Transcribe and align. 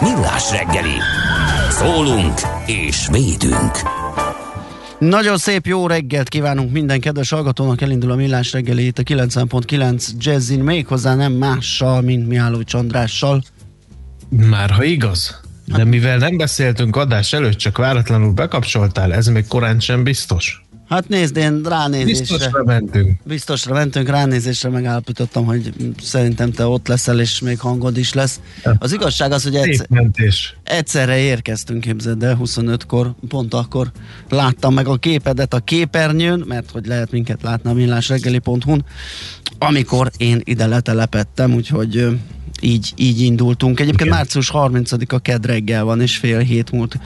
Millás 0.00 0.50
reggeli. 0.50 0.96
Szólunk 1.70 2.38
és 2.66 3.08
védünk. 3.10 3.72
Nagyon 4.98 5.36
szép 5.36 5.66
jó 5.66 5.86
reggelt 5.86 6.28
kívánunk 6.28 6.72
minden 6.72 7.00
kedves 7.00 7.30
hallgatónak, 7.30 7.80
elindul 7.80 8.10
a 8.10 8.14
millás 8.14 8.52
reggeli 8.52 8.86
itt 8.86 8.98
a 8.98 9.02
90.9 9.02 10.08
Jazzin, 10.18 10.60
méghozzá 10.60 11.14
nem 11.14 11.32
mással, 11.32 12.00
mint 12.00 12.28
Mihálovics 12.28 12.74
Andrással. 12.74 13.42
Már 14.28 14.70
ha 14.70 14.84
igaz. 14.84 15.40
De 15.64 15.84
mivel 15.84 16.16
nem 16.16 16.36
beszéltünk 16.36 16.96
adás 16.96 17.32
előtt, 17.32 17.56
csak 17.56 17.78
váratlanul 17.78 18.32
bekapcsoltál, 18.32 19.14
ez 19.14 19.26
még 19.26 19.46
korán 19.46 19.80
sem 19.80 20.02
biztos. 20.02 20.63
Hát 20.94 21.08
nézd, 21.08 21.36
én 21.36 21.62
ránézésre, 21.62 22.36
Biztosra 22.36 22.64
mentünk. 22.64 23.20
biztosra 23.24 23.74
mentünk, 23.74 24.08
ránézésre 24.08 24.68
megállapítottam, 24.68 25.44
hogy 25.44 25.72
szerintem 26.02 26.50
te 26.50 26.66
ott 26.66 26.88
leszel, 26.88 27.20
és 27.20 27.40
még 27.40 27.58
hangod 27.58 27.96
is 27.96 28.12
lesz. 28.12 28.40
Az 28.78 28.92
igazság 28.92 29.32
az, 29.32 29.42
hogy 29.42 29.54
egyszer, 29.54 29.86
egyszerre 30.64 31.18
érkeztünk, 31.18 31.80
képzeld 31.80 32.22
el, 32.22 32.38
25-kor, 32.42 33.14
pont 33.28 33.54
akkor 33.54 33.90
láttam 34.28 34.74
meg 34.74 34.86
a 34.88 34.96
képedet 34.96 35.54
a 35.54 35.58
képernyőn, 35.58 36.44
mert 36.46 36.70
hogy 36.70 36.86
lehet 36.86 37.10
minket 37.10 37.42
látni 37.42 37.70
a 37.70 37.72
millásreggeli.hu-n, 37.72 38.84
amikor 39.58 40.10
én 40.16 40.40
ide 40.44 40.66
letelepettem, 40.66 41.54
úgyhogy 41.54 42.18
így, 42.60 42.92
így 42.96 43.20
indultunk. 43.20 43.80
Egyébként 43.80 44.08
Igen. 44.08 44.16
március 44.16 44.50
30-a 44.52 45.18
kedd 45.18 45.46
reggel 45.46 45.84
van, 45.84 46.00
és 46.00 46.16
fél 46.16 46.38
hét 46.38 46.70
múlt 46.70 46.98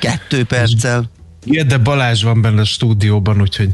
kettő 0.00 0.44
perccel. 0.44 1.10
Igen, 1.44 1.68
de 1.68 1.78
Balázs 1.78 2.22
van 2.22 2.40
benne 2.40 2.60
a 2.60 2.64
stúdióban, 2.64 3.40
úgyhogy 3.40 3.70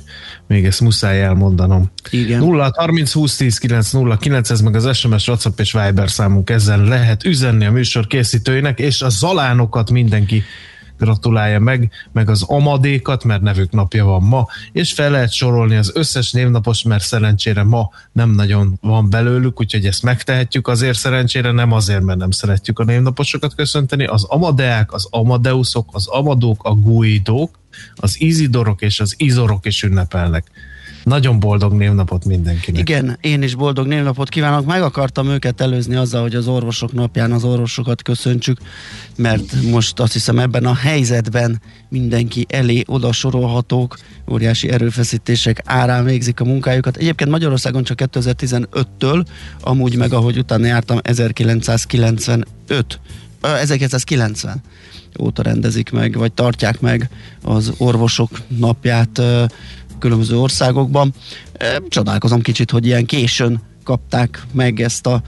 még 0.46 0.64
ezt 0.64 0.80
muszáj 0.80 1.22
elmondanom. 1.22 1.90
Igen. 2.10 2.38
0 2.38 2.70
30 2.76 3.12
20 3.12 3.36
10 3.36 3.58
9 3.58 3.90
0 3.90 4.16
9, 4.16 4.50
ez 4.50 4.60
meg 4.60 4.74
az 4.74 4.96
SMS, 4.96 5.28
WhatsApp 5.28 5.60
és 5.60 5.72
Viber 5.72 6.10
számunk, 6.10 6.50
ezzel 6.50 6.84
lehet 6.84 7.24
üzenni 7.24 7.64
a 7.64 7.70
műsor 7.70 8.06
készítőinek, 8.06 8.78
és 8.78 9.02
a 9.02 9.08
zalánokat 9.08 9.90
mindenki 9.90 10.42
gratulálja 10.98 11.60
meg, 11.60 11.90
meg 12.12 12.30
az 12.30 12.42
amadékat, 12.42 13.24
mert 13.24 13.42
nevük 13.42 13.70
napja 13.70 14.04
van 14.04 14.22
ma, 14.22 14.46
és 14.72 14.92
fel 14.92 15.10
lehet 15.10 15.32
sorolni 15.32 15.76
az 15.76 15.90
összes 15.94 16.32
névnapos, 16.32 16.82
mert 16.82 17.04
szerencsére 17.04 17.62
ma 17.62 17.90
nem 18.12 18.30
nagyon 18.30 18.78
van 18.80 19.10
belőlük, 19.10 19.60
úgyhogy 19.60 19.86
ezt 19.86 20.02
megtehetjük 20.02 20.68
azért 20.68 20.98
szerencsére, 20.98 21.50
nem 21.50 21.72
azért, 21.72 22.02
mert 22.02 22.18
nem 22.18 22.30
szeretjük 22.30 22.78
a 22.78 22.84
névnaposokat 22.84 23.54
köszönteni, 23.54 24.04
az 24.04 24.24
amadeák, 24.24 24.92
az 24.92 25.06
amadeusok, 25.10 25.88
az 25.92 26.06
amadók, 26.06 26.64
a 26.64 26.74
guidók, 26.74 27.58
az 27.94 28.20
izidorok 28.20 28.82
és 28.82 29.00
az 29.00 29.14
izorok 29.16 29.66
is 29.66 29.82
ünnepelnek. 29.82 30.50
Nagyon 31.06 31.40
boldog 31.40 31.72
névnapot 31.72 32.24
mindenkinek. 32.24 32.80
Igen, 32.80 33.18
én 33.20 33.42
is 33.42 33.54
boldog 33.54 33.86
névnapot 33.86 34.28
kívánok. 34.28 34.66
Meg 34.66 34.82
akartam 34.82 35.28
őket 35.28 35.60
előzni 35.60 35.94
azzal, 35.94 36.22
hogy 36.22 36.34
az 36.34 36.48
orvosok 36.48 36.92
napján 36.92 37.32
az 37.32 37.44
orvosokat 37.44 38.02
köszöntsük, 38.02 38.58
mert 39.16 39.62
most 39.70 40.00
azt 40.00 40.12
hiszem 40.12 40.38
ebben 40.38 40.64
a 40.64 40.74
helyzetben 40.74 41.60
mindenki 41.88 42.46
elé 42.48 42.82
oda 42.86 43.12
sorolhatók, 43.12 43.98
óriási 44.30 44.70
erőfeszítések 44.70 45.62
árán 45.64 46.04
végzik 46.04 46.40
a 46.40 46.44
munkájukat. 46.44 46.96
Egyébként 46.96 47.30
Magyarországon 47.30 47.82
csak 47.84 48.00
2015-től, 48.12 49.26
amúgy 49.60 49.96
meg 49.96 50.12
ahogy 50.12 50.38
utána 50.38 50.66
jártam 50.66 50.98
1995, 51.02 53.00
ö, 53.40 53.54
1990 53.54 54.62
óta 55.20 55.42
rendezik 55.42 55.90
meg, 55.90 56.16
vagy 56.16 56.32
tartják 56.32 56.80
meg 56.80 57.08
az 57.42 57.72
orvosok 57.78 58.30
napját 58.48 59.22
különböző 59.98 60.36
országokban. 60.38 61.12
Csodálkozom 61.88 62.40
kicsit, 62.40 62.70
hogy 62.70 62.86
ilyen 62.86 63.06
későn 63.06 63.60
kapták 63.84 64.42
meg 64.52 64.80
ezt 64.80 65.06
a 65.06 65.22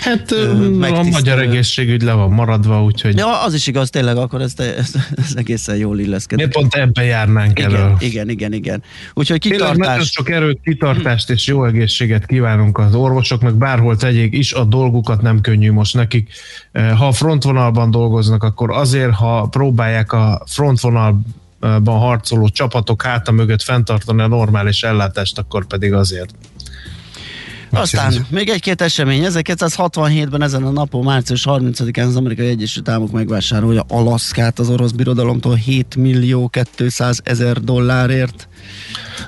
Hát 0.00 0.30
Ö, 0.32 0.50
a 0.50 0.54
megtisztelő. 0.54 1.10
magyar 1.10 1.38
egészségügy 1.40 2.02
le 2.02 2.12
van 2.12 2.30
maradva, 2.30 2.82
úgyhogy 2.82 3.16
Ja, 3.16 3.42
az 3.44 3.54
is 3.54 3.66
igaz, 3.66 3.90
tényleg 3.90 4.16
akkor 4.16 4.40
ez, 4.40 4.52
ez, 4.58 4.94
ez 5.16 5.32
egészen 5.34 5.76
jól 5.76 5.98
illeszkedik. 5.98 6.36
miért 6.46 6.52
pont 6.52 6.74
ebbe 6.74 7.02
járnánk 7.04 7.58
Igen, 7.58 7.74
elő? 7.74 7.92
igen, 7.98 8.28
igen, 8.28 8.52
igen. 8.52 8.82
Úgyhogy 9.14 9.38
Tényleg 9.40 9.58
nagyon 9.60 9.76
kitartás. 9.76 10.10
sok 10.10 10.30
erőt, 10.30 10.60
kitartást 10.64 11.30
és 11.30 11.46
jó 11.46 11.64
egészséget 11.64 12.26
kívánunk 12.26 12.78
az 12.78 12.94
orvosoknak, 12.94 13.54
bárhol 13.54 13.96
tegyék 13.96 14.32
is, 14.34 14.52
a 14.52 14.64
dolgukat 14.64 15.22
nem 15.22 15.40
könnyű 15.40 15.72
most 15.72 15.94
nekik. 15.94 16.30
Ha 16.72 17.06
a 17.06 17.12
frontvonalban 17.12 17.90
dolgoznak, 17.90 18.42
akkor 18.42 18.70
azért, 18.70 19.12
ha 19.12 19.46
próbálják 19.50 20.12
a 20.12 20.42
frontvonalban 21.66 21.98
harcoló 21.98 22.48
csapatok 22.48 23.02
háta 23.02 23.32
mögött 23.32 23.62
fenntartani 23.62 24.22
a 24.22 24.26
normális 24.26 24.82
ellátást, 24.82 25.38
akkor 25.38 25.66
pedig 25.66 25.92
azért. 25.92 26.34
Aztán 27.70 28.26
még 28.30 28.48
egy-két 28.48 28.80
esemény. 28.80 29.24
1967-ben 29.26 30.42
ezen 30.42 30.62
a 30.62 30.70
napon, 30.70 31.04
március 31.04 31.44
30-án 31.46 32.06
az 32.06 32.16
Amerikai 32.16 32.46
Egyesült 32.46 32.88
Államok 32.88 33.10
megvásárolja 33.10 33.84
Alaszkát 33.88 34.58
az 34.58 34.68
orosz 34.68 34.90
birodalomtól 34.90 35.54
7 35.54 35.96
millió 35.96 36.50
200 36.76 37.20
ezer 37.24 37.60
dollárért. 37.60 38.48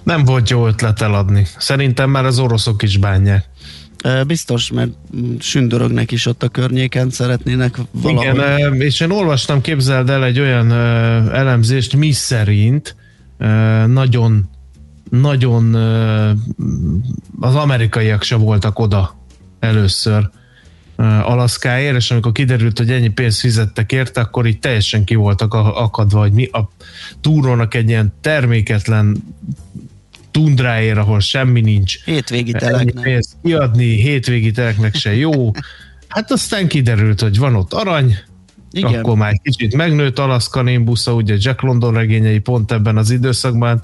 Nem 0.02 0.24
volt 0.24 0.50
jó 0.50 0.66
ötlet 0.66 1.00
eladni. 1.00 1.46
Szerintem 1.58 2.10
már 2.10 2.24
az 2.24 2.38
oroszok 2.38 2.82
is 2.82 2.96
bánják. 2.96 3.44
Biztos, 4.26 4.70
mert 4.70 4.90
mm, 5.16 5.34
sündörögnek 5.38 6.10
is 6.12 6.26
ott 6.26 6.42
a 6.42 6.48
környéken, 6.48 7.10
szeretnének 7.10 7.78
valahogy. 7.90 8.34
Igen, 8.34 8.80
és 8.80 9.00
én 9.00 9.10
olvastam, 9.10 9.60
képzeld 9.60 10.10
el 10.10 10.24
egy 10.24 10.40
olyan 10.40 10.72
elemzést, 11.32 11.96
mi 11.96 12.12
szerint 12.12 12.96
nagyon 13.86 14.50
nagyon 15.10 15.74
az 17.40 17.54
amerikaiak 17.54 18.22
se 18.22 18.36
voltak 18.36 18.78
oda 18.78 19.16
először 19.58 20.30
Alaszkáért, 21.22 21.96
és 21.96 22.10
amikor 22.10 22.32
kiderült, 22.32 22.78
hogy 22.78 22.90
ennyi 22.90 23.08
pénzt 23.08 23.40
fizettek 23.40 23.92
érte, 23.92 24.20
akkor 24.20 24.46
így 24.46 24.58
teljesen 24.58 25.04
ki 25.04 25.14
voltak 25.14 25.54
akadva, 25.54 26.18
hogy 26.18 26.32
mi 26.32 26.44
a 26.52 26.68
túrónak 27.20 27.74
egy 27.74 27.88
ilyen 27.88 28.12
terméketlen 28.20 29.22
tundráért, 30.38 30.96
ahol 30.96 31.20
semmi 31.20 31.60
nincs. 31.60 32.04
Hétvégi 32.04 32.52
teleknek. 32.52 33.24
Kiadni, 33.42 33.84
hétvégi 33.84 34.50
teleknek 34.50 34.94
se 34.94 35.14
jó. 35.14 35.50
Hát 36.08 36.32
aztán 36.32 36.68
kiderült, 36.68 37.20
hogy 37.20 37.38
van 37.38 37.54
ott 37.54 37.72
arany, 37.72 38.16
igen. 38.70 38.94
Akkor 38.94 39.16
már 39.16 39.30
egy 39.32 39.40
kicsit 39.42 39.76
megnőtt 39.76 40.18
Alaska 40.18 40.62
Nimbusza, 40.62 41.14
ugye 41.14 41.34
Jack 41.38 41.60
London 41.60 41.94
regényei 41.94 42.38
pont 42.38 42.72
ebben 42.72 42.96
az 42.96 43.10
időszakban 43.10 43.80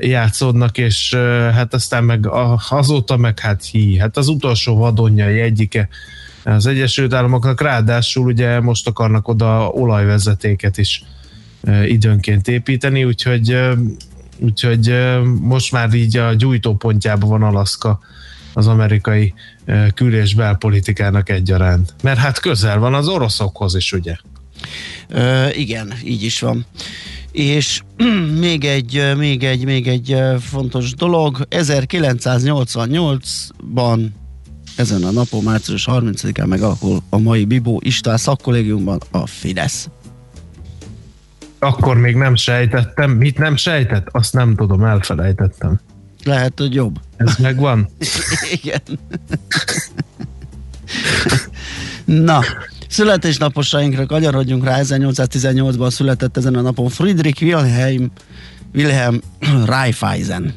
játszódnak, 0.00 0.78
és 0.78 1.14
hát 1.52 1.74
aztán 1.74 2.04
meg 2.04 2.28
azóta 2.68 3.16
meg 3.16 3.38
hát 3.38 3.64
hí, 3.64 3.98
hát 3.98 4.16
az 4.16 4.28
utolsó 4.28 4.76
vadonjai 4.76 5.40
egyike 5.40 5.88
az 6.44 6.66
Egyesült 6.66 7.14
Államoknak, 7.14 7.60
ráadásul 7.60 8.26
ugye 8.26 8.60
most 8.60 8.86
akarnak 8.86 9.28
oda 9.28 9.68
olajvezetéket 9.68 10.78
is 10.78 11.02
időnként 11.86 12.48
építeni, 12.48 13.04
úgyhogy, 13.04 13.56
úgyhogy 14.38 14.94
most 15.40 15.72
már 15.72 15.94
így 15.94 16.16
a 16.16 16.34
gyújtópontjában 16.34 17.28
van 17.28 17.42
Alaszka 17.42 17.98
az 18.54 18.66
amerikai 18.66 19.34
kül- 19.94 20.14
és 20.14 20.34
belpolitikának 20.34 21.28
egyaránt. 21.28 21.94
Mert 22.02 22.18
hát 22.18 22.40
közel 22.40 22.78
van 22.78 22.94
az 22.94 23.08
oroszokhoz 23.08 23.74
is, 23.74 23.92
ugye? 23.92 24.16
Ö, 25.08 25.48
igen, 25.48 25.92
így 26.04 26.22
is 26.22 26.40
van. 26.40 26.66
És 27.32 27.82
még 28.40 28.64
egy, 28.64 29.12
még 29.16 29.44
egy, 29.44 29.64
még 29.64 29.88
egy 29.88 30.16
fontos 30.40 30.94
dolog, 30.94 31.46
1988-ban 31.50 34.06
ezen 34.76 35.04
a 35.04 35.10
napon, 35.10 35.42
március 35.42 35.88
30-án 35.90 36.46
megalakul 36.46 37.02
a 37.08 37.18
mai 37.18 37.44
Bibó 37.44 37.80
István 37.84 38.16
szakkollégiumban 38.16 39.00
a 39.10 39.26
Fidesz. 39.26 39.88
Akkor 41.66 41.96
még 41.96 42.16
nem 42.16 42.34
sejtettem. 42.34 43.10
Mit 43.10 43.38
nem 43.38 43.56
sejtett? 43.56 44.08
Azt 44.10 44.32
nem 44.32 44.54
tudom, 44.54 44.84
elfelejtettem. 44.84 45.80
Lehet, 46.24 46.58
hogy 46.58 46.74
jobb. 46.74 47.00
Ez 47.16 47.36
megvan? 47.36 47.88
Igen. 48.62 48.80
Na, 52.24 52.40
születésnaposainkra 52.88 54.06
kanyarodjunk 54.06 54.64
rá. 54.64 54.80
1818-ban 54.82 55.90
született 55.90 56.36
ezen 56.36 56.54
a 56.54 56.60
napon 56.60 56.88
Friedrich 56.88 57.42
Wilhelm 57.42 58.10
Wilhelm 58.74 59.20
Raiffeisen 59.64 60.54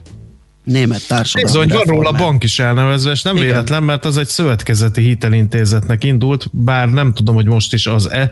német 0.70 1.08
társadalmi 1.08 1.68
Bizony, 1.68 1.86
van 1.86 1.96
róla 1.96 2.12
bank 2.12 2.44
is 2.44 2.60
elnevezve, 2.60 3.12
és 3.12 3.22
nem 3.22 3.36
Igen. 3.36 3.48
véletlen, 3.48 3.84
mert 3.84 4.06
az 4.06 4.18
egy 4.18 4.28
szövetkezeti 4.28 5.02
hitelintézetnek 5.02 6.04
indult, 6.04 6.48
bár 6.52 6.90
nem 6.90 7.14
tudom, 7.14 7.36
hogy 7.36 7.46
most 7.46 7.74
is 7.74 7.88
az-e. 7.88 8.32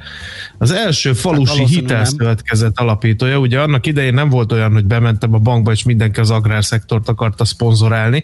Az 0.58 0.72
első 0.72 1.14
falusi 1.14 1.60
hát 1.60 1.68
hitelszövetkezet 1.68 2.80
alapítója, 2.80 3.38
ugye 3.38 3.60
annak 3.60 3.86
idején 3.86 4.14
nem 4.14 4.30
volt 4.30 4.52
olyan, 4.52 4.74
hogy 4.74 4.86
bementem 4.86 5.34
a 5.34 5.38
bankba, 5.38 5.72
és 5.72 5.84
mindenki 5.84 6.20
az 6.20 6.32
agrárszektort 6.32 7.10
akarta 7.10 7.46
szponzorálni. 7.46 8.24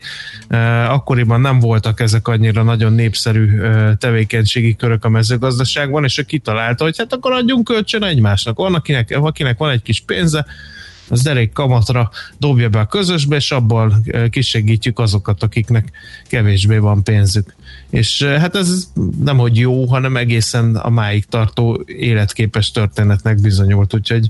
Akkoriban 0.87 1.41
nem 1.41 1.59
voltak 1.59 1.99
ezek 1.99 2.27
annyira 2.27 2.63
nagyon 2.63 2.93
népszerű 2.93 3.47
tevékenységi 3.97 4.75
körök 4.75 5.05
a 5.05 5.09
mezőgazdaságban, 5.09 6.03
és 6.03 6.17
ő 6.17 6.21
kitalálta, 6.23 6.83
hogy 6.83 6.97
hát 6.97 7.13
akkor 7.13 7.31
adjunk 7.31 7.63
kölcsön 7.63 8.03
egymásnak. 8.03 8.57
Van, 8.57 8.75
akinek, 8.75 9.17
akinek 9.21 9.57
van 9.57 9.69
egy 9.69 9.81
kis 9.81 9.99
pénze, 9.99 10.45
az 11.07 11.21
derék 11.21 11.51
kamatra 11.51 12.11
dobja 12.37 12.69
be 12.69 12.79
a 12.79 12.85
közösbe, 12.85 13.35
és 13.35 13.51
abból 13.51 14.03
kisegítjük 14.29 14.99
azokat, 14.99 15.43
akiknek 15.43 15.91
kevésbé 16.27 16.77
van 16.77 17.03
pénzük. 17.03 17.55
És 17.89 18.23
hát 18.23 18.55
ez 18.55 18.87
nem 19.23 19.37
hogy 19.37 19.57
jó, 19.57 19.85
hanem 19.85 20.17
egészen 20.17 20.75
a 20.75 20.89
máig 20.89 21.25
tartó 21.25 21.83
életképes 21.85 22.71
történetnek 22.71 23.41
bizonyult, 23.41 23.93
úgyhogy 23.93 24.29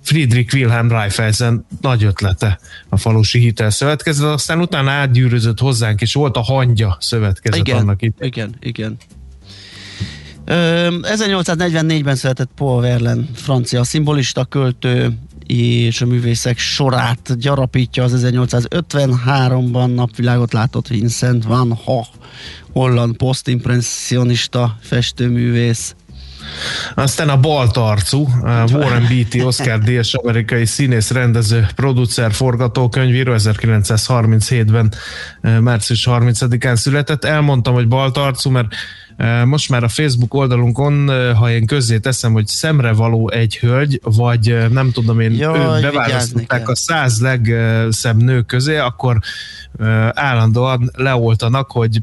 Friedrich 0.00 0.54
Wilhelm 0.54 0.88
Raiffeisen 0.88 1.66
nagy 1.80 2.04
ötlete 2.04 2.58
a 2.88 2.96
falusi 2.96 3.38
hitelszövetkezet, 3.38 4.24
aztán 4.24 4.60
utána 4.60 4.90
átgyűrözött 4.90 5.58
hozzánk, 5.58 6.00
és 6.00 6.14
volt 6.14 6.36
a 6.36 6.42
hangya 6.42 6.96
szövetkezet 7.00 7.66
igen, 7.66 7.76
annak 7.76 8.02
itt. 8.02 8.24
Igen, 8.24 8.54
igen. 8.60 8.96
1844-ben 10.46 12.14
született 12.14 12.50
Paul 12.56 12.80
Verlaine, 12.80 13.24
francia 13.34 13.84
szimbolista 13.84 14.44
költő, 14.44 15.18
és 15.48 16.00
a 16.00 16.06
művészek 16.06 16.58
sorát 16.58 17.38
gyarapítja 17.38 18.04
az 18.04 18.26
1853-ban 18.26 19.94
napvilágot 19.94 20.52
látott 20.52 20.88
Vincent 20.88 21.44
van 21.44 21.78
Gogh, 21.84 22.08
holland 22.72 23.16
posztimpressionista 23.16 24.76
festőművész. 24.80 25.94
Aztán 26.94 27.28
a 27.28 27.40
baltarcú, 27.40 28.28
Warren 28.42 29.06
Beatty, 29.08 29.46
Oscar 29.46 29.78
Díjas 29.78 30.14
amerikai 30.14 30.64
színész, 30.64 31.10
rendező, 31.10 31.66
producer, 31.74 32.32
forgatókönyvíró 32.32 33.32
1937-ben 33.36 34.92
március 35.60 36.06
30-án 36.10 36.76
született. 36.76 37.24
Elmondtam, 37.24 37.74
hogy 37.74 37.88
baltarcú, 37.88 38.50
mert 38.50 38.74
most 39.44 39.70
már 39.70 39.84
a 39.84 39.88
Facebook 39.88 40.34
oldalunkon, 40.34 41.08
ha 41.34 41.50
én 41.50 41.66
közzé 41.66 41.98
teszem, 41.98 42.32
hogy 42.32 42.46
szemre 42.46 42.92
való 42.92 43.30
egy 43.30 43.58
hölgy, 43.58 44.00
vagy 44.02 44.56
nem 44.70 44.90
tudom 44.90 45.20
én, 45.20 45.32
Jaj, 45.32 45.80
beválasztották 45.80 46.68
a 46.68 46.76
száz 46.76 47.20
legszebb 47.20 48.22
nő 48.22 48.42
közé, 48.42 48.76
akkor 48.76 49.18
állandóan 50.12 50.90
leoltanak, 50.96 51.70
hogy 51.70 52.02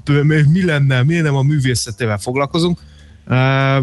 mi 0.51 0.65
lenne, 0.65 1.03
miért 1.03 1.23
nem 1.23 1.35
a 1.35 1.41
művészetével 1.41 2.17
foglalkozunk. 2.17 2.79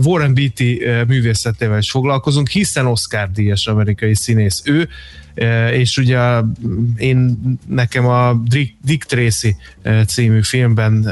Warren 0.04 0.34
Beatty 0.34 0.84
művészetével 1.06 1.78
is 1.78 1.90
foglalkozunk, 1.90 2.49
hiszen 2.49 2.87
Oscar 2.87 3.30
díjas 3.30 3.66
amerikai 3.66 4.14
színész 4.14 4.62
ő, 4.64 4.88
és 5.72 5.96
ugye 5.96 6.40
én 6.96 7.38
nekem 7.66 8.06
a 8.06 8.42
Dick 8.84 9.04
Tracy 9.04 9.56
című 10.06 10.42
filmben 10.42 11.02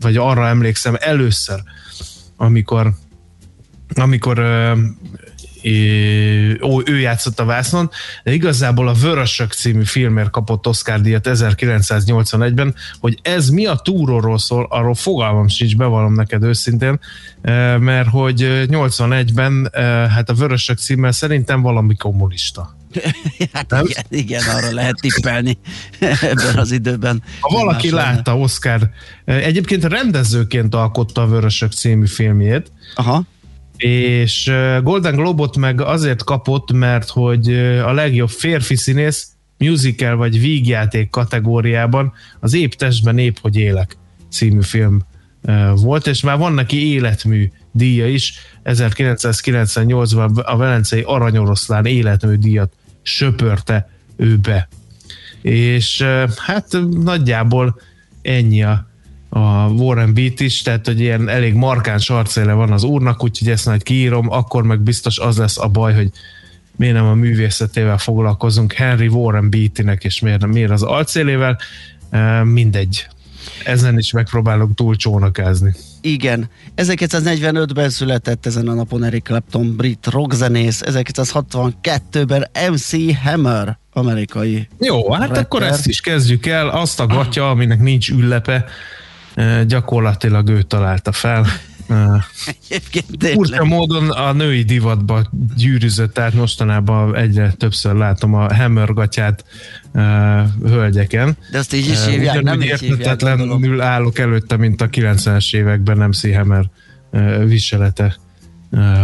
vagy 0.00 0.16
arra 0.16 0.48
emlékszem 0.48 0.96
először, 0.98 1.62
amikor 2.36 2.92
amikor 3.94 4.38
ó, 6.62 6.80
ő 6.84 6.98
játszott 6.98 7.40
a 7.40 7.44
vásznon, 7.44 7.90
de 8.24 8.32
igazából 8.32 8.88
a 8.88 8.92
Vörösök 8.92 9.52
című 9.52 9.84
filmért 9.84 10.30
kapott 10.30 10.66
Oscar 10.66 11.00
díjat 11.00 11.28
1981-ben, 11.30 12.74
hogy 13.00 13.18
ez 13.22 13.48
mi 13.48 13.66
a 13.66 13.76
túróról 13.76 14.38
szól, 14.38 14.66
arról 14.70 14.94
fogalmam 14.94 15.48
sincs, 15.48 15.76
bevallom 15.76 16.14
neked 16.14 16.42
őszintén, 16.42 17.00
mert 17.78 18.08
hogy 18.08 18.66
81-ben 18.70 19.70
hát 20.10 20.30
a 20.30 20.34
Vörösök 20.34 20.78
címmel 20.78 21.12
szerintem 21.12 21.62
valami 21.62 21.96
kommunista. 21.96 22.76
hát 23.52 23.74
igen, 23.84 24.04
igen, 24.08 24.42
arra 24.48 24.72
lehet 24.72 24.96
tippelni 25.00 25.58
ebben 26.00 26.56
az 26.56 26.70
időben. 26.70 27.22
Ha 27.40 27.58
valaki 27.58 27.90
látta 27.90 28.36
Oscar, 28.36 28.90
egyébként 29.24 29.84
rendezőként 29.84 30.74
alkotta 30.74 31.22
a 31.22 31.26
Vörösök 31.26 31.72
című 31.72 32.06
filmjét, 32.06 32.72
Aha 32.94 33.24
és 33.82 34.52
Golden 34.82 35.14
Globot 35.14 35.56
meg 35.56 35.80
azért 35.80 36.24
kapott, 36.24 36.72
mert 36.72 37.08
hogy 37.08 37.52
a 37.84 37.92
legjobb 37.92 38.28
férfi 38.28 38.76
színész 38.76 39.30
musical 39.58 40.16
vagy 40.16 40.40
vígjáték 40.40 41.10
kategóriában 41.10 42.12
az 42.40 42.54
Épp 42.54 42.70
testben 42.70 43.18
épp, 43.18 43.36
hogy 43.40 43.56
élek 43.56 43.96
című 44.30 44.62
film 44.62 45.02
volt, 45.74 46.06
és 46.06 46.22
már 46.22 46.38
van 46.38 46.52
neki 46.52 46.92
életmű 46.92 47.50
díja 47.72 48.08
is. 48.08 48.34
1998-ban 48.64 50.44
a 50.44 50.56
Velencei 50.56 51.02
Aranyoroszlán 51.06 51.86
életmű 51.86 52.34
díjat 52.34 52.72
söpörte 53.02 53.90
ő 54.16 54.36
be. 54.36 54.68
És 55.42 56.04
hát 56.36 56.66
nagyjából 56.90 57.80
ennyi 58.22 58.62
a 58.62 58.90
a 59.34 59.68
Warren 59.68 60.14
Beat 60.14 60.40
is, 60.40 60.62
tehát 60.62 60.86
hogy 60.86 61.00
ilyen 61.00 61.28
elég 61.28 61.54
markáns 61.54 62.10
arcéle 62.10 62.52
van 62.52 62.72
az 62.72 62.82
úrnak, 62.82 63.24
úgyhogy 63.24 63.48
ezt 63.48 63.66
majd 63.66 63.82
kiírom, 63.82 64.30
akkor 64.30 64.62
meg 64.62 64.80
biztos 64.80 65.18
az 65.18 65.36
lesz 65.36 65.58
a 65.58 65.68
baj, 65.68 65.94
hogy 65.94 66.10
miért 66.76 66.94
nem 66.94 67.06
a 67.06 67.14
művészetével 67.14 67.98
foglalkozunk, 67.98 68.72
Henry 68.72 69.08
Warren 69.08 69.50
Beattynek, 69.50 70.04
és 70.04 70.20
miért, 70.20 70.46
miért 70.46 70.70
az 70.70 70.82
arcélével, 70.82 71.58
mindegy. 72.44 73.06
Ezen 73.64 73.98
is 73.98 74.12
megpróbálok 74.12 74.74
túl 74.74 74.96
csónakázni. 74.96 75.74
Igen. 76.00 76.48
1945-ben 76.76 77.90
született 77.90 78.46
ezen 78.46 78.68
a 78.68 78.74
napon 78.74 79.04
Eric 79.04 79.24
Clapton, 79.24 79.76
brit 79.76 80.06
rockzenész, 80.06 80.82
1962-ben 80.84 82.50
MC 82.70 83.16
Hammer, 83.22 83.78
amerikai 83.92 84.68
Jó, 84.78 85.12
hát 85.12 85.26
rapper. 85.26 85.42
akkor 85.42 85.62
ezt 85.62 85.86
is 85.86 86.00
kezdjük 86.00 86.46
el. 86.46 86.68
Azt 86.68 87.00
a 87.00 87.06
gatya, 87.06 87.50
aminek 87.50 87.80
nincs 87.80 88.10
üllepe, 88.10 88.64
gyakorlatilag 89.66 90.48
ő 90.48 90.62
találta 90.62 91.12
fel. 91.12 91.46
Furcsa 93.18 93.64
módon 93.64 94.10
a 94.10 94.32
női 94.32 94.62
divatba 94.62 95.22
gyűrűzött, 95.56 96.14
tehát 96.14 96.34
mostanában 96.34 97.16
egyre 97.16 97.52
többször 97.52 97.94
látom 97.94 98.34
a 98.34 98.54
hammergatyát 98.54 99.44
uh, 99.92 100.02
hölgyeken. 100.62 101.36
De 101.50 101.58
azt 101.58 101.74
így 101.74 101.88
is 101.88 101.98
Uh, 101.98 102.06
hívják, 102.06 102.34
nem 102.34 102.42
ugyanúgy 102.42 102.64
így 102.64 102.80
hívják, 102.80 102.98
értetetlenül 102.98 103.80
állok 103.80 104.18
előtte, 104.18 104.56
mint 104.56 104.80
a 104.80 104.88
90-es 104.88 105.54
években 105.54 105.96
nem 105.96 106.10
Hammer 106.34 106.70
uh, 107.12 107.44
viselete 107.44 108.16
uh, 108.70 109.00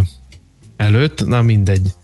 előtt. 0.77 1.27
Na 1.27 1.43
mindegy. 1.43 1.95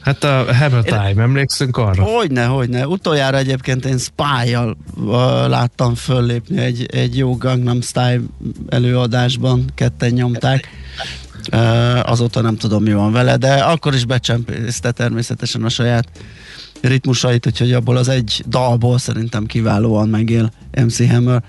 Hát 0.00 0.24
a 0.24 0.54
Hammer 0.54 0.82
Time, 0.82 1.22
emlékszünk 1.22 1.76
arra? 1.76 2.02
Hogyne, 2.02 2.44
hogyne. 2.44 2.86
Utoljára 2.86 3.36
egyébként 3.36 3.84
én 3.84 3.98
Spy-jal 3.98 4.76
uh, 4.96 5.12
láttam 5.48 5.94
föllépni 5.94 6.58
egy, 6.58 6.86
egy 6.92 7.16
jó 7.16 7.36
Gangnam 7.36 7.80
Style 7.80 8.20
előadásban, 8.68 9.64
ketten 9.74 10.10
nyomták. 10.10 10.68
Uh, 11.52 12.10
azóta 12.10 12.40
nem 12.40 12.56
tudom, 12.56 12.82
mi 12.82 12.92
van 12.92 13.12
vele, 13.12 13.36
de 13.36 13.54
akkor 13.54 13.94
is 13.94 14.04
becsempészte 14.04 14.90
természetesen 14.90 15.64
a 15.64 15.68
saját 15.68 16.08
ritmusait, 16.80 17.46
úgyhogy 17.46 17.72
abból 17.72 17.96
az 17.96 18.08
egy 18.08 18.44
dalból 18.48 18.98
szerintem 18.98 19.46
kiválóan 19.46 20.08
megél 20.08 20.52
MC 20.84 21.10
Hammer. 21.10 21.42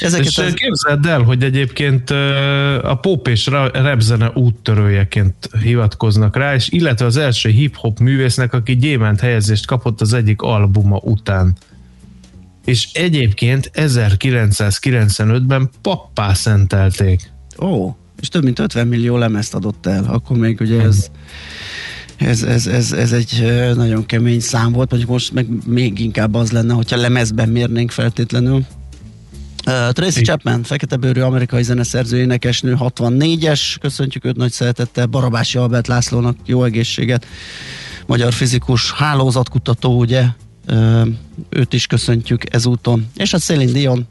Ezeket 0.00 0.26
És 0.26 0.38
az... 0.38 0.52
képzeld 0.52 1.06
el, 1.06 1.22
hogy 1.22 1.42
egyébként 1.42 2.10
ö, 2.10 2.78
a 2.82 2.94
pop 2.94 3.28
és 3.28 3.46
ra- 3.46 3.76
repzene 3.76 4.30
úttörőjeként 4.34 5.50
hivatkoznak 5.62 6.36
rá, 6.36 6.54
és 6.54 6.68
illetve 6.68 7.06
az 7.06 7.16
első 7.16 7.48
hip-hop 7.48 7.98
művésznek, 7.98 8.52
aki 8.52 8.76
gyémánt 8.76 9.20
helyezést 9.20 9.66
kapott 9.66 10.00
az 10.00 10.12
egyik 10.12 10.42
albuma 10.42 11.00
után. 11.02 11.56
És 12.64 12.88
egyébként 12.92 13.70
1995-ben 13.74 15.70
pappá 15.82 16.32
szentelték. 16.34 17.30
Ó, 17.60 17.96
és 18.20 18.28
több 18.28 18.44
mint 18.44 18.58
50 18.58 18.86
millió 18.86 19.16
lemezt 19.16 19.54
adott 19.54 19.86
el, 19.86 20.04
akkor 20.04 20.36
még 20.36 20.60
ugye 20.60 20.80
ez, 20.80 21.10
ez, 22.18 22.42
ez, 22.42 22.66
ez, 22.66 22.92
ez 22.92 23.12
egy 23.12 23.44
nagyon 23.74 24.06
kemény 24.06 24.40
szám 24.40 24.72
volt, 24.72 24.90
mondjuk 24.90 25.10
most 25.10 25.32
meg 25.32 25.46
még 25.66 25.98
inkább 25.98 26.34
az 26.34 26.50
lenne, 26.50 26.74
hogyha 26.74 26.96
lemezben 26.96 27.48
mérnénk 27.48 27.90
feltétlenül. 27.90 28.64
Uh, 29.66 29.90
Tracy 29.92 30.22
Chapman, 30.22 30.62
feketebőrű 30.62 31.20
amerikai 31.20 31.62
zeneszerző, 31.62 32.18
énekesnő, 32.18 32.76
64-es, 32.80 33.76
köszöntjük 33.80 34.24
őt 34.24 34.36
nagy 34.36 34.52
szeretettel, 34.52 35.06
Barabási 35.06 35.58
Albert 35.58 35.86
Lászlónak 35.86 36.36
jó 36.46 36.64
egészséget, 36.64 37.26
magyar 38.06 38.32
fizikus, 38.32 38.92
hálózatkutató, 38.92 39.98
ugye, 39.98 40.24
uh, 40.68 41.06
őt 41.48 41.72
is 41.72 41.86
köszöntjük 41.86 42.54
ezúton, 42.54 43.06
és 43.16 43.32
a 43.32 43.38
Celine 43.38 43.72
Dion, 43.72 44.06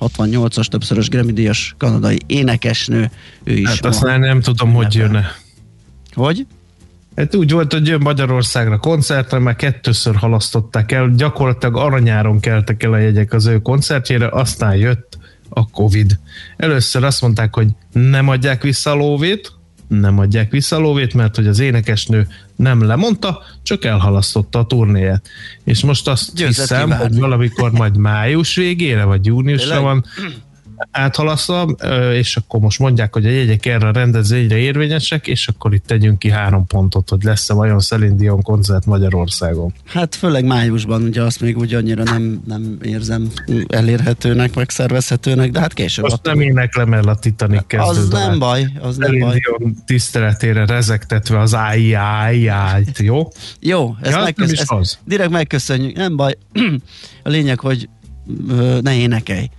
68-as 0.00 0.66
többszörös 0.66 1.08
Grammy-díjas 1.08 1.74
kanadai 1.78 2.18
énekesnő, 2.26 3.10
ő 3.44 3.52
is 3.52 3.68
Hát 3.68 3.84
aztán 3.84 4.20
nem 4.20 4.40
tudom, 4.40 4.72
hogy 4.72 4.94
jönne. 4.94 5.26
Hogy? 6.14 6.46
Hát 7.16 7.34
úgy 7.34 7.52
volt, 7.52 7.72
hogy 7.72 7.86
jön 7.86 8.00
Magyarországra 8.00 8.78
koncertre, 8.78 9.38
már 9.38 9.56
kettőször 9.56 10.16
halasztották 10.16 10.92
el, 10.92 11.10
gyakorlatilag 11.16 11.76
aranyáron 11.76 12.40
keltek 12.40 12.82
el 12.82 12.92
a 12.92 12.98
jegyek 12.98 13.32
az 13.32 13.46
ő 13.46 13.58
koncertjére, 13.58 14.28
aztán 14.28 14.76
jött 14.76 15.18
a 15.48 15.70
Covid. 15.70 16.18
Először 16.56 17.04
azt 17.04 17.20
mondták, 17.20 17.54
hogy 17.54 17.68
nem 17.92 18.28
adják 18.28 18.62
vissza 18.62 18.90
a 18.90 18.94
lóvét, 18.94 19.52
nem 19.88 20.18
adják 20.18 20.50
vissza 20.50 20.76
a 20.76 20.78
lóvét, 20.78 21.14
mert 21.14 21.36
hogy 21.36 21.46
az 21.46 21.58
énekesnő 21.58 22.26
nem 22.56 22.86
lemondta, 22.86 23.42
csak 23.62 23.84
elhalasztotta 23.84 24.58
a 24.58 24.66
turnéját. 24.66 25.28
És 25.64 25.82
most 25.82 26.08
azt 26.08 26.34
Győzött 26.34 26.54
hiszem, 26.54 26.84
kivárni. 26.84 27.06
hogy 27.08 27.18
valamikor 27.18 27.72
majd 27.72 27.96
május 27.96 28.54
végére, 28.54 29.04
vagy 29.04 29.26
júniusra 29.26 29.74
Tényleg? 29.74 29.84
van 29.84 30.04
áthalasztva, 30.90 31.74
ö, 31.78 32.12
és 32.12 32.36
akkor 32.36 32.60
most 32.60 32.78
mondják, 32.78 33.12
hogy 33.12 33.26
a 33.26 33.30
jegyek 33.30 33.66
erre 33.66 33.86
a 33.88 33.92
rendezvényre 33.92 34.56
érvényesek, 34.56 35.26
és 35.26 35.48
akkor 35.48 35.74
itt 35.74 35.86
tegyünk 35.86 36.18
ki 36.18 36.30
három 36.30 36.66
pontot, 36.66 37.08
hogy 37.08 37.22
lesz-e 37.22 37.54
vajon 37.54 37.78
Celine 37.80 38.14
Dion 38.14 38.42
koncert 38.42 38.86
Magyarországon. 38.86 39.72
Hát 39.84 40.14
főleg 40.14 40.44
májusban, 40.44 41.02
ugye 41.02 41.22
azt 41.22 41.40
még 41.40 41.56
úgy 41.58 41.74
annyira 41.74 42.02
nem, 42.02 42.42
nem 42.46 42.78
érzem 42.82 43.28
elérhetőnek, 43.68 44.54
meg 44.54 44.70
szervezhetőnek, 44.70 45.50
de 45.50 45.60
hát 45.60 45.74
később. 45.74 46.04
Most 46.04 46.16
attól- 46.16 46.32
nem 46.34 46.42
éneklem 46.42 46.92
el 46.92 47.08
a 47.08 47.14
Titanic 47.14 47.66
kezdő 47.66 48.00
az 48.00 48.08
nem 48.08 48.38
baj, 48.38 48.66
az 48.80 48.96
nem 48.96 49.08
Celine 49.08 49.26
baj. 49.26 49.38
Dion 49.58 49.74
tiszteletére 49.86 50.66
rezegtetve 50.66 51.38
az 51.40 51.54
áj, 51.54 51.94
áj, 51.94 52.48
ájt, 52.48 52.98
jó? 52.98 53.28
Jó, 53.60 53.96
ezt, 54.02 54.14
Ja, 54.14 54.22
megkösz- 54.22 54.50
nem 54.50 54.56
ezt 54.60 54.72
az. 54.72 54.98
direkt 55.04 55.30
megköszönjük, 55.30 55.96
nem 55.96 56.16
baj. 56.16 56.34
A 57.22 57.28
lényeg, 57.28 57.60
hogy 57.60 57.88
ne 58.80 58.94
énekelj. 58.96 59.50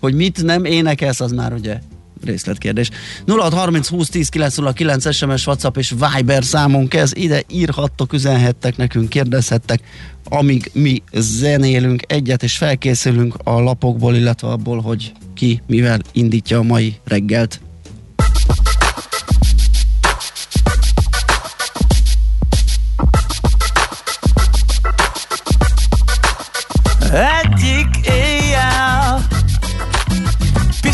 Hogy 0.00 0.14
mit 0.14 0.42
nem 0.42 0.64
énekelsz, 0.64 1.20
az 1.20 1.32
már 1.32 1.52
ugye 1.52 1.78
részletkérdés. 2.24 2.90
0630 3.26 3.88
20 3.88 4.08
10 4.08 4.28
909 4.28 5.14
SMS, 5.14 5.46
WhatsApp 5.46 5.76
és 5.76 5.94
Viber 6.14 6.44
számunk 6.44 6.94
ez. 6.94 7.10
Ide 7.14 7.42
írhattok, 7.50 8.12
üzenhettek 8.12 8.76
nekünk, 8.76 9.08
kérdezhettek, 9.08 9.80
amíg 10.24 10.70
mi 10.72 11.02
zenélünk 11.12 12.02
egyet, 12.06 12.42
és 12.42 12.56
felkészülünk 12.56 13.34
a 13.44 13.60
lapokból, 13.60 14.14
illetve 14.14 14.48
abból, 14.48 14.80
hogy 14.80 15.12
ki 15.34 15.62
mivel 15.66 16.00
indítja 16.12 16.58
a 16.58 16.62
mai 16.62 16.96
reggelt. 17.04 17.60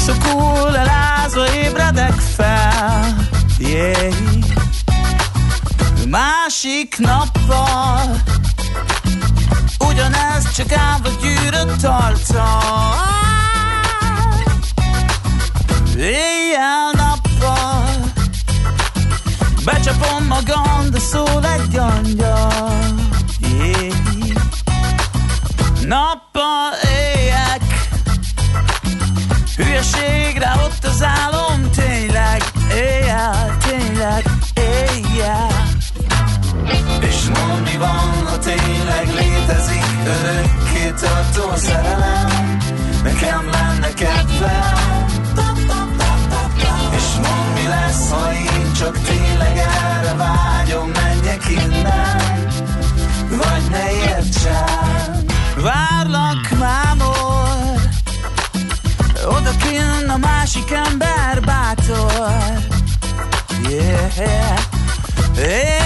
Piszokul 0.07 0.77
elázva 0.77 1.55
ébredek 1.55 2.13
fel 2.13 3.29
yeah. 3.59 4.15
Másik 6.09 6.99
nappal 6.99 8.23
Ugyanez 9.89 10.53
csak 10.53 10.73
állva 10.73 11.09
gyűrött 11.21 11.83
arccal 11.83 12.95
Éjjel-nappal 15.97 17.85
Becsapom 19.65 20.27
magam, 20.27 20.91
de 20.91 20.99
szól 20.99 21.45
egy 21.45 21.77
angyal 21.77 22.85
yeah. 23.41 23.95
Nappal 25.87 26.73
éjek 26.85 27.16
Hülyeségre 29.57 30.53
ott 30.65 30.85
az 30.85 31.03
álom 31.03 31.71
Tényleg, 31.71 32.43
éjjel, 32.75 33.57
tényleg, 33.69 34.25
éjjel. 34.55 35.49
És 37.01 37.23
mondd 37.25 37.63
mi 37.63 37.77
van, 37.79 38.27
ha 38.27 38.39
tényleg 38.39 39.07
létezik 39.15 39.85
Örökké 40.07 40.95
tartó 41.01 41.57
szerelem 41.57 42.59
Nekem 43.03 43.51
lenne 43.51 43.95
kedvem. 43.95 45.05
És 46.97 47.15
mondd 47.15 47.53
mi 47.55 47.69
lesz, 47.69 48.11
ha 48.11 48.33
én 48.33 48.73
csak 48.73 48.99
tényleg 48.99 49.57
erre 49.57 50.15
vágyom 50.15 50.91
Menjek 50.91 51.49
innen 51.49 52.37
vagy 53.29 53.71
ne 53.71 53.93
értsen. 53.93 55.25
Várlak 55.57 55.96
a 60.17 60.19
másik 60.19 60.71
ember 60.71 61.41
bátor. 61.41 62.31
Yeah. 63.69 64.59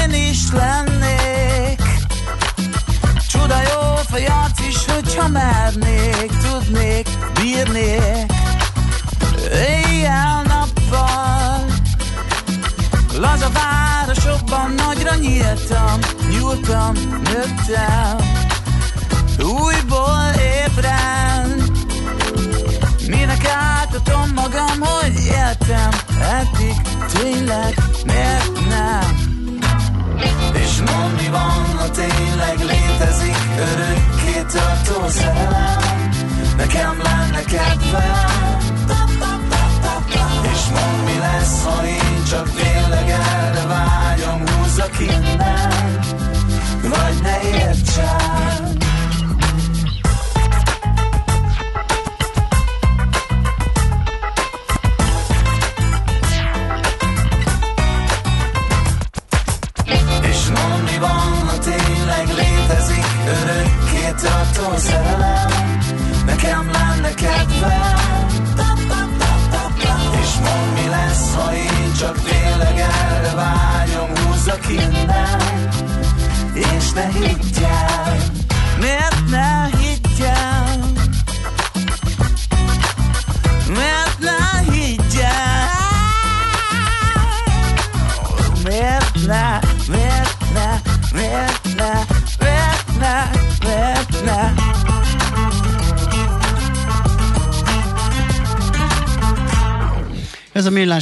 Én 0.03 0.13
is 0.31 0.39
lennék. 0.53 1.83
Csuda 3.29 3.63
jó 3.63 3.95
fejat 4.11 4.61
is, 4.69 4.85
hogyha 4.87 5.29
mernék 5.29 6.33
Tudnék, 6.43 7.09
bírnék. 7.35 8.33
Éjjel-nappal 9.53 11.65
Laza 13.19 13.51
városokban 13.51 14.71
nagyra 14.71 15.15
nyíltam, 15.15 15.99
nyúltam, 16.31 16.93
nőttem, 17.23 18.00
ha 31.91 31.97
tényleg 31.97 32.59
létezik 32.59 33.37
örökké 33.59 34.43
tartó 34.53 35.09
szerelem, 35.09 36.11
nekem 36.57 37.01
lenne 37.03 37.43
kedvem. 37.43 38.59
És 40.53 40.67
mondd 40.73 41.05
mi 41.05 41.19
lesz, 41.19 41.65
ha 41.65 41.87
én 41.87 42.25
csak 42.31 42.51
tényleg 42.51 43.09
erre 43.09 43.67
vágyom 43.67 44.43
Húzzak 44.49 45.01
innen, 45.01 45.99
vagy 46.83 47.23
ne 47.23 47.59
értsen 47.59 48.90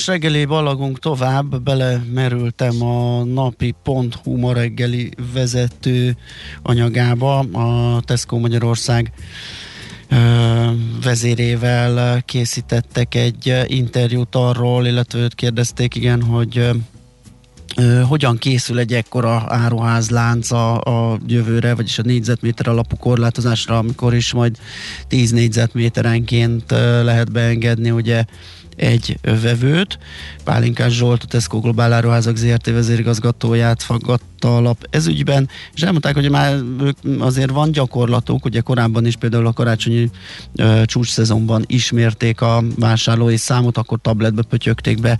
reggeli 0.09 0.45
ballagunk 0.45 0.99
tovább, 0.99 1.63
belemerültem 1.63 2.83
a 2.83 3.25
napi.hu 3.25 4.37
ma 4.37 4.53
reggeli 4.53 5.11
vezető 5.33 6.17
anyagába, 6.63 7.39
a 7.39 8.01
Tesco 8.01 8.39
Magyarország 8.39 9.13
vezérével 11.03 12.23
készítettek 12.23 13.15
egy 13.15 13.55
interjút 13.67 14.35
arról, 14.35 14.87
illetve 14.87 15.19
őt 15.19 15.35
kérdezték, 15.35 15.95
igen, 15.95 16.23
hogy 16.23 16.71
hogyan 18.09 18.39
készül 18.39 18.79
egy 18.79 18.93
ekkora 18.93 19.45
áruházlánc 19.47 20.51
a, 20.51 20.81
a 20.81 21.19
jövőre, 21.27 21.75
vagyis 21.75 21.99
a 21.99 22.03
négyzetméter 22.03 22.69
alapú 22.69 22.97
korlátozásra, 22.97 23.79
amikor 23.79 24.15
is 24.15 24.33
majd 24.33 24.57
10 25.09 25.31
négyzetméterenként 25.31 26.71
lehet 27.03 27.33
beengedni, 27.33 27.91
ugye 27.91 28.25
egy 28.79 29.19
vevőt. 29.43 29.99
Pálinkás 30.45 30.93
Zsolt, 30.93 31.23
a 31.23 31.27
Tesco 31.27 31.61
Globál 31.61 31.93
Áruházak 31.93 32.37
ZRT 32.37 32.67
vezérigazgatóját 32.71 33.83
faggatta 33.83 34.57
alap 34.57 34.87
ezügyben, 34.91 35.49
és 35.75 35.83
elmondták, 35.83 36.15
hogy 36.15 36.31
már 36.31 36.59
azért 37.19 37.51
van 37.51 37.73
gyakorlatuk, 37.73 38.45
ugye 38.45 38.61
korábban 38.61 39.07
is 39.07 39.17
például 39.17 39.47
a 39.47 39.53
karácsonyi 39.53 40.11
ö, 40.57 40.83
csúcs 40.85 41.11
szezonban 41.11 41.65
ismérték 41.67 42.41
a 42.41 42.63
vásárlói 42.77 43.37
számot, 43.37 43.79
akkor 43.79 43.99
tabletbe 44.03 44.43
pötyögték 44.43 45.01
be 45.01 45.19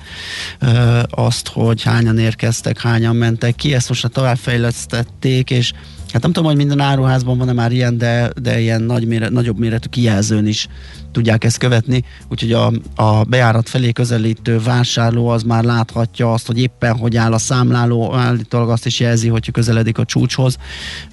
ö, 0.59 1.01
azt, 1.11 1.49
hogy 1.49 1.83
hányan 1.83 2.19
érkeztek, 2.19 2.81
hányan 2.81 3.17
mentek 3.17 3.55
ki, 3.55 3.75
ezt 3.75 3.89
most 3.89 4.11
továbbfejlesztették, 4.11 5.51
és 5.51 5.73
Hát 6.13 6.23
nem 6.23 6.33
tudom, 6.33 6.49
hogy 6.49 6.57
minden 6.57 6.81
áruházban 6.81 7.39
van-e 7.39 7.53
már 7.53 7.73
ilyen, 7.73 7.99
de, 7.99 8.31
de 8.43 8.61
ilyen 8.61 8.83
nagy 8.83 9.07
méret, 9.07 9.31
nagyobb 9.31 9.59
méretű 9.59 9.89
kijelzőn 9.89 10.47
is 10.47 10.69
tudják 11.13 11.45
ezt 11.45 11.59
követni, 11.59 12.05
úgyhogy 12.29 12.53
a, 12.53 12.73
a 12.95 13.25
bejárat 13.25 13.69
felé 13.69 13.93
közelítő 13.93 14.59
vásárló 14.59 15.29
az 15.29 15.43
már 15.43 15.65
láthatja 15.65 16.33
azt, 16.33 16.47
hogy 16.47 16.59
éppen 16.59 16.97
hogy 16.97 17.17
áll 17.17 17.33
a 17.33 17.39
számláló, 17.39 18.15
állítólag 18.15 18.71
azt 18.71 18.87
is 18.87 19.01
jelzi, 19.01 19.29
hogy 19.29 19.51
közeledik 19.51 19.99
a 19.99 20.05
csúcshoz, 20.05 20.57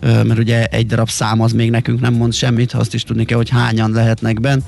mert 0.01 0.39
ugye 0.39 0.65
egy 0.65 0.85
darab 0.85 1.09
szám 1.09 1.41
az 1.41 1.51
még 1.51 1.69
nekünk 1.69 1.99
nem 1.99 2.13
mond 2.13 2.33
semmit, 2.33 2.73
azt 2.73 2.93
is 2.93 3.03
tudni 3.03 3.25
kell, 3.25 3.37
hogy 3.37 3.49
hányan 3.49 3.91
lehetnek 3.91 4.39
benn, 4.39 4.59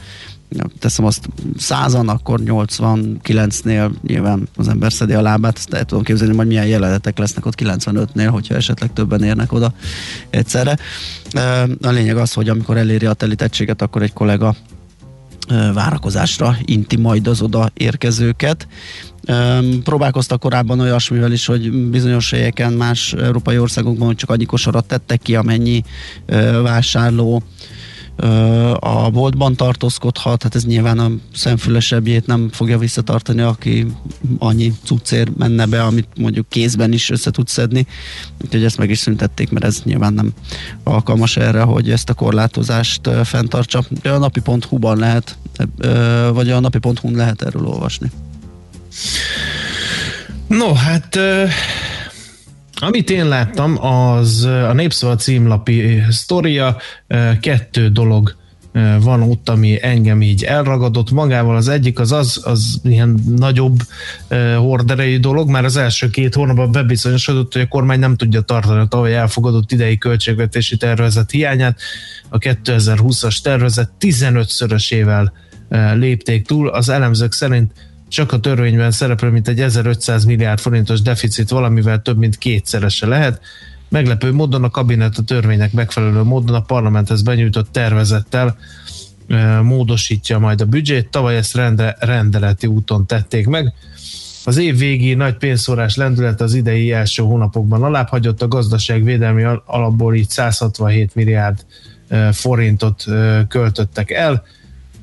teszem 0.80 1.06
azt 1.06 1.30
százan, 1.58 2.10
akkor 2.10 2.40
89-nél 2.46 3.92
nyilván 4.02 4.48
az 4.56 4.68
ember 4.68 4.94
szedi 4.94 5.14
a 5.14 5.22
lábát, 5.22 5.58
azt 5.58 5.74
el 5.74 5.86
tudom 5.86 6.04
képzelni, 6.04 6.36
hogy 6.36 6.48
milyen 6.48 6.66
jelenetek 6.66 7.18
lesznek 7.18 7.46
ott 7.46 7.62
95-nél, 7.62 8.28
hogyha 8.32 8.56
esetleg 8.56 8.94
többen 8.94 9.24
érnek 9.24 9.52
oda 9.52 9.74
egyszerre. 10.30 10.78
A 11.82 11.90
lényeg 11.90 12.18
az, 12.18 12.34
hogy 12.34 12.50
amikor 12.50 12.78
eléri 12.78 13.06
a 13.06 13.14
telítettséget, 13.14 13.82
akkor 13.82 14.02
egy 14.02 14.14
kollega 14.14 14.56
várakozásra 15.74 16.58
inti 16.66 16.98
majd 16.98 17.28
az 17.28 17.42
oda 17.42 17.72
érkezőket. 17.74 18.68
Próbálkoztak 19.84 20.40
korábban 20.40 20.80
olyasmivel 20.80 21.32
is, 21.32 21.46
hogy 21.46 21.72
bizonyos 21.72 22.32
helyeken 22.32 22.74
más 22.74 23.14
európai 23.14 23.58
országokban 23.58 24.16
csak 24.16 24.30
annyi 24.30 24.46
kosarat 24.46 24.86
tettek 24.86 25.22
ki, 25.22 25.36
amennyi 25.36 25.84
vásárló 26.64 27.44
a 28.80 29.10
boltban 29.10 29.56
tartózkodhat, 29.56 30.44
hát 30.44 30.56
ez 30.56 30.66
nyilván 30.66 31.00
a 31.00 31.12
szemfülesebbjét 31.34 32.26
nem 32.26 32.50
fogja 32.52 32.78
visszatartani, 32.78 33.42
aki 33.42 33.88
annyi 34.38 34.74
cuccér 34.84 35.30
menne 35.38 35.66
be, 35.66 35.84
amit 35.84 36.08
mondjuk 36.18 36.50
kézben 36.50 36.94
is 36.94 37.10
össze 37.10 37.32
tud 37.32 37.48
szedni, 37.48 37.88
úgyhogy 38.44 38.64
ezt 38.64 38.78
meg 38.78 38.90
is 38.90 39.00
szüntették, 39.00 39.50
mert 39.52 39.66
ez 39.66 39.82
nyilván 39.84 40.14
nem 40.14 40.34
alkalmas 40.84 41.38
erre, 41.38 41.62
hogy 41.62 41.92
ezt 41.92 42.10
a 42.10 42.14
korlátozást 42.14 43.10
fenntartsa. 43.24 43.84
A 44.04 44.10
napi.hu-ban 44.10 44.98
lehet, 44.98 45.38
vagy 46.34 46.50
a 46.50 46.60
napi.hu-n 46.60 47.16
lehet 47.16 47.42
erről 47.42 47.66
olvasni. 47.66 48.12
No, 50.48 50.74
hát 50.74 51.20
amit 52.80 53.10
én 53.10 53.28
láttam, 53.28 53.86
az 53.86 54.44
a 54.44 54.74
Népszava 54.74 55.16
címlapi 55.16 56.04
sztoria, 56.10 56.78
kettő 57.40 57.90
dolog 57.90 58.36
van 59.02 59.22
ott, 59.22 59.50
ami 59.50 59.78
engem 59.82 60.22
így 60.22 60.44
elragadott 60.44 61.12
magával. 61.12 61.56
Az 61.56 61.68
egyik 61.68 62.00
az 62.00 62.12
az, 62.12 62.42
az 62.44 62.80
ilyen 62.84 63.20
nagyobb 63.36 63.80
horderejű 64.58 65.20
dolog, 65.20 65.50
már 65.50 65.66
az 65.66 65.78
első 65.78 66.10
két 66.10 66.36
hónapban 66.36 66.72
bebizonyosodott, 66.72 67.54
hogy 67.54 67.62
a 67.62 67.68
kormány 67.68 68.00
nem 68.00 68.16
tudja 68.16 68.42
tartani 68.42 68.80
a 68.80 68.86
tavaly 68.86 69.16
elfogadott 69.16 69.72
idei 69.72 69.98
költségvetési 69.98 70.78
tervezet 70.78 71.32
hiányát. 71.32 71.80
A 72.30 72.38
2020-as 72.38 73.38
tervezet 73.42 73.90
15-szörösével 74.00 75.32
lépték 75.94 76.46
túl. 76.46 76.70
Az 76.70 76.90
elemzők 76.90 77.34
szerint 77.34 77.72
csak 78.08 78.32
a 78.32 78.40
törvényben 78.40 78.92
szereplő, 78.92 79.30
mint 79.30 79.48
egy 79.48 79.60
1500 79.60 80.26
milliárd 80.26 80.60
forintos 80.60 81.02
deficit 81.02 81.50
valamivel 81.50 82.02
több 82.02 82.18
mint 82.18 82.38
kétszerese 82.38 83.08
lehet. 83.08 83.42
Meglepő 83.90 84.32
módon 84.32 84.64
a 84.64 84.70
kabinet 84.70 85.18
a 85.18 85.24
törvénynek 85.24 85.74
megfelelő 85.74 86.24
módon 86.24 86.56
a 86.56 86.62
parlamenthez 86.62 87.22
benyújtott 87.22 87.72
tervezettel 87.72 88.58
módosítja 89.62 90.40
majd 90.40 90.62
a 90.62 90.66
büdzsét. 90.66 91.10
Tavaly 91.10 91.36
ezt 91.38 91.56
rendre, 91.56 91.96
rendeleti 92.00 92.68
úton 92.68 93.06
tették 93.06 93.48
meg. 93.48 93.74
Az 94.46 94.58
év 94.58 94.78
végi 94.78 95.14
nagy 95.14 95.38
pénzszórás 95.38 95.96
lendület 95.96 96.42
az 96.42 96.54
idei 96.54 96.92
első 96.92 97.24
hónapokban 97.24 97.84
alábbhagyott, 97.84 98.42
a 98.42 98.48
gazdaságvédelmi 98.48 99.44
alapból 99.66 100.16
így 100.16 100.30
167 100.30 101.16
milliárd 101.16 101.66
forintot 102.32 103.06
költöttek 103.48 104.12
el 104.12 104.44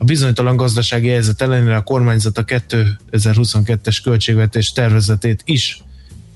a 0.05 0.07
bizonytalan 0.07 0.57
gazdasági 0.57 1.09
helyzet 1.09 1.43
ellenére 1.43 1.77
a 1.77 1.83
kormányzat 1.83 2.39
a 2.39 2.45
2022-es 2.45 3.99
költségvetés 4.03 4.73
tervezetét 4.73 5.43
is 5.45 5.83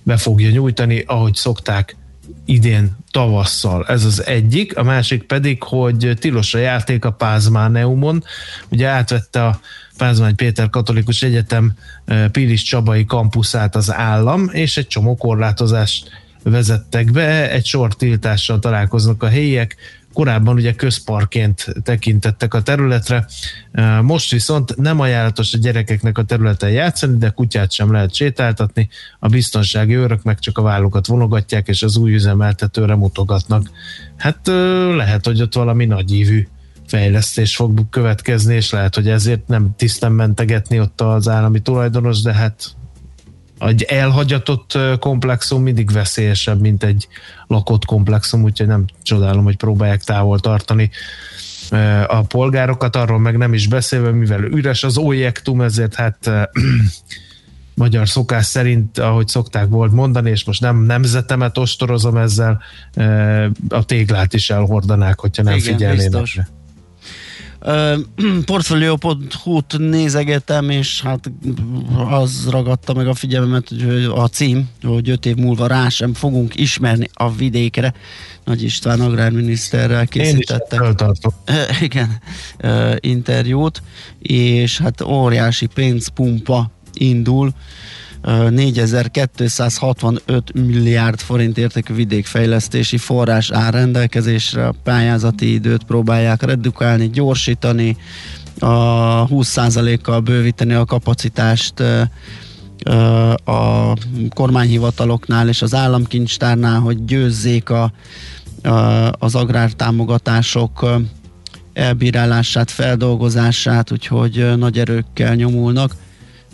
be 0.03 0.17
fogja 0.17 0.51
nyújtani, 0.51 1.05
ahogy 1.07 1.35
szokták 1.35 1.97
idén 2.45 2.97
tavasszal. 3.11 3.85
Ez 3.89 4.05
az 4.05 4.27
egyik. 4.27 4.77
A 4.77 4.83
másik 4.83 5.23
pedig, 5.23 5.63
hogy 5.63 6.13
tilos 6.19 6.55
a 6.55 6.59
játék 6.59 7.05
a 7.05 7.11
Pázmáneumon. 7.11 8.25
Ugye 8.69 8.87
átvette 8.87 9.45
a 9.45 9.61
Pázmány 9.97 10.35
Péter 10.35 10.71
Katolikus 10.71 11.23
Egyetem 11.23 11.73
eh, 12.05 12.29
Pilis 12.29 12.63
Csabai 12.63 13.05
kampuszát 13.05 13.77
az 13.77 13.93
állam, 13.93 14.49
és 14.53 14.77
egy 14.77 14.87
csomó 14.87 15.17
korlátozást 15.17 16.11
vezettek 16.43 17.11
be, 17.11 17.51
egy 17.51 17.67
sor 17.67 17.95
tiltással 17.95 18.59
találkoznak 18.59 19.23
a 19.23 19.29
helyiek, 19.29 19.77
korábban 20.19 20.55
ugye 20.55 20.75
közparként 20.75 21.67
tekintettek 21.83 22.55
a 22.55 22.63
területre, 22.63 23.27
most 24.03 24.31
viszont 24.31 24.77
nem 24.77 25.01
ajánlatos 25.01 25.55
a 25.55 25.59
gyerekeknek 25.59 26.19
a 26.19 26.23
területen 26.23 26.71
játszani, 26.71 27.19
de 27.19 27.29
kutyát 27.29 27.73
sem 27.73 27.93
lehet 27.93 28.15
sétáltatni, 28.15 28.89
a 29.19 29.29
biztonsági 29.29 29.95
őrök 29.95 30.23
meg 30.23 30.39
csak 30.39 30.59
a 30.59 30.63
vállukat 30.63 31.07
vonogatják, 31.07 31.69
és 31.69 31.83
az 31.83 31.97
új 31.97 32.15
üzemeltetőre 32.15 32.95
mutogatnak. 32.95 33.71
Hát 34.17 34.47
lehet, 34.97 35.27
hogy 35.27 35.43
ott 35.43 35.55
valami 35.55 35.85
nagyívű 35.85 36.49
fejlesztés 36.87 37.57
fog 37.57 37.89
következni, 37.91 38.55
és 38.55 38.71
lehet, 38.71 38.95
hogy 38.95 39.09
ezért 39.09 39.49
nem 39.49 39.75
tisztán 39.77 40.13
mentegetni 40.13 40.81
ott 40.81 41.01
az 41.01 41.29
állami 41.29 41.61
tulajdonos, 41.61 42.23
de 42.23 42.33
hát 42.33 42.77
egy 43.59 43.83
elhagyatott 43.83 44.79
komplexum 44.99 45.63
mindig 45.63 45.91
veszélyesebb, 45.91 46.61
mint 46.61 46.85
egy 46.85 47.09
lakott 47.47 47.85
komplexum, 47.85 48.43
úgyhogy 48.43 48.67
nem 48.67 48.85
csodálom, 49.03 49.45
hogy 49.45 49.57
próbálják 49.57 50.03
távol 50.03 50.41
tartani 50.41 50.91
a 52.07 52.23
polgárokat, 52.23 52.97
arról 52.97 53.19
meg 53.19 53.37
nem 53.37 53.55
is 53.55 53.69
beszélve, 53.69 54.11
mivel 54.11 54.43
üres 54.43 54.85
az 54.85 54.97
objektum, 54.97 55.61
ezért 55.61 55.95
hát 55.95 56.31
magyar 57.75 58.09
szokás 58.09 58.47
szerint, 58.47 58.99
ahogy 58.99 59.29
szokták 59.29 59.69
volt 59.69 59.93
mondani, 59.93 60.31
és 60.31 60.45
most 60.45 60.61
nem 60.61 60.77
nemzetemet 60.77 61.59
ostorozom 61.59 62.17
ezzel, 62.17 62.63
a 63.69 63.85
téglát 63.85 64.35
is 64.35 64.51
elhordanák, 64.51 65.21
hogyha 65.21 65.43
nem 65.43 65.57
Igen, 65.57 65.73
figyelnének. 65.73 66.11
Biztos. 66.11 66.39
Portfolio.hu-t 68.45 69.79
nézegetem, 69.79 70.71
és 70.71 71.03
hát 71.03 71.31
az 72.11 72.49
ragadta 72.51 72.95
meg 72.95 73.09
a 73.09 73.15
figyelmemet, 73.15 73.69
hogy 73.69 74.05
a 74.05 74.29
cím, 74.29 74.69
hogy 74.83 75.09
öt 75.09 75.27
év 75.27 75.37
múlva 75.37 75.67
rá 75.67 75.89
sem 75.89 76.15
fogunk 76.15 76.61
ismerni 76.61 77.09
a 77.13 77.33
vidékre. 77.33 77.95
Nagy 78.45 78.63
István 78.63 79.01
agrárminiszterrel 79.01 80.07
készítettek. 80.07 80.81
Igen, 81.81 82.21
interjút, 83.01 83.83
és 84.19 84.79
hát 84.79 85.01
óriási 85.01 85.67
pénzpumpa 85.67 86.71
indul 86.93 87.53
4265 88.23 90.53
milliárd 90.55 91.21
forint 91.21 91.59
értékű 91.59 91.95
vidékfejlesztési 91.95 92.97
forrás 92.97 93.51
áll 93.51 93.71
rendelkezésre, 93.71 94.67
a 94.67 94.75
pályázati 94.83 95.53
időt 95.53 95.85
próbálják 95.85 96.43
redukálni, 96.43 97.11
gyorsítani, 97.11 97.97
a 98.59 99.29
20%-kal 99.29 100.21
bővíteni 100.21 100.73
a 100.73 100.85
kapacitást 100.85 101.83
a 103.45 103.93
kormányhivataloknál 104.35 105.49
és 105.49 105.63
az 105.63 105.75
államkincstárnál, 105.75 106.81
hogy 106.81 107.05
győzzék 107.05 107.71
a, 107.71 107.93
a, 108.63 108.69
az 109.19 109.35
agrártámogatások 109.35 110.87
elbírálását, 111.73 112.71
feldolgozását, 112.71 113.93
úgyhogy 113.93 114.57
nagy 114.57 114.79
erőkkel 114.79 115.35
nyomulnak 115.35 115.95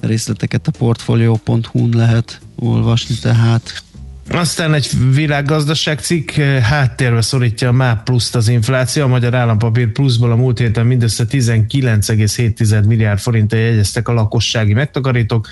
részleteket 0.06 0.66
a 0.66 0.70
portfolio.hu-n 0.78 1.96
lehet 1.96 2.40
olvasni, 2.56 3.14
tehát 3.14 3.82
aztán 4.30 4.74
egy 4.74 4.90
világgazdaság 5.12 5.98
cikk 5.98 6.36
eh, 6.36 6.62
háttérbe 6.62 7.20
szorítja 7.20 7.68
a 7.68 7.72
MÁP 7.72 8.02
pluszt 8.02 8.34
az 8.34 8.48
infláció. 8.48 9.02
A 9.02 9.06
Magyar 9.06 9.34
Állampapír 9.34 9.92
pluszból 9.92 10.30
a 10.30 10.36
múlt 10.36 10.58
héten 10.58 10.86
mindössze 10.86 11.24
19,7 11.30 12.86
milliárd 12.86 13.18
forintra 13.18 13.58
jegyeztek 13.58 14.08
a 14.08 14.12
lakossági 14.12 14.72
megtakarítók. 14.72 15.48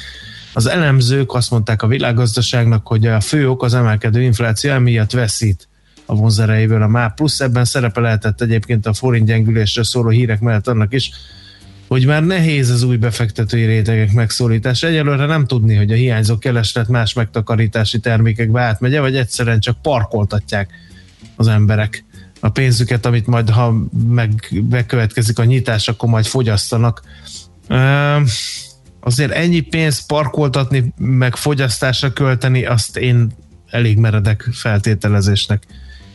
Az 0.52 0.66
elemzők 0.66 1.34
azt 1.34 1.50
mondták 1.50 1.82
a 1.82 1.86
világgazdaságnak, 1.86 2.86
hogy 2.86 3.06
a 3.06 3.20
fő 3.20 3.48
ok 3.48 3.62
az 3.62 3.74
emelkedő 3.74 4.22
infláció 4.22 4.70
emiatt 4.70 5.10
veszít 5.10 5.68
a 6.06 6.14
vonzerejéből 6.14 6.82
a 6.82 6.88
MÁP 6.88 7.14
plusz. 7.14 7.40
Ebben 7.40 7.64
szerepe 7.64 8.00
lehetett 8.00 8.40
egyébként 8.40 8.86
a 8.86 8.92
forint 8.92 9.26
gyengülésre 9.26 9.84
szóló 9.84 10.08
hírek 10.08 10.40
mellett 10.40 10.68
annak 10.68 10.94
is, 10.94 11.10
hogy 11.92 12.06
már 12.06 12.24
nehéz 12.24 12.70
az 12.70 12.82
új 12.82 12.96
befektetői 12.96 13.64
rétegek 13.64 14.12
megszólítása. 14.12 14.86
Egyelőre 14.86 15.26
nem 15.26 15.46
tudni, 15.46 15.74
hogy 15.74 15.92
a 15.92 15.94
hiányzó 15.94 16.38
kereslet 16.38 16.88
más 16.88 17.12
megtakarítási 17.12 17.98
termékekbe 17.98 18.60
átmegye, 18.60 19.00
vagy 19.00 19.16
egyszerűen 19.16 19.60
csak 19.60 19.82
parkoltatják 19.82 20.70
az 21.36 21.48
emberek 21.48 22.04
a 22.40 22.48
pénzüket, 22.48 23.06
amit 23.06 23.26
majd, 23.26 23.50
ha 23.50 23.74
meg, 24.08 24.30
bekövetkezik 24.62 25.38
a 25.38 25.44
nyitás, 25.44 25.88
akkor 25.88 26.08
majd 26.08 26.24
fogyasztanak. 26.24 27.02
Azért 29.00 29.32
ennyi 29.32 29.60
pénzt 29.60 30.06
parkoltatni, 30.06 30.92
meg 30.96 31.36
fogyasztásra 31.36 32.12
költeni, 32.12 32.64
azt 32.64 32.96
én 32.96 33.32
elég 33.70 33.98
meredek 33.98 34.48
feltételezésnek 34.52 35.62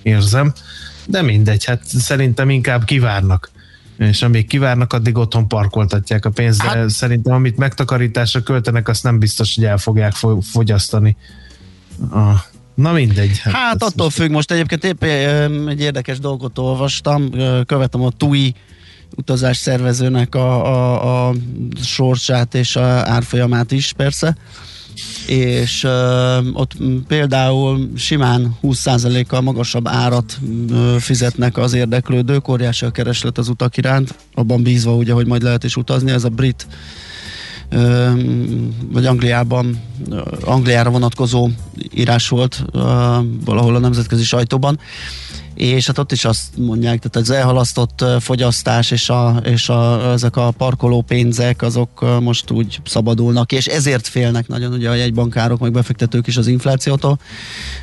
érzem. 0.02 0.54
De 1.08 1.22
mindegy, 1.22 1.66
hát 1.66 1.86
szerintem 1.86 2.50
inkább 2.50 2.84
kivárnak 2.84 3.52
és 3.98 4.22
amíg 4.22 4.48
kivárnak, 4.48 4.94
addig 4.94 5.18
otthon 5.18 5.48
parkoltatják 5.48 6.26
a 6.26 6.30
pénzt, 6.30 6.62
de 6.62 6.68
hát, 6.68 6.90
szerintem 6.90 7.34
amit 7.34 7.58
megtakarításra 7.58 8.42
költenek, 8.42 8.88
azt 8.88 9.04
nem 9.04 9.20
biztos, 9.20 9.56
hogy 9.56 9.64
el 9.64 9.78
fogják 9.78 10.14
fogyasztani. 10.42 11.18
A, 12.12 12.32
na 12.74 12.92
mindegy. 12.92 13.40
Hát, 13.40 13.54
hát 13.54 13.84
attól 13.84 14.06
most... 14.06 14.16
függ, 14.16 14.32
most 14.32 14.52
egyébként 14.52 14.84
épp 14.84 15.04
egy 15.68 15.82
érdekes 15.82 16.20
dolgot 16.20 16.58
olvastam, 16.58 17.30
követem 17.66 18.02
a 18.02 18.12
TUI 18.12 18.56
utazás 19.16 19.58
szervezőnek 19.58 20.36
a, 20.36 20.66
a, 20.66 21.28
a 21.28 21.34
sorsát 21.84 22.56
és 22.56 22.76
a 22.76 22.84
árfolyamát 22.86 23.72
is 23.72 23.94
persze, 23.94 24.38
és 25.28 25.84
uh, 25.84 25.92
ott 26.54 26.72
például 27.08 27.92
simán 27.96 28.58
20%-kal 28.64 29.42
magasabb 29.42 29.88
árat 29.88 30.40
uh, 30.70 30.96
fizetnek 30.96 31.58
az 31.58 31.74
érdeklődők, 31.74 32.48
óriási 32.48 32.86
a 32.86 32.92
kereslet 32.92 33.38
az 33.38 33.48
utak 33.48 33.78
iránt, 33.78 34.16
abban 34.34 34.64
bízva 34.64 34.96
ugye, 34.96 35.14
hogy 35.14 35.28
majd 35.28 35.42
lehet 35.42 35.64
is 35.64 35.76
utazni, 35.76 36.12
ez 36.12 36.24
a 36.24 36.30
brit 36.30 36.68
vagy 38.92 39.06
Angliában, 39.06 39.82
Angliára 40.42 40.90
vonatkozó 40.90 41.50
írás 41.94 42.30
volt 42.30 42.66
valahol 43.46 43.76
a 43.76 43.80
nemzetközi 43.80 44.24
sajtóban, 44.24 44.80
és 45.58 45.88
hát 45.88 45.98
ott 45.98 46.12
is 46.12 46.26
azt 46.26 46.58
mondják, 46.58 47.00
tehát 47.00 47.30
az 47.30 47.36
elhalasztott 47.36 48.06
fogyasztás 48.20 48.92
és, 48.92 49.10
a, 49.10 49.42
és 49.44 49.70
a, 49.70 50.12
ezek 50.12 50.36
a 50.36 50.52
parkoló 50.52 51.02
pénzek 51.02 51.62
azok 51.62 52.20
most 52.22 52.52
úgy 52.52 52.80
szabadulnak, 52.86 53.52
és 53.52 53.66
ezért 53.66 54.08
félnek 54.08 54.48
nagyon 54.48 54.74
ugye 54.74 54.90
a 54.90 54.94
jegybankárok, 54.94 55.60
meg 55.60 55.72
befektetők 55.72 56.28
is 56.28 56.38
az 56.38 56.48
inflációtól, 56.48 57.20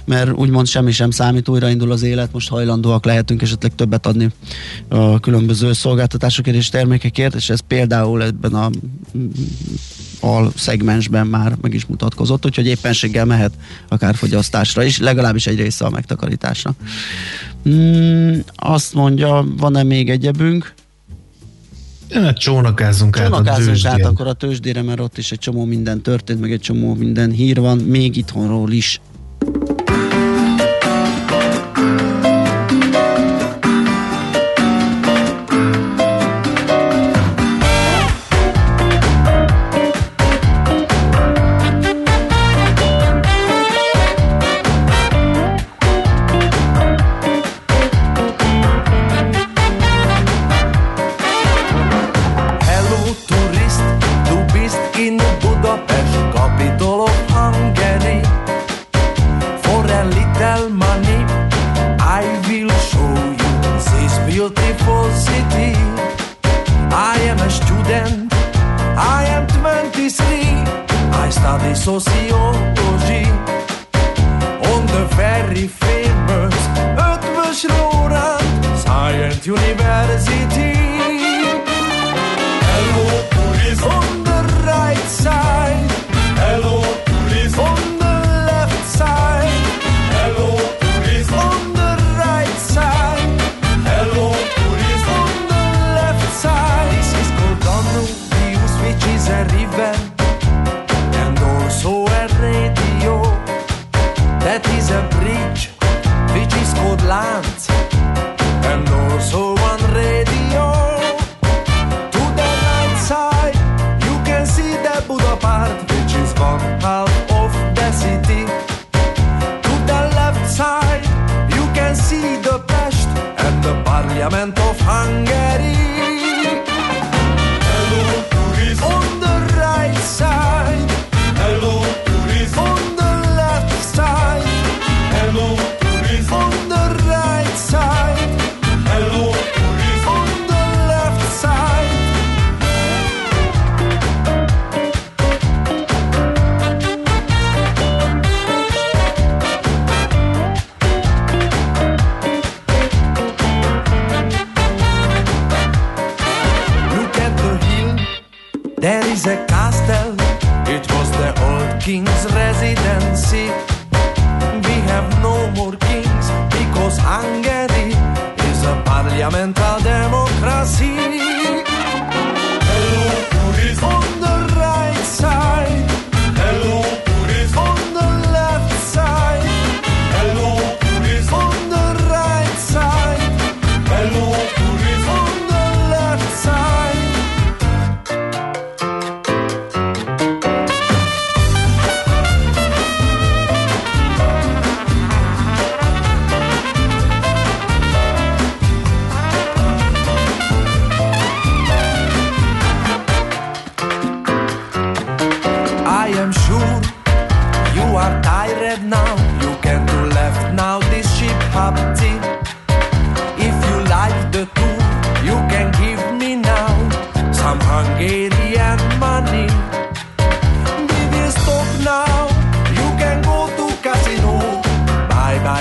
mert 0.04 0.32
úgymond 0.32 0.66
semmi 0.66 0.92
sem 0.92 1.10
számít, 1.10 1.48
újraindul 1.48 1.92
az 1.92 2.02
élet, 2.02 2.32
most 2.32 2.48
hajlandóak 2.48 3.04
lehetünk 3.04 3.42
esetleg 3.42 3.74
többet 3.74 4.06
adni 4.06 4.28
a 4.88 5.20
különböző 5.20 5.72
szolgáltatásokért 5.72 6.56
és 6.56 6.68
termékekért, 6.68 7.34
és 7.34 7.50
ez 7.50 7.60
például 7.66 8.22
ebben 8.22 8.54
a 8.54 8.70
al 10.24 10.52
szegmensben 10.56 11.26
már 11.26 11.56
meg 11.60 11.74
is 11.74 11.86
mutatkozott, 11.86 12.44
úgyhogy 12.46 12.66
éppenséggel 12.66 13.24
mehet 13.24 13.52
akár 13.88 14.14
fogyasztásra 14.14 14.82
is, 14.82 14.98
legalábbis 14.98 15.46
egy 15.46 15.56
része 15.56 15.84
a 15.84 15.90
megtakarításra. 15.90 16.74
Mm, 17.68 18.38
azt 18.54 18.94
mondja, 18.94 19.46
van-e 19.56 19.82
még 19.82 20.10
egyebünk? 20.10 20.74
Ja, 22.08 22.32
csónakázzunk, 22.32 23.16
csónakázzunk 23.16 23.84
át, 23.84 23.92
át 23.92 24.04
akkor 24.06 24.26
a 24.26 24.32
tőzsdére, 24.32 24.82
mert 24.82 25.00
ott 25.00 25.18
is 25.18 25.32
egy 25.32 25.38
csomó 25.38 25.64
minden 25.64 26.00
történt, 26.00 26.40
meg 26.40 26.52
egy 26.52 26.60
csomó 26.60 26.94
minden 26.94 27.30
hír 27.30 27.60
van, 27.60 27.78
még 27.78 28.16
itthonról 28.16 28.72
is 28.72 29.00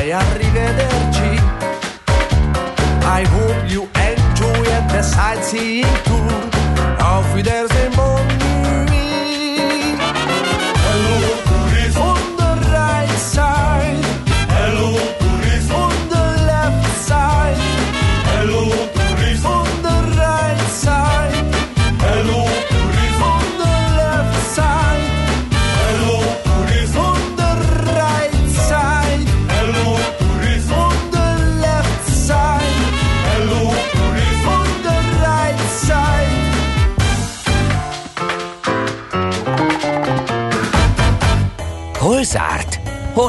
Bye 0.04 0.12
arrivederci. 0.12 1.40
I 3.06 3.24
hope 3.24 3.72
you 3.72 3.88
enjoyed 3.96 4.90
the 4.90 5.02
sightseeing 5.02 6.13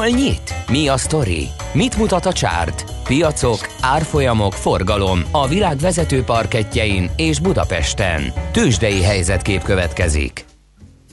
Hol 0.05 0.13
nyit? 0.13 0.53
Mi 0.69 0.87
a 0.87 0.97
sztori? 0.97 1.47
Mit 1.73 1.97
mutat 1.97 2.25
a 2.25 2.33
csárt? 2.33 2.85
Piacok, 3.03 3.69
árfolyamok, 3.81 4.53
forgalom 4.53 5.23
a 5.31 5.47
világ 5.47 5.77
vezető 5.77 6.23
parketjein 6.23 7.09
és 7.15 7.39
Budapesten. 7.39 8.33
Tősdei 8.51 9.01
helyzetkép 9.01 9.63
következik. 9.63 10.45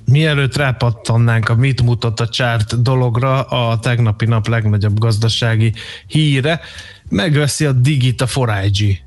Mielőtt 0.05 0.57
rápattannánk 0.57 1.49
a 1.49 1.55
mit 1.55 1.83
mutat 1.83 2.21
a 2.21 2.29
csárt 2.29 2.83
dologra, 2.83 3.43
a 3.43 3.79
tegnapi 3.79 4.25
nap 4.25 4.49
legnagyobb 4.49 4.99
gazdasági 4.99 5.73
híre, 6.07 6.61
megveszi 7.09 7.65
a 7.65 7.73
Digita 7.73 8.27
4 8.47 9.03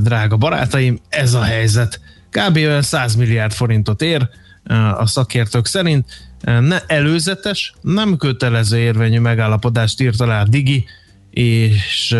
Drága 0.00 0.36
barátaim, 0.36 0.98
ez 1.08 1.34
a 1.34 1.42
helyzet. 1.42 2.00
Kb. 2.30 2.56
olyan 2.56 2.82
100 2.82 3.14
milliárd 3.14 3.52
forintot 3.52 4.02
ér 4.02 4.28
a 4.98 5.06
szakértők 5.06 5.66
szerint. 5.66 6.27
Ne 6.40 6.78
előzetes, 6.86 7.72
nem 7.80 8.16
kötelező 8.16 8.78
érvényű 8.78 9.18
megállapodást 9.18 10.00
írt 10.00 10.20
alá 10.20 10.42
Digi, 10.42 10.84
és 11.30 12.16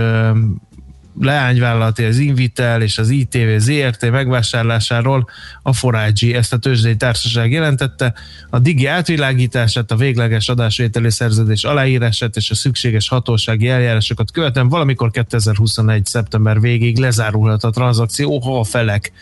leányvállalati 1.21 2.05
az 2.05 2.19
Invitel 2.19 2.83
és 2.83 2.99
az 2.99 3.09
ITV 3.09 3.59
ZRT 3.59 4.11
megvásárlásáról 4.11 5.29
a 5.63 5.73
Forage 5.73 6.37
ezt 6.37 6.53
a 6.53 6.59
tőzsdei 6.59 6.97
társaság 6.97 7.53
jelentette. 7.53 8.15
A 8.51 8.59
digi 8.59 8.87
átvilágítását, 8.87 9.91
a 9.91 9.97
végleges 9.97 10.49
adásvételi 10.49 11.11
szerződés 11.11 11.65
aláírását 11.65 12.37
és 12.37 12.51
a 12.51 12.55
szükséges 12.55 13.09
hatósági 13.09 13.69
eljárásokat 13.69 14.31
követően 14.31 14.69
valamikor 14.69 15.11
2021. 15.11 16.07
szeptember 16.07 16.61
végig 16.61 16.99
lezárulhat 16.99 17.65
a 17.65 17.71
tranzakció, 17.71 18.39
ha 18.39 18.59
a 18.59 18.65
felek 18.65 19.13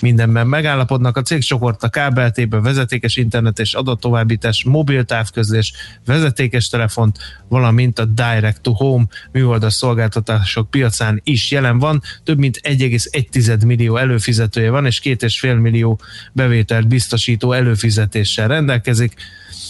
mindenben 0.00 0.46
megállapodnak. 0.46 1.16
A 1.16 1.22
cégcsoport 1.22 1.82
a 1.82 1.88
kábeltében 1.88 2.62
vezetékes 2.62 3.16
internet 3.16 3.58
és 3.58 3.74
adattovábbítás, 3.74 4.64
mobil 4.64 5.04
távközlés, 5.04 5.72
vezetékes 6.06 6.68
telefont, 6.68 7.18
valamint 7.48 7.98
a 7.98 8.04
Direct 8.04 8.60
to 8.60 8.72
Home 8.72 9.06
műholdas 9.32 9.74
szolgáltatások 9.74 10.70
piacán 10.70 11.20
is 11.24 11.50
jelen 11.50 11.78
van. 11.78 12.02
Több 12.24 12.38
mint 12.38 12.60
1,1 12.62 13.66
millió 13.66 13.96
előfizetője 13.96 14.70
van, 14.70 14.86
és 14.86 15.00
2,5 15.04 15.60
millió 15.60 16.00
bevételt 16.32 16.88
biztosító 16.88 17.52
előfizetéssel 17.52 18.48
rendelkezik 18.48 19.14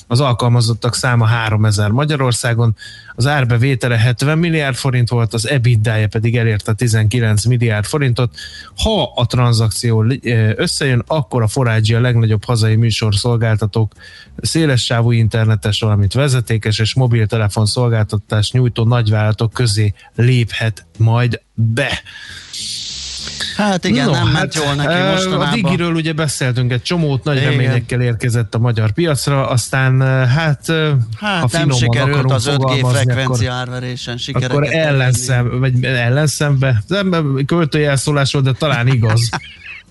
az 0.07 0.21
alkalmazottak 0.21 0.95
száma 0.95 1.27
3000 1.27 1.91
Magyarországon, 1.91 2.77
az 3.17 3.27
árbevétele 3.27 3.97
70 3.97 4.39
milliárd 4.39 4.77
forint 4.77 5.09
volt, 5.09 5.35
az 5.35 5.49
EBITDA-ja 5.49 6.09
pedig 6.09 6.37
elérte 6.37 6.73
19 6.73 7.45
milliárd 7.45 7.85
forintot. 7.85 8.35
Ha 8.77 9.13
a 9.15 9.27
tranzakció 9.27 10.05
összejön, 10.57 11.03
akkor 11.07 11.43
a 11.43 11.49
Forágyi 11.49 11.95
a 11.95 12.01
legnagyobb 12.01 12.45
hazai 12.45 12.77
műsorszolgáltatók 12.77 13.93
szélessávú 14.37 15.11
internetes, 15.11 15.81
valamint 15.81 16.13
vezetékes 16.13 16.79
és 16.79 16.95
mobiltelefon 16.95 17.67
szolgáltatást 17.67 18.53
nyújtó 18.53 18.85
nagyvállalatok 18.85 19.53
közé 19.53 19.95
léphet 20.15 20.87
majd 20.99 21.41
be. 21.55 22.03
Hát 23.57 23.85
igen, 23.85 24.07
no, 24.07 24.13
nem 24.13 24.29
ment 24.29 24.37
hát, 24.37 24.55
jól 24.55 24.75
neki 24.75 25.03
mostanában. 25.03 25.49
A 25.49 25.55
Digiről 25.55 25.95
ugye 25.95 26.13
beszéltünk 26.13 26.73
egy 26.73 26.83
csomót, 26.83 27.25
nagy 27.25 27.37
igen. 27.37 27.51
reményekkel 27.51 28.01
érkezett 28.01 28.55
a 28.55 28.59
magyar 28.59 28.93
piacra, 28.93 29.49
aztán 29.49 30.01
hát, 30.27 30.73
hát 31.17 31.41
ha 31.41 31.49
nem 31.53 31.71
sikerült 31.71 32.33
az 32.33 32.51
5G 32.51 32.87
frekvencia 32.91 33.53
árverésen 33.53 34.19
Akkor 34.33 34.67
ellenszem, 34.73 35.59
vagy 35.59 35.85
ellenszembe, 35.85 36.83
költőjelszólás 37.47 38.33
volt, 38.33 38.45
de 38.45 38.53
talán 38.53 38.87
igaz. 38.87 39.29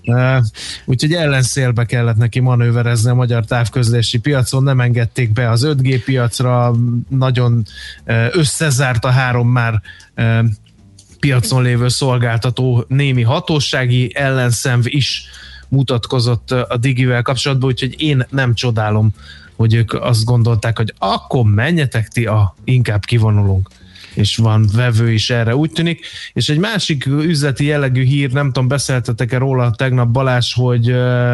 Uh, 0.08 0.36
úgyhogy 0.84 1.12
ellenszélbe 1.12 1.84
kellett 1.84 2.16
neki 2.16 2.40
manőverezni 2.40 3.10
a 3.10 3.14
magyar 3.14 3.44
távközlési 3.44 4.18
piacon, 4.18 4.62
nem 4.62 4.80
engedték 4.80 5.32
be 5.32 5.50
az 5.50 5.66
5G 5.66 6.02
piacra, 6.04 6.74
nagyon 7.08 7.64
összezárt 8.32 9.04
a 9.04 9.10
három 9.10 9.48
már 9.48 9.80
piacon 11.26 11.62
lévő 11.62 11.88
szolgáltató 11.88 12.84
némi 12.88 13.22
hatósági 13.22 14.10
ellenszemv 14.14 14.86
is 14.86 15.24
mutatkozott 15.68 16.50
a 16.50 16.76
Digivel 16.76 17.22
kapcsolatban, 17.22 17.68
úgyhogy 17.68 17.94
én 18.02 18.26
nem 18.30 18.54
csodálom, 18.54 19.10
hogy 19.56 19.74
ők 19.74 19.92
azt 19.92 20.24
gondolták, 20.24 20.76
hogy 20.76 20.94
akkor 20.98 21.44
menjetek 21.44 22.08
ti, 22.08 22.26
a, 22.26 22.54
inkább 22.64 23.04
kivonulunk 23.04 23.68
és 24.14 24.36
van 24.36 24.68
vevő 24.74 25.12
is 25.12 25.30
erre, 25.30 25.56
úgy 25.56 25.70
tűnik. 25.70 26.06
És 26.32 26.48
egy 26.48 26.58
másik 26.58 27.06
üzleti 27.06 27.64
jellegű 27.64 28.04
hír, 28.04 28.32
nem 28.32 28.46
tudom, 28.46 28.68
beszéltetek-e 28.68 29.38
róla 29.38 29.70
tegnap 29.70 30.08
Balázs, 30.08 30.52
hogy 30.54 30.86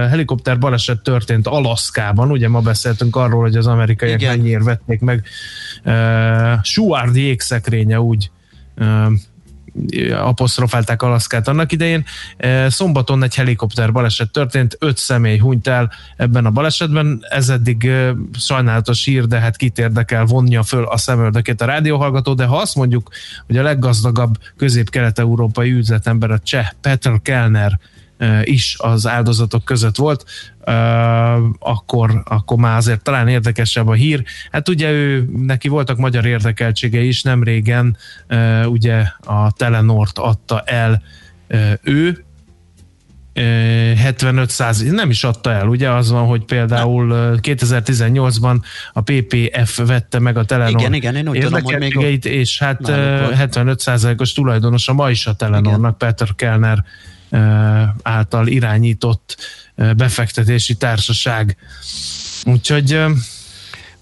helikopter 0.09 0.59
baleset 0.59 1.03
történt 1.03 1.47
Alaszkában, 1.47 2.31
ugye 2.31 2.49
ma 2.49 2.61
beszéltünk 2.61 3.17
arról, 3.17 3.41
hogy 3.41 3.57
az 3.57 3.67
amerikaiak 3.67 4.21
Igen. 4.21 4.37
mennyiért 4.37 4.65
vették 4.65 5.01
meg 5.01 5.25
uh, 5.85 6.63
Suárd 6.63 7.17
jégszekrénye 7.17 8.01
úgy 8.01 8.31
uh, 8.77 9.13
apostrofálták 10.23 11.03
Alaszkát 11.03 11.49
annak 11.49 11.73
idején. 11.73 12.05
E, 12.37 12.71
szombaton 12.71 13.23
egy 13.23 13.35
helikopter 13.35 13.93
baleset 13.93 14.31
történt, 14.31 14.77
öt 14.79 14.97
személy 14.97 15.39
hunyt 15.39 15.67
el 15.67 15.93
ebben 16.17 16.47
a 16.47 16.51
balesetben. 16.51 17.25
Ez 17.29 17.49
eddig 17.49 17.85
e, 17.85 18.15
sajnálatos 18.39 19.05
hír, 19.05 19.27
de 19.27 19.39
hát 19.39 19.57
kit 19.57 19.79
érdekel, 19.79 20.25
vonja 20.25 20.63
föl 20.63 20.85
a 20.85 20.97
szemöldökét 20.97 21.61
a 21.61 21.65
rádióhallgató, 21.65 22.35
de 22.35 22.45
ha 22.45 22.57
azt 22.57 22.75
mondjuk, 22.75 23.09
hogy 23.47 23.57
a 23.57 23.63
leggazdagabb 23.63 24.39
közép-kelet-európai 24.57 25.71
üzletember 25.71 26.31
a 26.31 26.39
cseh 26.39 26.69
Petr 26.81 27.23
Kellner 27.23 27.79
is 28.43 28.77
az 28.79 29.07
áldozatok 29.07 29.65
között 29.65 29.97
volt, 29.97 30.25
akkor, 31.59 32.23
akkor 32.25 32.57
már 32.57 32.77
azért 32.77 33.03
talán 33.03 33.29
érdekesebb 33.29 33.89
a 33.89 33.93
hír. 33.93 34.23
Hát 34.51 34.69
ugye 34.69 34.91
ő, 34.91 35.29
neki 35.37 35.69
voltak 35.69 35.97
magyar 35.97 36.27
érdekeltsége 36.27 37.01
is, 37.01 37.23
nem 37.23 37.43
régen 37.43 37.97
ugye 38.65 39.05
a 39.21 39.53
Telenort 39.53 40.19
adta 40.19 40.61
el 40.61 41.03
ő, 41.83 42.25
75 43.35 44.53
nem 44.91 45.11
is 45.11 45.25
adta 45.25 45.53
el, 45.53 45.67
ugye 45.67 45.91
az 45.91 46.11
van, 46.11 46.27
hogy 46.27 46.45
például 46.45 47.39
2018-ban 47.43 48.63
a 48.93 49.01
PPF 49.01 49.81
vette 49.87 50.19
meg 50.19 50.37
a 50.37 50.45
Telenor 50.45 50.81
Igen, 50.81 50.95
igen, 50.95 51.17
én 51.17 51.29
úgy 51.29 51.39
tudom, 51.41 51.63
hogy 51.63 51.79
még 51.79 52.25
és 52.25 52.59
hát 52.59 52.81
Náluk 52.81 53.37
van. 53.37 53.49
75%-os 53.51 54.33
tulajdonosa 54.33 54.93
ma 54.93 55.11
is 55.11 55.27
a 55.27 55.33
Telenornak, 55.35 55.99
Peter 55.99 56.29
Kellner 56.37 56.85
által 58.03 58.47
irányított 58.47 59.37
befektetési 59.97 60.75
társaság. 60.75 61.57
Úgyhogy 62.45 63.01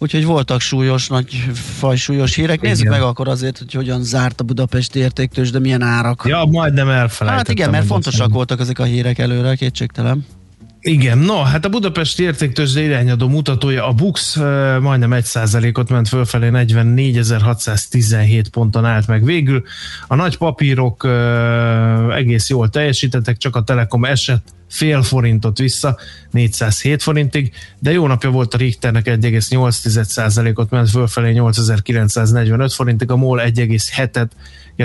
Úgyhogy 0.02 0.24
voltak 0.24 0.60
súlyos, 0.60 1.08
nagy 1.08 1.34
fajsúlyos 1.54 2.34
hírek. 2.34 2.60
Nézzük 2.60 2.84
Igen. 2.84 2.92
meg 2.92 3.02
akkor 3.02 3.28
azért, 3.28 3.58
hogy 3.58 3.72
hogyan 3.72 4.02
zárt 4.02 4.40
a 4.40 4.44
budapesti 4.44 4.98
értéktős, 4.98 5.50
de 5.50 5.58
milyen 5.58 5.82
árak. 5.82 6.22
ja, 6.26 6.44
majdnem 6.44 6.88
elfelejtettem. 6.88 7.36
hát 7.36 7.48
igen, 7.48 7.70
mert 7.70 7.86
fontosak 7.86 8.32
voltak 8.32 8.60
ezek 8.60 8.78
a 8.78 8.84
hírek 8.84 9.18
előre, 9.18 9.54
kétségtelen. 9.54 10.26
Igen, 10.82 11.18
no, 11.18 11.42
hát 11.42 11.64
a 11.64 11.68
Budapesti 11.68 12.22
értéktőzsde 12.22 12.80
irányadó 12.80 13.28
mutatója, 13.28 13.86
a 13.86 13.92
BUX 13.92 14.36
uh, 14.36 14.78
majdnem 14.78 15.10
1%-ot 15.12 15.88
ment 15.88 16.08
fölfelé, 16.08 16.48
44.617 16.52 18.44
ponton 18.50 18.84
állt 18.84 19.06
meg 19.06 19.24
végül. 19.24 19.62
A 20.06 20.14
nagy 20.14 20.36
papírok 20.36 21.04
uh, 21.04 22.16
egész 22.16 22.48
jól 22.48 22.68
teljesítettek, 22.68 23.36
csak 23.36 23.56
a 23.56 23.62
Telekom 23.62 24.04
esett 24.04 24.48
fél 24.70 25.02
forintot 25.02 25.58
vissza, 25.58 25.98
407 26.30 27.02
forintig, 27.02 27.52
de 27.78 27.92
jó 27.92 28.06
napja 28.06 28.30
volt 28.30 28.54
a 28.54 28.56
Richternek 28.56 29.06
1,8%-ot 29.06 30.70
ment 30.70 30.90
fölfelé 30.90 31.32
8945 31.32 32.72
forintig, 32.72 33.10
a 33.10 33.16
MOL 33.16 33.40
1,7-et 33.44 34.28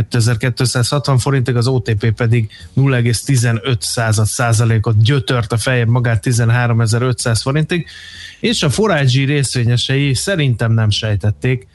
2260 0.01 1.17
forintig, 1.17 1.55
az 1.55 1.67
OTP 1.67 2.11
pedig 2.11 2.49
0,15 2.75 3.81
század 3.81 4.25
százalékot 4.25 5.03
gyötört 5.03 5.51
a 5.51 5.57
fejebb 5.57 5.87
magát 5.87 6.21
13500 6.21 7.41
forintig, 7.41 7.87
és 8.39 8.63
a 8.63 8.69
Forágyi 8.69 9.23
részvényesei 9.23 10.13
szerintem 10.13 10.71
nem 10.71 10.89
sejtették 10.89 11.67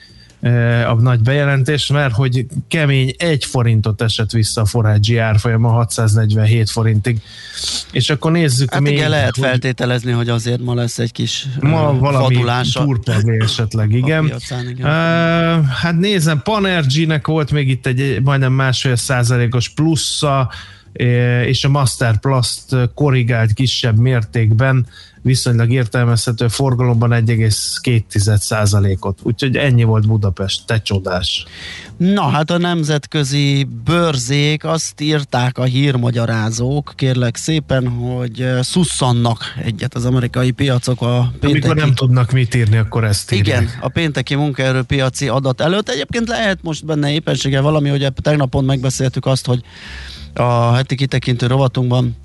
a 0.86 0.94
nagy 0.94 1.20
bejelentés, 1.20 1.86
mert 1.86 2.14
hogy 2.14 2.46
kemény 2.68 3.14
egy 3.18 3.44
forintot 3.44 4.02
esett 4.02 4.30
vissza 4.30 4.60
a 4.60 4.64
Forágyi 4.64 5.16
árfolyama 5.16 5.68
647 5.68 6.70
forintig. 6.70 7.20
És 7.92 8.10
akkor 8.10 8.32
nézzük 8.32 8.72
Hát 8.72 8.80
még, 8.80 8.92
igen, 8.92 9.10
lehet 9.10 9.36
hogy 9.36 9.44
feltételezni, 9.44 10.12
hogy 10.12 10.28
azért 10.28 10.60
ma 10.60 10.74
lesz 10.74 10.98
egy 10.98 11.12
kis 11.12 11.46
ma 11.60 11.98
valami 11.98 12.34
fadulása 12.34 12.98
esetleg, 13.24 13.92
igen. 13.92 14.24
piacán, 14.24 14.68
igen. 14.68 14.86
Uh, 14.86 15.66
hát 15.66 15.98
nézem, 15.98 16.42
Panergy-nek 16.42 17.26
volt 17.26 17.50
még 17.50 17.68
itt 17.68 17.86
egy 17.86 18.22
majdnem 18.22 18.52
másfél 18.52 18.96
százalékos 18.96 19.68
plusza, 19.68 20.50
és 21.46 21.64
a 21.64 21.68
Master 21.68 22.18
Plast 22.18 22.64
korrigált 22.94 23.52
kisebb 23.52 23.98
mértékben, 23.98 24.86
viszonylag 25.22 25.72
értelmezhető 25.72 26.48
forgalomban 26.48 27.10
1,2 27.10 28.36
százalékot. 28.36 29.18
Úgyhogy 29.22 29.56
ennyi 29.56 29.84
volt 29.84 30.06
Budapest, 30.06 30.66
te 30.66 30.82
csodás. 30.82 31.44
Na 31.96 32.28
hát 32.28 32.50
a 32.50 32.58
nemzetközi 32.58 33.68
bőrzék 33.84 34.64
azt 34.64 35.00
írták 35.00 35.58
a 35.58 35.64
hírmagyarázók, 35.64 36.92
kérlek 36.96 37.36
szépen, 37.36 37.88
hogy 37.88 38.40
ö, 38.40 38.58
szusszannak 38.62 39.44
egyet 39.64 39.94
az 39.94 40.04
amerikai 40.04 40.50
piacok 40.50 41.02
a 41.02 41.16
Amikor 41.18 41.38
pénteki 41.40 41.78
nem 41.78 41.94
tudnak 41.94 42.30
mit 42.30 42.54
írni, 42.54 42.76
akkor 42.76 43.04
ezt 43.04 43.32
írják. 43.32 43.62
Igen, 43.62 43.72
a 43.80 43.88
pénteki 43.88 44.34
munkaerőpiaci 44.34 45.28
adat 45.28 45.60
előtt. 45.60 45.88
Egyébként 45.88 46.28
lehet 46.28 46.58
most 46.62 46.84
benne 46.84 47.12
éppenséggel 47.12 47.62
valami, 47.62 47.88
hogy 47.88 48.12
tegnap 48.22 48.50
pont 48.50 48.66
megbeszéltük 48.66 49.26
azt, 49.26 49.46
hogy 49.46 49.62
a 50.34 50.72
heti 50.72 50.94
kitekintő 50.94 51.46
rovatunkban 51.46 52.16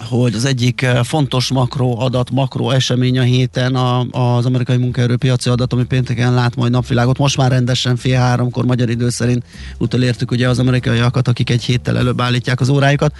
hogy 0.00 0.34
az 0.34 0.44
egyik 0.44 0.82
eh, 0.82 1.04
fontos 1.04 1.50
makro 1.50 1.96
adat, 1.98 2.30
makro 2.30 2.70
esemény 2.70 3.18
a 3.18 3.22
héten 3.22 3.74
a, 3.74 4.00
az 4.10 4.46
amerikai 4.46 4.76
munkaerőpiaci 4.76 5.48
adat, 5.48 5.72
ami 5.72 5.84
pénteken 5.84 6.34
lát 6.34 6.56
majd 6.56 6.72
napvilágot. 6.72 7.18
Most 7.18 7.36
már 7.36 7.50
rendesen 7.50 7.96
fél 7.96 8.18
háromkor 8.18 8.64
magyar 8.64 8.90
idő 8.90 9.08
szerint 9.08 9.44
utolértük 9.78 10.30
ugye 10.30 10.48
az 10.48 10.58
amerikaiakat, 10.58 11.28
akik 11.28 11.50
egy 11.50 11.62
héttel 11.62 11.98
előbb 11.98 12.20
állítják 12.20 12.60
az 12.60 12.68
órájukat 12.68 13.14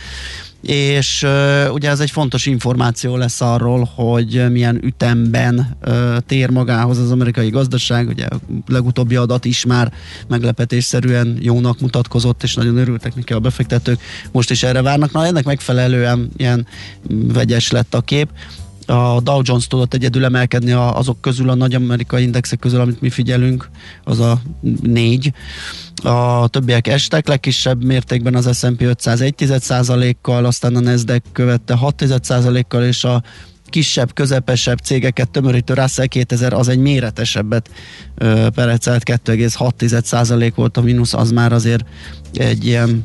és 0.62 1.22
uh, 1.22 1.72
ugye 1.72 1.90
ez 1.90 2.01
egy 2.01 2.11
fontos 2.11 2.46
információ 2.46 3.16
lesz 3.16 3.40
arról, 3.40 3.90
hogy 3.94 4.51
milyen 4.51 4.85
ütemben 4.85 5.77
uh, 5.87 6.16
tér 6.27 6.51
magához 6.51 6.98
az 6.98 7.11
amerikai 7.11 7.51
gazdaság, 7.51 8.09
ugye 8.09 8.27
a 8.27 8.37
legutóbbi 8.66 9.16
adat 9.16 9.44
is 9.44 9.64
már 9.64 9.92
meglepetésszerűen 10.29 11.38
jónak 11.40 11.81
mutatkozott, 11.81 12.42
és 12.42 12.55
nagyon 12.55 12.77
örültek 12.77 13.14
neki 13.14 13.33
a 13.33 13.38
befektetők, 13.38 14.01
most 14.33 14.51
is 14.51 14.62
erre 14.62 14.83
várnak, 14.83 15.12
na 15.12 15.27
ennek 15.27 15.44
megfelelően 15.44 16.31
ilyen 16.37 16.66
vegyes 17.09 17.70
lett 17.70 17.94
a 17.94 18.01
kép, 18.01 18.29
a 18.87 19.21
Dow 19.21 19.40
Jones 19.45 19.66
tudott 19.66 19.95
egyedül 19.95 20.25
emelkedni 20.25 20.73
a- 20.73 20.97
azok 20.97 21.21
közül, 21.21 21.49
a 21.49 21.55
nagy 21.55 21.75
amerikai 21.75 22.23
indexek 22.23 22.59
közül, 22.59 22.81
amit 22.81 23.01
mi 23.01 23.11
figyelünk, 23.11 23.68
az 24.05 24.21
a 24.21 24.40
négy. 24.83 25.33
A 26.03 26.49
többiek 26.49 26.87
estek, 26.87 27.29
legkisebb 27.29 27.85
mértékben 27.85 28.35
az 28.35 28.59
S&P 28.59 28.81
500 28.83 29.21
1 29.21 30.16
kal 30.21 30.45
aztán 30.45 30.77
a 30.77 30.81
Nasdaq 30.81 31.23
követte 31.33 31.79
6% 31.83 32.64
kal 32.68 32.83
és 32.85 33.05
a 33.05 33.23
kisebb, 33.64 34.12
közepesebb 34.14 34.79
cégeket 34.79 35.31
tömörítő 35.31 35.75
Russell 35.75 36.07
2000 36.07 36.53
az 36.53 36.68
egy 36.68 36.79
méretesebbet 36.79 37.71
perecelt, 38.55 39.03
2,6% 39.05 40.53
volt 40.55 40.77
a 40.77 40.81
mínusz, 40.81 41.14
az 41.14 41.31
már 41.31 41.53
azért 41.53 41.85
egy 42.35 42.66
ilyen 42.66 43.05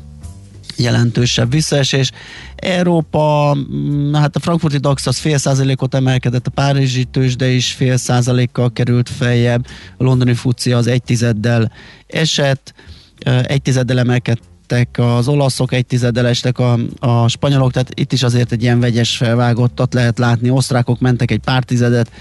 jelentősebb 0.78 1.52
visszaesés. 1.52 2.12
Európa, 2.56 3.56
mm, 3.56 4.14
hát 4.14 4.36
a 4.36 4.40
frankfurti 4.40 4.78
DAX 4.78 5.08
az 5.08 5.18
fél 5.18 5.38
százalékot 5.38 5.96
emelkedett, 5.96 6.48
a 6.48 6.52
párizsi 6.52 7.04
tőzsde 7.04 7.48
is 7.48 7.72
fél 7.72 7.98
százalékkal 7.98 8.74
került 8.74 9.10
feljebb, 9.10 9.66
a 9.98 10.04
londoni 10.04 10.34
FUCI 10.34 10.74
az 10.74 10.88
egy 10.88 11.04
tizeddel 11.04 11.72
esett, 12.08 12.74
egy 13.44 13.62
tizeddel 13.62 13.98
emelkedtek 14.68 15.06
az 15.06 15.28
olaszok, 15.28 15.74
egy 15.74 15.86
tizeddel 15.86 16.28
estek 16.28 16.60
a, 16.60 16.80
a 17.00 17.28
spanyolok, 17.28 17.72
tehát 17.72 18.00
itt 18.00 18.14
is 18.14 18.24
azért 18.24 18.52
egy 18.52 18.62
ilyen 18.62 18.80
vegyes 18.80 19.18
felvágottat 19.18 19.94
lehet 19.94 20.18
látni, 20.18 20.50
osztrákok 20.50 21.00
mentek 21.00 21.32
egy 21.32 21.40
pár 21.40 21.64
tizedet, 21.64 22.12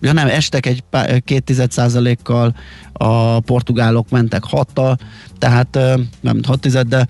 ja 0.00 0.12
nem, 0.12 0.28
estek 0.28 0.66
egy 0.66 0.80
pá- 0.90 1.24
két 1.24 1.44
tized 1.44 1.70
százalékkal, 1.70 2.54
a 2.92 3.40
portugálok 3.40 4.10
mentek 4.10 4.44
hattal, 4.44 4.98
tehát 5.38 5.78
nem 6.20 6.40
hat 6.46 6.60
tized, 6.60 6.88
de 6.88 7.06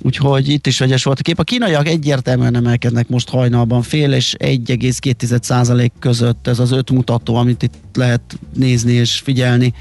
úgyhogy 0.00 0.48
itt 0.48 0.66
is 0.66 0.78
vegyes 0.78 1.04
volt 1.04 1.18
a 1.18 1.22
kép. 1.22 1.38
A 1.38 1.42
kínaiak 1.42 1.88
egyértelműen 1.88 2.56
emelkednek 2.56 3.08
most 3.08 3.28
hajnalban 3.28 3.82
fél 3.82 4.12
és 4.12 4.34
1,2 4.38 5.42
százalék 5.42 5.92
között 5.98 6.46
ez 6.46 6.58
az 6.58 6.72
öt 6.72 6.90
mutató, 6.90 7.34
amit 7.34 7.62
itt 7.62 7.74
lehet 7.94 8.38
nézni 8.54 8.92
és 8.92 9.20
figyelni 9.24 9.74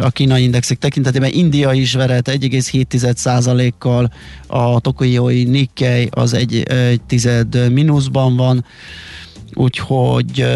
a 0.00 0.10
kínai 0.10 0.42
indexek 0.42 0.78
tekintetében. 0.78 1.30
India 1.32 1.72
is 1.72 1.94
verett 1.94 2.28
1,7 2.28 3.14
százalékkal, 3.14 4.12
a 4.46 4.80
tokiói 4.80 5.44
Nikkei 5.44 6.08
az 6.10 6.34
egy, 6.34 6.62
egy 6.62 7.00
tized 7.00 7.72
mínuszban 7.72 8.36
van, 8.36 8.64
úgyhogy 9.54 10.46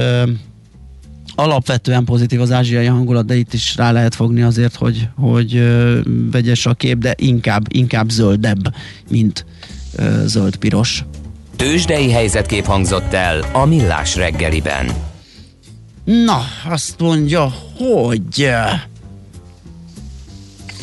alapvetően 1.35 2.05
pozitív 2.05 2.41
az 2.41 2.53
ázsiai 2.53 2.87
hangulat, 2.87 3.27
de 3.27 3.35
itt 3.37 3.53
is 3.53 3.77
rá 3.77 3.93
lehet 3.93 4.15
fogni 4.15 4.43
azért, 4.43 4.75
hogy, 4.75 5.09
hogy 5.17 5.63
vegyes 6.31 6.67
a 6.67 6.75
kép, 6.75 6.99
de 6.99 7.15
inkább, 7.19 7.67
inkább 7.69 8.09
zöldebb, 8.09 8.75
mint 9.11 9.45
zöld-piros. 10.25 11.05
Tőzsdei 11.57 12.11
helyzetkép 12.11 12.65
hangzott 12.65 13.13
el 13.13 13.45
a 13.53 13.65
Millás 13.65 14.17
reggeliben. 14.17 14.87
Na, 16.05 16.41
azt 16.69 17.01
mondja, 17.01 17.53
hogy 17.77 18.51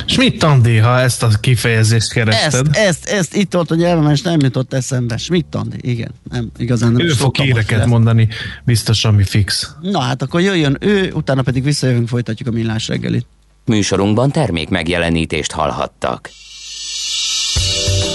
Schmidt 0.06 0.43
Andi, 0.43 0.78
ha 0.78 0.99
ezt 0.99 1.24
a 1.24 1.28
kifejezést 1.39 2.12
kerested. 2.12 2.68
ezt, 2.72 2.78
ezt, 2.78 3.06
ezt 3.06 3.36
itt 3.36 3.54
volt 3.54 3.72
a 3.72 3.76
nyelvem, 3.76 4.12
és 4.12 4.22
nem 4.22 4.39
jutott 4.39 4.74
eszembe. 4.74 5.18
Schmidt 5.18 5.56
Andi, 5.56 5.78
igen, 5.82 6.12
nem, 6.32 6.52
igazán 6.58 6.91
nem 6.91 7.06
ő 7.06 7.10
fog 7.10 7.36
híreket 7.36 7.86
mondani, 7.86 8.28
biztos, 8.64 9.06
ami 9.06 9.24
fix. 9.24 9.76
Na 9.82 9.99
hát 9.99 10.22
akkor 10.22 10.41
jöjjön 10.41 10.78
ő, 10.80 11.12
utána 11.14 11.41
pedig 11.41 11.64
visszajövünk, 11.64 12.08
folytatjuk 12.08 12.47
a 12.47 12.52
millás 12.52 12.88
reggelit. 12.88 13.26
Műsorunkban 13.66 14.32
termék 14.32 14.70
megjelenítést 14.70 15.52
hallhattak. 15.52 16.30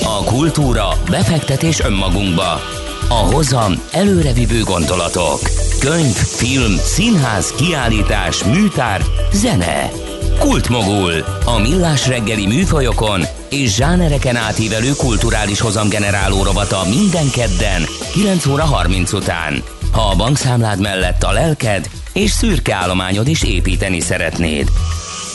A 0.03 0.25
kultúra, 0.25 0.89
befektetés 1.11 1.81
önmagunkba. 1.81 2.61
A 3.09 3.15
hozam 3.15 3.73
előrevívő 3.93 4.63
gondolatok. 4.63 5.41
Könyv, 5.81 6.15
film, 6.15 6.77
színház, 6.77 7.53
kiállítás, 7.53 8.45
műtár, 8.45 9.03
zene. 9.33 9.91
Kultmogul. 10.39 11.25
A 11.45 11.59
millás 11.59 12.09
reggeli 12.09 12.47
műfajokon 12.47 13.23
és 13.51 13.75
zsánereken 13.75 14.37
átívelő 14.37 14.91
kulturális 14.97 15.61
hozamgeneráló 15.61 16.43
rovata 16.43 16.83
minden 16.89 17.31
kedden 17.31 17.83
9 18.13 18.47
óra 18.47 18.65
30 18.65 19.13
után. 19.13 19.63
Ha 19.93 20.01
a 20.01 20.17
bankszámlád 20.17 20.81
mellett 20.81 21.23
a 21.23 21.33
lelked 21.33 21.89
és 22.13 22.31
szürke 22.31 22.75
állományod 22.75 23.29
is 23.29 23.43
építeni 23.43 24.01
szeretnéd. 24.01 24.69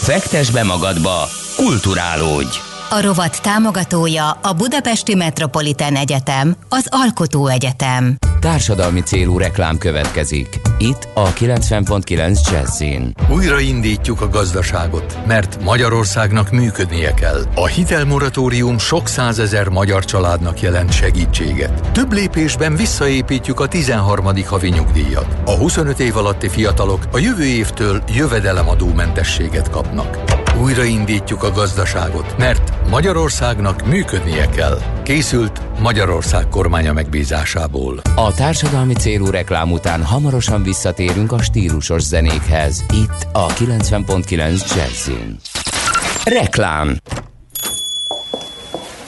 Fektes 0.02 0.50
be 0.50 0.64
magadba, 0.64 1.28
kulturálódj! 1.56 2.71
A 2.94 3.02
rovat 3.02 3.42
támogatója 3.42 4.30
a 4.30 4.54
Budapesti 4.54 5.16
Metropolitán 5.16 5.96
Egyetem, 5.96 6.56
az 6.70 6.88
Alkotó 6.90 7.48
Egyetem. 7.48 8.16
Társadalmi 8.40 9.02
célú 9.02 9.38
reklám 9.38 9.78
következik. 9.78 10.62
Itt 10.78 11.08
a 11.14 11.34
90.9 11.34 12.52
Jazzin. 12.52 13.14
Újraindítjuk 13.30 14.22
a 14.22 14.30
gazdaságot, 14.30 15.18
mert 15.28 15.64
Magyarországnak 15.64 16.52
működnie 16.52 17.14
kell. 17.14 17.42
A 17.56 17.66
hitelmoratórium 17.66 18.78
sok 18.78 19.08
százezer 19.08 19.68
magyar 19.68 20.06
családnak 20.06 20.62
jelent 20.62 20.94
segítséget. 20.94 21.92
Több 21.92 22.12
lépésben 22.12 22.76
visszaépítjük 22.76 23.60
a 23.60 23.68
13. 23.68 24.46
havi 24.46 24.70
nyugdíjat. 24.70 25.38
A 25.46 25.52
25 25.52 26.00
év 26.00 26.18
alatti 26.18 26.50
fiatalok 26.50 27.08
a 27.12 27.18
jövő 27.18 27.46
évtől 27.46 28.04
jövedelemadómentességet 28.16 29.70
kapnak. 29.70 30.41
Újraindítjuk 30.62 31.44
a 31.44 31.52
gazdaságot, 31.52 32.38
mert 32.38 32.90
Magyarországnak 32.90 33.86
működnie 33.86 34.50
kell. 34.50 34.82
Készült 35.04 35.80
Magyarország 35.80 36.48
kormánya 36.48 36.94
megbízásából. 36.94 38.02
A 38.16 38.34
társadalmi 38.34 38.94
célú 38.94 39.30
reklám 39.30 39.72
után 39.72 40.04
hamarosan 40.04 40.64
visszatérünk 40.64 41.32
a 41.32 41.42
stílusos 41.42 42.02
zenékhez. 42.02 42.86
Itt 42.94 43.28
a 43.32 43.48
90.9 43.48 44.76
Jazzin. 44.76 45.40
Reklám 46.24 46.98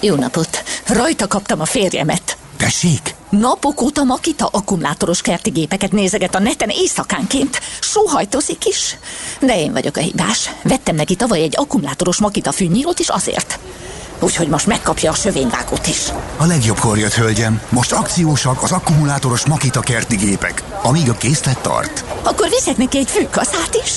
Jó 0.01 0.15
napot! 0.15 0.63
Rajta 0.87 1.27
kaptam 1.27 1.61
a 1.61 1.65
férjemet. 1.65 2.37
Tessék? 2.57 3.15
Napok 3.39 3.81
óta 3.81 4.03
Makita 4.03 4.49
akkumulátoros 4.51 5.21
kerti 5.21 5.49
gépeket 5.49 5.91
nézeget 5.91 6.35
a 6.35 6.39
neten 6.39 6.69
éjszakánként. 6.69 7.61
Sóhajtozik 7.81 8.65
is. 8.65 8.97
De 9.41 9.59
én 9.59 9.71
vagyok 9.71 9.97
a 9.97 9.99
hibás. 9.99 10.49
Vettem 10.63 10.95
neki 10.95 11.15
tavaly 11.15 11.41
egy 11.41 11.53
akkumulátoros 11.57 12.19
Makita 12.19 12.51
fűnyírót 12.51 12.99
is 12.99 13.09
azért. 13.09 13.59
Úgyhogy 14.19 14.47
most 14.47 14.67
megkapja 14.67 15.11
a 15.11 15.15
sövényvágót 15.15 15.87
is. 15.87 15.99
A 16.37 16.45
legjobbkor 16.45 16.97
jött, 16.97 17.13
hölgyem. 17.13 17.61
Most 17.69 17.91
akciósak 17.91 18.63
az 18.63 18.71
akkumulátoros 18.71 19.45
Makita 19.45 19.79
kerti 19.79 20.15
gépek, 20.15 20.63
amíg 20.81 21.09
a 21.09 21.13
készlet 21.13 21.59
tart. 21.59 22.03
Akkor 22.23 22.49
viszek 22.49 22.77
neki 22.77 22.97
egy 22.97 23.09
fűkaszát 23.09 23.79
is. 23.85 23.91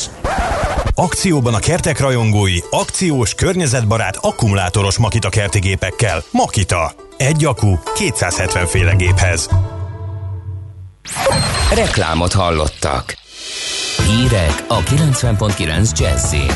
Akcióban 0.94 1.54
a 1.54 1.58
kertek 1.58 2.00
rajongói, 2.00 2.58
akciós, 2.70 3.34
környezetbarát, 3.34 4.16
akkumulátoros 4.20 4.98
Makita 4.98 5.28
kerti 5.28 5.58
gépekkel. 5.58 6.22
Makita. 6.30 7.05
Egy 7.16 7.44
akku 7.44 7.78
270 7.94 8.66
féle 8.66 8.94
géphez. 8.94 9.48
Reklámot 11.74 12.32
hallottak. 12.32 13.14
Hírek 14.06 14.64
a 14.68 14.78
90.9 14.78 15.98
Jazzin. 15.98 16.50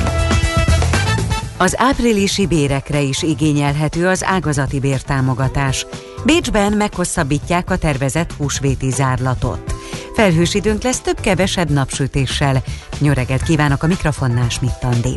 Az 1.56 1.74
áprilisi 1.78 2.46
bérekre 2.46 3.00
is 3.00 3.22
igényelhető 3.22 4.06
az 4.08 4.24
ágazati 4.24 4.80
bértámogatás. 4.80 5.86
Bécsben 6.24 6.72
meghosszabbítják 6.72 7.70
a 7.70 7.76
tervezett 7.76 8.32
húsvéti 8.32 8.90
zárlatot. 8.90 9.74
Felhős 10.14 10.54
időnk 10.54 10.82
lesz 10.82 11.00
több-kevesebb 11.00 11.70
napsütéssel. 11.70 12.62
Nyöreget 12.98 13.42
kívánok 13.42 13.82
a 13.82 13.86
mikrofonnál 13.86 14.48
Smittandi. 14.48 15.14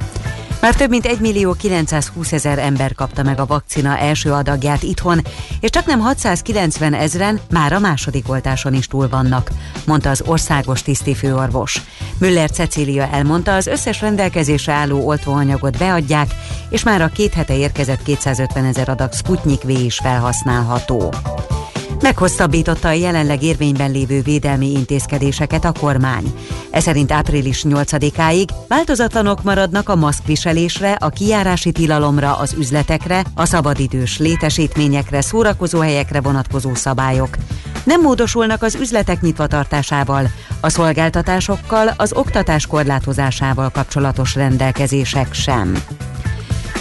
Már 0.64 0.76
több 0.76 0.89
mint 0.89 1.05
1 1.05 1.20
millió 1.20 1.53
920 1.53 2.32
ezer 2.32 2.59
ember 2.59 2.93
kapta 2.95 3.24
meg 3.24 3.39
a 3.39 3.45
vakcina 3.45 3.97
első 3.97 4.32
adagját 4.32 4.84
itthon, 4.84 5.22
és 5.59 5.70
csak 5.70 5.86
nem 5.86 5.99
690 5.99 6.93
ezeren 6.93 7.39
már 7.51 7.74
a 7.74 7.80
második 7.80 8.30
oltáson 8.30 8.74
is 8.74 8.88
túl 8.88 9.09
vannak, 9.09 9.51
mondta 9.86 10.09
az 10.09 10.24
országos 10.26 10.82
tisztifőorvos. 10.82 11.82
Müller 12.18 12.51
Cecília 12.51 13.07
elmondta, 13.07 13.55
az 13.55 13.68
összes 13.68 14.01
rendelkezésre 14.01 14.74
álló 14.74 15.07
oltóanyagot 15.07 15.78
beadják, 15.78 16.36
és 16.70 16.84
már 16.84 17.01
a 17.01 17.07
két 17.07 17.34
hete 17.34 17.57
érkezett 17.57 18.03
250 18.03 18.66
ezer 18.66 18.89
adag 18.89 19.14
Sputnik 19.14 19.61
V 19.61 19.70
is 19.70 19.97
felhasználható. 19.97 21.14
Meghosszabbította 22.03 22.87
a 22.87 22.91
jelenleg 22.91 23.43
érvényben 23.43 23.91
lévő 23.91 24.21
védelmi 24.21 24.71
intézkedéseket 24.71 25.65
a 25.65 25.71
kormány. 25.79 26.33
Ez 26.71 26.83
szerint 26.83 27.11
április 27.11 27.65
8-áig 27.69 28.47
változatlanok 28.67 29.43
maradnak 29.43 29.89
a 29.89 29.95
maszkviselésre, 29.95 30.91
a 30.91 31.09
kijárási 31.09 31.71
tilalomra, 31.71 32.37
az 32.37 32.53
üzletekre, 32.57 33.23
a 33.35 33.45
szabadidős 33.45 34.17
létesítményekre, 34.17 35.21
szórakozóhelyekre 35.21 36.21
vonatkozó 36.21 36.75
szabályok. 36.75 37.37
Nem 37.83 38.01
módosulnak 38.01 38.63
az 38.63 38.75
üzletek 38.75 39.21
nyitvatartásával, 39.21 40.29
a 40.61 40.69
szolgáltatásokkal, 40.69 41.93
az 41.97 42.13
oktatás 42.13 42.67
korlátozásával 42.67 43.69
kapcsolatos 43.69 44.35
rendelkezések 44.35 45.33
sem. 45.33 45.83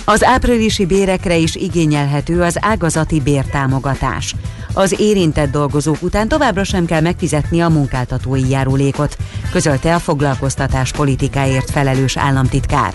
Az 0.04 0.24
áprilisi 0.24 0.86
bérekre 0.86 1.36
is 1.36 1.54
igényelhető 1.54 2.42
az 2.42 2.56
ágazati 2.60 3.20
bértámogatás. 3.20 4.34
Az 4.74 5.00
érintett 5.00 5.50
dolgozók 5.50 6.02
után 6.02 6.28
továbbra 6.28 6.64
sem 6.64 6.84
kell 6.84 7.00
megfizetni 7.00 7.60
a 7.60 7.68
munkáltatói 7.68 8.48
járulékot, 8.48 9.16
közölte 9.50 9.94
a 9.94 9.98
foglalkoztatás 9.98 10.92
politikáért 10.92 11.70
felelős 11.70 12.16
államtitkár. 12.16 12.94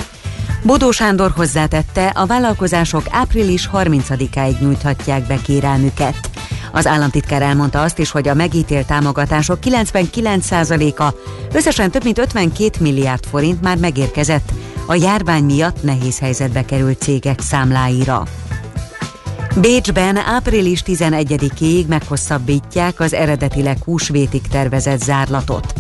Bodó 0.64 0.92
Sándor 0.92 1.32
hozzátette, 1.36 2.08
a 2.08 2.26
vállalkozások 2.26 3.04
április 3.10 3.70
30-áig 3.74 4.60
nyújthatják 4.60 5.28
be 5.28 5.38
kérelmüket. 5.42 6.30
Az 6.72 6.88
államtitkár 6.88 7.42
elmondta 7.42 7.82
azt 7.82 8.00
is, 8.00 8.12
hogy 8.12 8.28
a 8.28 8.34
megítélt 8.34 8.88
támogatások 8.88 9.60
99%-a, 9.62 11.14
összesen 11.54 11.92
több 11.92 12.04
mint 12.04 12.18
52 12.18 12.70
milliárd 12.80 13.26
forint 13.26 13.62
már 13.62 13.78
megérkezett 13.78 14.52
a 14.86 14.96
járvány 14.96 15.44
miatt 15.44 15.84
nehéz 15.84 16.20
helyzetbe 16.20 16.66
került 16.66 17.02
cégek 17.02 17.40
számláira. 17.40 18.24
Bécsben 19.62 20.18
április 20.18 20.84
11-ig 20.86 21.86
meghosszabbítják 21.88 23.00
az 23.00 23.14
eredetileg 23.14 23.78
húsvétig 23.84 24.42
tervezett 24.42 25.02
zárlatot. 25.02 25.74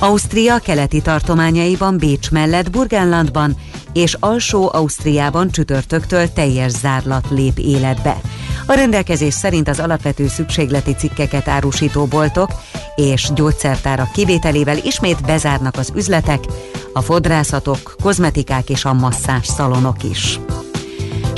Ausztria 0.00 0.58
keleti 0.58 1.02
tartományaiban 1.02 1.98
Bécs 1.98 2.30
mellett 2.30 2.70
Burgenlandban 2.70 3.56
és 3.92 4.16
alsó 4.20 4.70
Ausztriában 4.72 5.50
csütörtöktől 5.50 6.32
teljes 6.32 6.70
zárlat 6.70 7.26
lép 7.30 7.58
életbe. 7.58 8.20
A 8.66 8.72
rendelkezés 8.72 9.34
szerint 9.34 9.68
az 9.68 9.80
alapvető 9.80 10.28
szükségleti 10.28 10.94
cikkeket 10.94 11.48
árusító 11.48 12.04
boltok 12.04 12.50
és 12.96 13.30
gyógyszertárak 13.34 14.12
kivételével 14.12 14.76
ismét 14.76 15.22
bezárnak 15.22 15.76
az 15.76 15.92
üzletek, 15.94 16.44
a 16.92 17.00
fodrászatok, 17.00 17.94
kozmetikák 18.02 18.70
és 18.70 18.84
a 18.84 18.92
masszás 18.92 19.46
szalonok 19.46 20.02
is. 20.02 20.40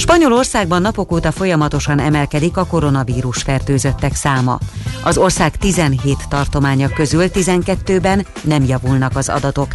Spanyolországban 0.02 0.82
napok 0.82 1.12
óta 1.12 1.32
folyamatosan 1.32 1.98
emelkedik 1.98 2.56
a 2.56 2.66
koronavírus 2.66 3.42
fertőzöttek 3.42 4.14
száma. 4.14 4.58
Az 5.04 5.16
ország 5.16 5.56
17 5.56 6.28
tartománya 6.28 6.88
közül 6.88 7.24
12-ben 7.34 8.26
nem 8.40 8.64
javulnak 8.64 9.16
az 9.16 9.28
adatok. 9.28 9.68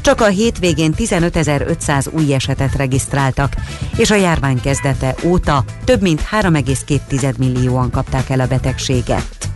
Csak 0.00 0.20
a 0.20 0.26
hétvégén 0.26 0.94
15.500 0.96 2.12
új 2.12 2.34
esetet 2.34 2.76
regisztráltak, 2.76 3.52
és 3.96 4.10
a 4.10 4.14
járvány 4.14 4.60
kezdete 4.60 5.14
óta 5.24 5.64
több 5.84 6.00
mint 6.00 6.22
3,2 6.40 7.36
millióan 7.36 7.90
kapták 7.90 8.30
el 8.30 8.40
a 8.40 8.46
betegséget. 8.46 9.48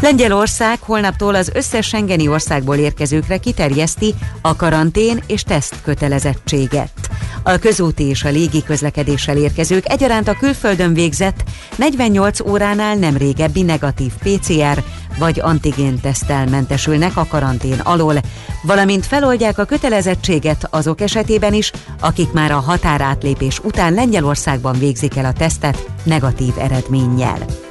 Lengyelország 0.00 0.78
holnaptól 0.80 1.34
az 1.34 1.50
összes 1.54 1.86
Schengeni 1.86 2.28
országból 2.28 2.76
érkezőkre 2.76 3.36
kiterjeszti 3.36 4.14
a 4.40 4.56
karantén 4.56 5.22
és 5.26 5.42
teszt 5.42 5.74
kötelezettséget. 5.82 7.08
A 7.48 7.58
közúti 7.58 8.04
és 8.04 8.24
a 8.24 8.28
légi 8.28 8.62
közlekedéssel 8.62 9.36
érkezők 9.36 9.88
egyaránt 9.88 10.28
a 10.28 10.36
külföldön 10.38 10.94
végzett 10.94 11.42
48 11.76 12.40
óránál 12.40 12.94
nem 12.96 13.16
régebbi 13.16 13.62
negatív 13.62 14.12
PCR 14.12 14.82
vagy 15.18 15.40
antigén 15.40 16.00
tesztel 16.00 16.46
mentesülnek 16.46 17.16
a 17.16 17.26
karantén 17.26 17.78
alól, 17.78 18.14
valamint 18.62 19.06
feloldják 19.06 19.58
a 19.58 19.64
kötelezettséget 19.64 20.68
azok 20.70 21.00
esetében 21.00 21.54
is, 21.54 21.72
akik 22.00 22.32
már 22.32 22.50
a 22.50 22.60
határátlépés 22.60 23.58
után 23.58 23.94
Lengyelországban 23.94 24.78
végzik 24.78 25.16
el 25.16 25.24
a 25.24 25.32
tesztet 25.32 25.86
negatív 26.02 26.52
eredménnyel. 26.58 27.67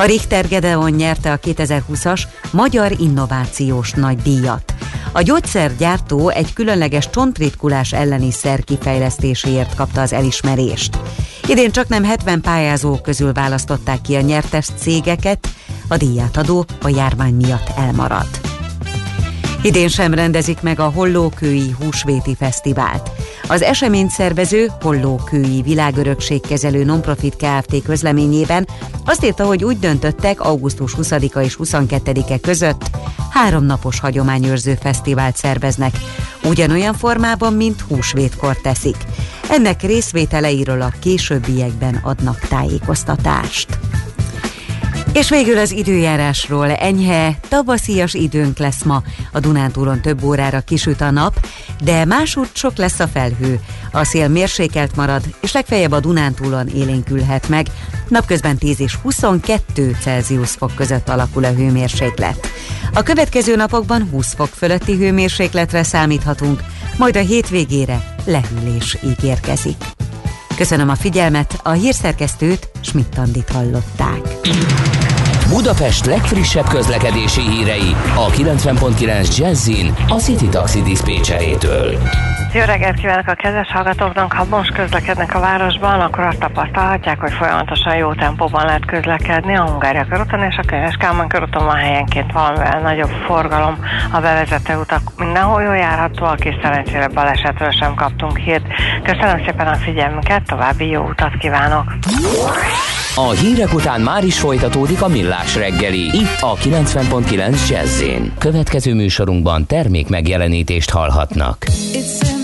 A 0.00 0.04
Richter 0.04 0.48
Gedeon 0.48 0.90
nyerte 0.90 1.32
a 1.32 1.38
2020-as 1.38 2.22
Magyar 2.52 2.92
Innovációs 3.00 3.92
Nagy 3.92 4.16
Díjat. 4.16 4.74
A 5.12 5.22
gyógyszergyártó 5.22 6.28
egy 6.28 6.52
különleges 6.52 7.10
csontritkulás 7.10 7.92
elleni 7.92 8.30
szer 8.30 8.64
kifejlesztéséért 8.64 9.74
kapta 9.74 10.00
az 10.00 10.12
elismerést. 10.12 10.98
Idén 11.46 11.70
csak 11.70 11.88
nem 11.88 12.04
70 12.04 12.40
pályázó 12.40 13.00
közül 13.00 13.32
választották 13.32 14.00
ki 14.00 14.14
a 14.14 14.20
nyertes 14.20 14.68
cégeket, 14.76 15.48
a 15.88 15.96
díjátadó 15.96 16.64
a 16.82 16.88
járvány 16.88 17.34
miatt 17.34 17.70
elmaradt. 17.76 18.57
Idén 19.62 19.88
sem 19.88 20.14
rendezik 20.14 20.60
meg 20.60 20.80
a 20.80 20.90
Hollókői 20.90 21.74
Húsvéti 21.80 22.34
Fesztivált. 22.34 23.10
Az 23.48 23.62
esemény 23.62 24.08
szervező 24.08 24.70
Hollókői 24.80 25.62
Világörökségkezelő 25.62 26.84
Nonprofit 26.84 27.36
Kft. 27.36 27.82
közleményében 27.82 28.68
azt 29.04 29.24
írta, 29.24 29.44
hogy 29.44 29.64
úgy 29.64 29.78
döntöttek 29.78 30.40
augusztus 30.40 30.94
20-a 30.98 31.38
és 31.38 31.56
22-e 31.62 32.38
között 32.38 32.90
háromnapos 33.30 34.00
hagyományőrző 34.00 34.78
fesztivált 34.80 35.36
szerveznek, 35.36 35.96
ugyanolyan 36.44 36.94
formában, 36.94 37.52
mint 37.52 37.80
húsvétkor 37.80 38.56
teszik. 38.56 38.96
Ennek 39.50 39.82
részvételeiről 39.82 40.82
a 40.82 40.92
későbbiekben 41.00 42.00
adnak 42.02 42.38
tájékoztatást. 42.38 43.78
És 45.12 45.28
végül 45.28 45.58
az 45.58 45.72
időjárásról. 45.72 46.70
Enyhe, 46.70 47.38
tavaszias 47.48 48.14
időnk 48.14 48.58
lesz 48.58 48.82
ma. 48.82 49.02
A 49.32 49.40
Dunántúlon 49.40 50.00
több 50.00 50.22
órára 50.22 50.60
kisüt 50.60 51.00
a 51.00 51.10
nap, 51.10 51.46
de 51.82 52.04
másút 52.04 52.48
sok 52.52 52.76
lesz 52.76 52.98
a 53.00 53.08
felhő. 53.08 53.60
A 53.92 54.04
szél 54.04 54.28
mérsékelt 54.28 54.96
marad, 54.96 55.22
és 55.40 55.52
legfeljebb 55.52 55.92
a 55.92 56.00
Dunántúlon 56.00 56.66
élénkülhet 56.66 57.48
meg. 57.48 57.66
Napközben 58.08 58.58
10 58.58 58.80
és 58.80 58.94
22 58.94 59.96
Celsius 60.00 60.50
fok 60.50 60.74
között 60.74 61.08
alakul 61.08 61.44
a 61.44 61.52
hőmérséklet. 61.52 62.46
A 62.94 63.02
következő 63.02 63.56
napokban 63.56 64.08
20 64.10 64.34
fok 64.34 64.48
fölötti 64.48 64.96
hőmérsékletre 64.96 65.82
számíthatunk, 65.82 66.62
majd 66.98 67.16
a 67.16 67.20
hétvégére 67.20 68.14
lehűlés 68.24 68.98
ígérkezik. 69.04 69.84
Köszönöm 70.58 70.88
a 70.88 70.94
figyelmet, 70.94 71.60
a 71.62 71.70
hírszerkesztőt, 71.70 72.68
Schmidt-Tandit 72.80 73.50
hallották. 73.50 74.20
Budapest 75.48 76.06
legfrissebb 76.06 76.68
közlekedési 76.68 77.40
hírei 77.40 77.96
a 78.14 78.30
90.9 78.30 79.36
Jazzin 79.36 79.94
a 80.08 80.14
City 80.14 80.48
Taxi 80.48 80.82
Dispécsejétől. 80.82 81.98
Jó 82.52 82.64
reggelt 82.64 82.98
kívánok 82.98 83.26
a 83.26 83.34
kedves 83.34 83.70
hallgatóknak! 83.72 84.32
Ha 84.32 84.44
most 84.44 84.72
közlekednek 84.72 85.34
a 85.34 85.40
városban, 85.40 86.00
akkor 86.00 86.24
azt 86.24 86.38
tapasztalhatják, 86.38 87.20
hogy 87.20 87.32
folyamatosan 87.32 87.96
jó 87.96 88.14
tempóban 88.14 88.64
lehet 88.64 88.84
közlekedni 88.84 89.56
a 89.56 89.70
Hungária 89.70 90.06
körúton 90.10 90.42
és 90.42 90.56
a 90.56 90.66
Könyves 90.66 90.96
Kálmán 90.98 91.28
körúton 91.28 91.64
van 91.64 91.76
helyenként 91.76 92.32
valamivel 92.32 92.80
nagyobb 92.80 93.10
forgalom. 93.26 93.78
A 94.12 94.20
bevezető 94.20 94.76
utak 94.76 95.00
mindenhol 95.18 95.62
jól 95.62 95.76
járhatóak, 95.76 96.44
és 96.44 96.54
szerencsére 96.62 97.08
balesetről 97.08 97.70
sem 97.70 97.94
kaptunk 97.94 98.38
hírt. 98.38 98.66
Köszönöm 99.02 99.44
szépen 99.44 99.66
a 99.66 99.74
figyelmüket, 99.74 100.42
további 100.46 100.88
jó 100.88 101.02
utat 101.02 101.36
kívánok! 101.38 101.92
A 103.14 103.30
hírek 103.30 103.74
után 103.74 104.00
már 104.00 104.24
is 104.24 104.38
folytatódik 104.38 105.02
a 105.02 105.08
millás 105.08 105.56
reggeli, 105.56 106.04
itt 106.04 106.40
a 106.40 106.54
90.9 106.54 107.68
jazz 107.68 108.02
Következő 108.38 108.94
műsorunkban 108.94 109.66
termék 109.66 110.08
megjelenítést 110.08 110.90
hallhatnak. 110.90 111.66
It's 111.66 112.38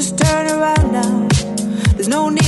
just 0.00 0.16
turn 0.16 0.46
around 0.46 0.92
now. 0.92 1.26
There's 1.96 2.06
no 2.06 2.28
need. 2.28 2.47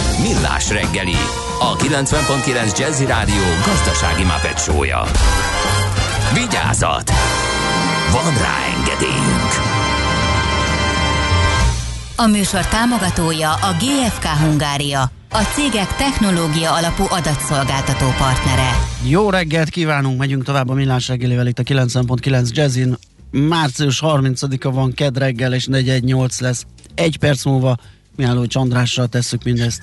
Millás 0.21 0.69
reggeli, 0.69 1.15
a 1.59 1.75
90.9 1.75 2.77
Jazzy 2.77 3.05
Rádió 3.05 3.43
gazdasági 3.65 4.23
mapetsója. 4.23 5.03
Vigyázat! 6.33 7.11
Van 8.11 8.33
rá 8.33 8.57
engedélyünk! 8.77 9.51
A 12.15 12.27
műsor 12.27 12.65
támogatója 12.65 13.53
a 13.53 13.75
GFK 13.79 14.25
Hungária, 14.25 15.01
a 15.29 15.41
cégek 15.41 15.95
technológia 15.95 16.73
alapú 16.73 17.03
adatszolgáltató 17.09 18.05
partnere. 18.17 18.69
Jó 19.07 19.29
reggelt 19.29 19.69
kívánunk, 19.69 20.17
megyünk 20.17 20.43
tovább 20.43 20.69
a 20.69 20.73
Millás 20.73 21.07
reggelivel 21.07 21.47
itt 21.47 21.59
a 21.59 21.63
90.9 21.63 22.49
Jazzin. 22.49 22.97
Március 23.31 24.01
30-a 24.05 24.71
van 24.71 24.93
ked 24.93 25.17
reggel, 25.17 25.53
és 25.53 25.65
418 25.65 26.39
lesz. 26.39 26.65
Egy 26.95 27.17
perc 27.17 27.45
múlva 27.45 27.77
Mihály 28.21 28.47
Csandrással 28.47 29.07
tesszük 29.07 29.43
mindezt. 29.43 29.81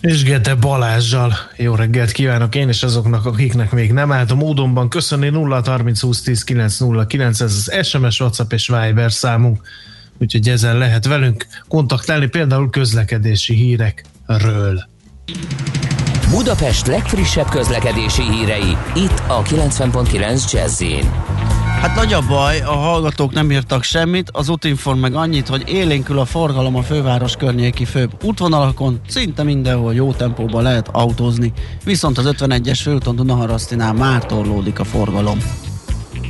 És 0.00 0.22
Gede 0.22 0.54
Balázsjal. 0.54 1.34
Jó 1.56 1.74
reggelt 1.74 2.12
kívánok 2.12 2.54
én 2.54 2.68
és 2.68 2.82
azoknak, 2.82 3.26
akiknek 3.26 3.70
még 3.72 3.92
nem 3.92 4.12
állt 4.12 4.30
a 4.30 4.34
módonban. 4.34 4.88
Köszönni 4.88 5.28
0 5.28 5.62
30 5.66 6.00
20 6.00 6.22
10 6.22 6.44
909, 6.44 7.40
ez 7.40 7.52
az 7.52 7.86
SMS, 7.86 8.20
WhatsApp 8.20 8.52
és 8.52 8.66
Viber 8.66 9.12
számunk. 9.12 9.60
Úgyhogy 10.18 10.48
ezen 10.48 10.78
lehet 10.78 11.06
velünk 11.06 11.46
kontaktálni 11.68 12.26
például 12.26 12.70
közlekedési 12.70 13.54
hírekről. 13.54 14.88
Budapest 16.30 16.86
legfrissebb 16.86 17.48
közlekedési 17.48 18.22
hírei, 18.22 18.76
itt 18.94 19.22
a 19.26 19.42
90.9 19.42 20.52
jazz 20.52 20.82
Hát 21.80 21.94
nagy 21.94 22.12
a 22.12 22.20
baj, 22.28 22.60
a 22.60 22.72
hallgatók 22.72 23.32
nem 23.32 23.50
írtak 23.50 23.82
semmit, 23.82 24.30
az 24.32 24.48
Utinform 24.48 24.98
meg 24.98 25.14
annyit, 25.14 25.48
hogy 25.48 25.62
élénkül 25.66 26.18
a 26.18 26.24
forgalom 26.24 26.76
a 26.76 26.82
főváros 26.82 27.36
környéki 27.36 27.84
főbb 27.84 28.24
útvonalakon, 28.24 29.00
szinte 29.08 29.42
mindenhol 29.42 29.94
jó 29.94 30.12
tempóban 30.12 30.62
lehet 30.62 30.88
autózni, 30.92 31.52
viszont 31.84 32.18
az 32.18 32.34
51-es 32.38 32.78
főúton 32.82 33.16
Dunaharasztinál 33.16 33.92
már 33.92 34.26
torlódik 34.26 34.78
a 34.78 34.84
forgalom. 34.84 35.38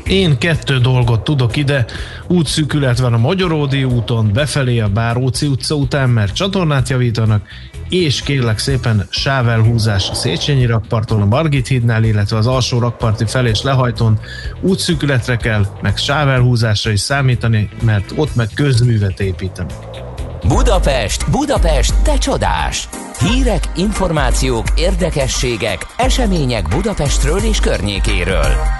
Én 0.05 0.38
kettő 0.38 0.78
dolgot 0.78 1.24
tudok 1.24 1.57
ide. 1.57 1.84
Útszűkület 2.26 2.99
van 2.99 3.12
a 3.12 3.18
Magyaródi 3.18 3.84
úton, 3.84 4.30
befelé 4.32 4.78
a 4.78 4.88
Báróci 4.88 5.46
utca 5.46 5.74
után, 5.74 6.11
mert 6.11 6.34
csatornát 6.34 6.88
javítanak, 6.88 7.42
és 7.89 8.22
kérlek 8.22 8.59
szépen 8.59 9.07
sávelhúzás 9.11 10.11
a 10.11 10.14
Széchenyi 10.14 10.66
rakparton, 10.66 11.22
a 11.22 11.24
Margit 11.24 11.66
hídnál, 11.66 12.05
illetve 12.05 12.36
az 12.36 12.47
alsó 12.47 12.78
rakparti 12.78 13.24
felés 13.26 13.62
lehajtón 13.62 14.20
útszűkületre 14.61 15.36
kell, 15.36 15.66
meg 15.80 15.97
sávelhúzásra 15.97 16.91
is 16.91 17.01
számítani, 17.01 17.68
mert 17.82 18.12
ott 18.16 18.34
meg 18.34 18.49
közművet 18.55 19.20
építenek. 19.20 19.76
Budapest, 20.47 21.30
Budapest, 21.30 21.95
te 22.03 22.18
csodás! 22.18 22.89
Hírek, 23.18 23.68
információk, 23.76 24.66
érdekességek, 24.76 25.86
események 25.97 26.68
Budapestről 26.68 27.39
és 27.39 27.61
környékéről. 27.61 28.78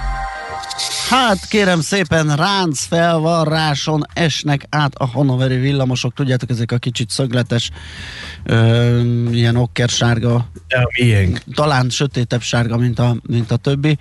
Hát 1.09 1.47
kérem 1.47 1.81
szépen, 1.81 2.35
ránc 2.35 2.85
felvarráson 2.85 4.05
esnek 4.13 4.65
át 4.69 4.95
a 4.95 5.05
hanoveri 5.05 5.57
villamosok, 5.57 6.13
tudjátok, 6.13 6.49
ezek 6.49 6.71
a 6.71 6.77
kicsit 6.77 7.09
szögletes, 7.09 7.69
ö, 8.43 9.01
ilyen 9.31 9.55
okkersárga. 9.55 10.49
De 10.67 10.87
miénk. 10.99 11.39
Talán 11.53 11.89
sötétebb 11.89 12.41
sárga, 12.41 12.77
mint 12.77 12.99
a, 12.99 13.15
mint 13.27 13.51
a 13.51 13.55
többi 13.55 13.97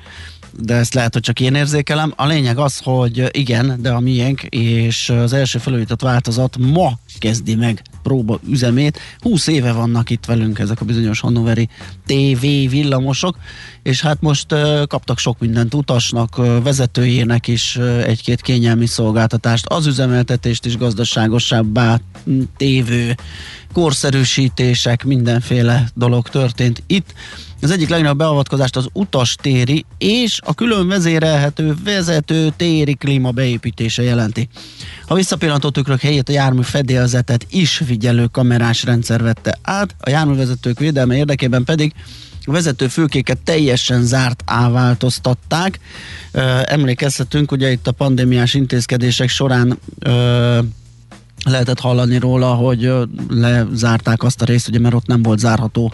de 0.61 0.75
ezt 0.75 0.95
lehet, 0.95 1.13
hogy 1.13 1.23
csak 1.23 1.41
én 1.41 1.55
érzékelem. 1.55 2.13
A 2.17 2.27
lényeg 2.27 2.59
az, 2.59 2.79
hogy 2.79 3.29
igen, 3.31 3.79
de 3.81 3.91
a 3.91 4.01
miénk, 4.01 4.43
és 4.43 5.11
az 5.11 5.33
első 5.33 5.59
felújított 5.59 6.03
változat 6.03 6.57
ma 6.59 6.93
kezdi 7.19 7.55
meg 7.55 7.83
próba 8.03 8.41
üzemét. 8.49 8.99
20 9.21 9.47
éve 9.47 9.73
vannak 9.73 10.11
itt 10.11 10.25
velünk 10.25 10.59
ezek 10.59 10.81
a 10.81 10.85
bizonyos 10.85 11.21
Hannoveri 11.21 11.69
TV 12.07 12.43
villamosok, 12.71 13.37
és 13.89 14.01
hát 14.01 14.21
most 14.21 14.47
kaptak 14.87 15.19
sok 15.19 15.39
mindent 15.39 15.75
utasnak, 15.75 16.37
vezetőjének 16.63 17.47
is 17.47 17.77
egy-két 18.05 18.41
kényelmi 18.41 18.87
szolgáltatást, 18.87 19.67
az 19.67 19.87
üzemeltetést 19.87 20.67
is 20.67 20.77
gazdaságosabbá 20.77 21.99
tévő 22.57 23.15
korszerűsítések, 23.73 25.05
mindenféle 25.05 25.89
dolog 25.95 26.29
történt 26.29 26.83
itt. 26.87 27.15
Az 27.63 27.71
egyik 27.71 27.89
legnagyobb 27.89 28.19
beavatkozást 28.19 28.77
az 28.77 28.89
utastéri 28.93 29.85
és 29.99 30.41
a 30.45 30.55
külön 30.55 30.89
vezérelhető 30.89 31.75
vezető 31.85 32.53
téri 32.57 32.95
klíma 32.95 33.31
beépítése 33.31 34.03
jelenti. 34.03 34.49
A 35.07 35.15
visszapillantó 35.15 35.69
tükrök 35.69 36.01
helyét 36.01 36.29
a 36.29 36.33
jármű 36.33 36.63
fedélzetet 36.63 37.47
is 37.51 37.83
figyelő 37.87 38.27
kamerás 38.27 38.85
rendszer 38.85 39.23
vette 39.23 39.59
át, 39.63 39.95
a 40.01 40.11
járművezetők 40.11 40.79
védelme 40.79 41.17
érdekében 41.17 41.65
pedig 41.65 41.93
vezető 42.53 42.89
fülkéket 42.89 43.39
teljesen 43.39 44.03
zárt 44.03 44.43
áváltoztatták. 44.47 45.79
Emlékezhetünk, 46.65 47.53
ugye 47.53 47.71
itt 47.71 47.87
a 47.87 47.93
pandémiás 47.93 48.55
intézkedések 48.55 49.29
során 49.29 49.79
lehetett 51.51 51.81
hallani 51.81 52.19
róla, 52.19 52.55
hogy 52.55 52.93
lezárták 53.29 54.23
azt 54.23 54.43
a 54.43 54.45
részt, 54.45 54.69
ugye, 54.69 54.79
mert 54.79 54.95
ott 54.95 55.07
nem 55.07 55.23
volt 55.23 55.39
zárható 55.39 55.93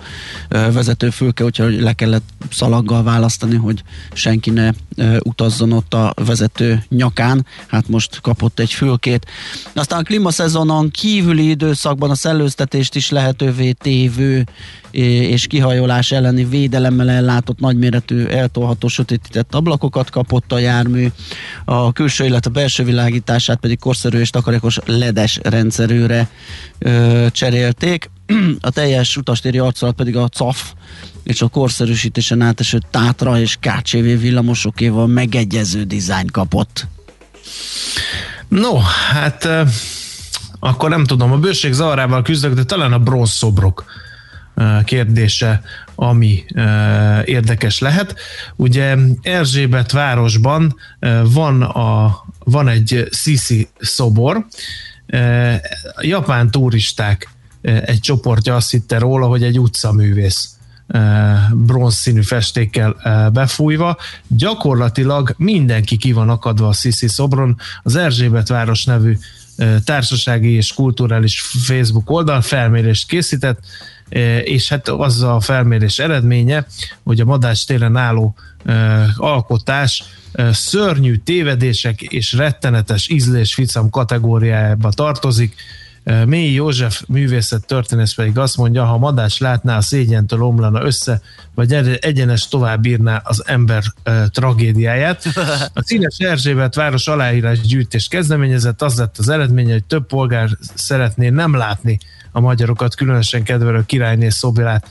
vezetőfülke, 0.48 1.44
úgyhogy 1.44 1.80
le 1.80 1.92
kellett 1.92 2.28
szalaggal 2.50 3.02
választani, 3.02 3.56
hogy 3.56 3.82
senki 4.12 4.50
ne 4.50 4.70
utazzon 5.18 5.72
ott 5.72 5.94
a 5.94 6.14
vezető 6.26 6.84
nyakán. 6.88 7.46
Hát 7.66 7.88
most 7.88 8.20
kapott 8.20 8.58
egy 8.60 8.72
fülkét. 8.72 9.26
Aztán 9.74 10.00
a 10.00 10.02
klímaszezonon 10.02 10.90
kívüli 10.90 11.48
időszakban 11.48 12.10
a 12.10 12.14
szellőztetést 12.14 12.94
is 12.94 13.10
lehetővé 13.10 13.72
tévő 13.72 14.44
és 14.90 15.46
kihajolás 15.46 16.12
elleni 16.12 16.44
védelemmel 16.44 17.10
ellátott 17.10 17.58
nagyméretű 17.58 18.24
eltolható 18.24 18.88
sötétített 18.88 19.54
ablakokat 19.54 20.10
kapott 20.10 20.52
a 20.52 20.58
jármű, 20.58 21.08
a 21.64 21.92
külső, 21.92 22.24
illetve 22.24 22.50
a 22.50 22.52
belső 22.52 22.84
világítását 22.84 23.58
pedig 23.58 23.78
korszerű 23.78 24.18
és 24.18 24.30
takarékos 24.30 24.78
ledes 24.86 25.40
rendszerűre 25.44 26.28
ö, 26.78 27.26
cserélték. 27.32 28.10
A 28.60 28.70
teljes 28.70 29.16
utastéri 29.16 29.58
arcolat 29.58 29.94
pedig 29.94 30.16
a 30.16 30.28
CAF 30.28 30.72
és 31.22 31.42
a 31.42 31.48
korszerűsítésen 31.48 32.40
áteső 32.40 32.80
Tátra 32.90 33.40
és 33.40 33.56
KCV 33.60 33.96
villamosokéval 33.96 35.06
megegyező 35.06 35.82
dizájn 35.82 36.26
kapott. 36.26 36.86
No, 38.48 38.76
hát 39.12 39.48
akkor 40.60 40.88
nem 40.88 41.04
tudom, 41.04 41.32
a 41.32 41.38
bőség 41.38 41.72
zavarával 41.72 42.22
küzdök, 42.22 42.54
de 42.54 42.64
talán 42.64 42.92
a 42.92 42.98
bronzszobrok 42.98 43.84
kérdése, 44.84 45.62
ami 45.94 46.44
érdekes 47.24 47.78
lehet. 47.78 48.14
Ugye 48.56 48.96
Erzsébet 49.22 49.92
városban 49.92 50.76
van, 51.22 51.62
a, 51.62 52.24
van 52.38 52.68
egy 52.68 53.08
Sisi 53.10 53.68
szobor, 53.78 54.46
japán 56.00 56.50
turisták 56.50 57.28
egy 57.62 58.00
csoportja 58.00 58.54
azt 58.56 58.70
hitte 58.70 58.98
róla, 58.98 59.26
hogy 59.26 59.42
egy 59.42 59.58
utcaművész 59.58 60.48
bronzszínű 61.52 62.22
festékkel 62.22 62.96
befújva. 63.32 63.96
Gyakorlatilag 64.28 65.34
mindenki 65.36 65.96
ki 65.96 66.12
van 66.12 66.28
akadva 66.28 66.68
a 66.68 66.72
Sisi 66.72 67.08
szobron. 67.08 67.56
Az 67.82 67.96
Erzsébet 67.96 68.48
város 68.48 68.84
nevű 68.84 69.18
társasági 69.84 70.50
és 70.50 70.72
kulturális 70.72 71.40
Facebook 71.40 72.10
oldal 72.10 72.40
felmérést 72.40 73.08
készített, 73.08 73.58
és 74.42 74.68
hát 74.68 74.88
az 74.88 75.22
a 75.22 75.40
felmérés 75.40 75.98
eredménye, 75.98 76.66
hogy 77.02 77.20
a 77.20 77.24
Madács 77.24 77.66
téren 77.66 77.96
álló 77.96 78.34
alkotás 79.16 80.04
szörnyű 80.52 81.16
tévedések 81.16 82.02
és 82.02 82.32
rettenetes 82.32 83.08
ízlésficam 83.08 83.90
kategóriájába 83.90 84.90
tartozik. 84.90 85.54
Mély 86.26 86.52
József 86.52 87.02
művészet 87.06 87.66
történész 87.66 88.14
pedig 88.14 88.38
azt 88.38 88.56
mondja, 88.56 88.84
ha 88.84 88.98
Madács 88.98 89.40
látná 89.40 89.76
a 89.76 89.80
szégyentől 89.80 90.42
omlana 90.42 90.84
össze, 90.84 91.20
vagy 91.54 91.72
egyenes 92.00 92.48
tovább 92.48 92.86
írná 92.86 93.16
az 93.24 93.42
ember 93.46 93.82
uh, 94.06 94.26
tragédiáját. 94.26 95.24
A 95.74 95.82
Színes 95.82 96.16
Erzsébet 96.18 96.74
város 96.74 97.08
aláírás 97.08 97.60
gyűjtés 97.60 98.08
kezdeményezett, 98.08 98.82
az 98.82 98.98
lett 98.98 99.18
az 99.18 99.28
eredménye, 99.28 99.72
hogy 99.72 99.84
több 99.84 100.06
polgár 100.06 100.48
szeretné 100.74 101.28
nem 101.28 101.56
látni 101.56 101.98
a 102.32 102.40
magyarokat 102.40 102.94
különösen 102.94 103.42
kedvelő 103.42 103.84
királyné 103.86 104.28
szobrát 104.28 104.86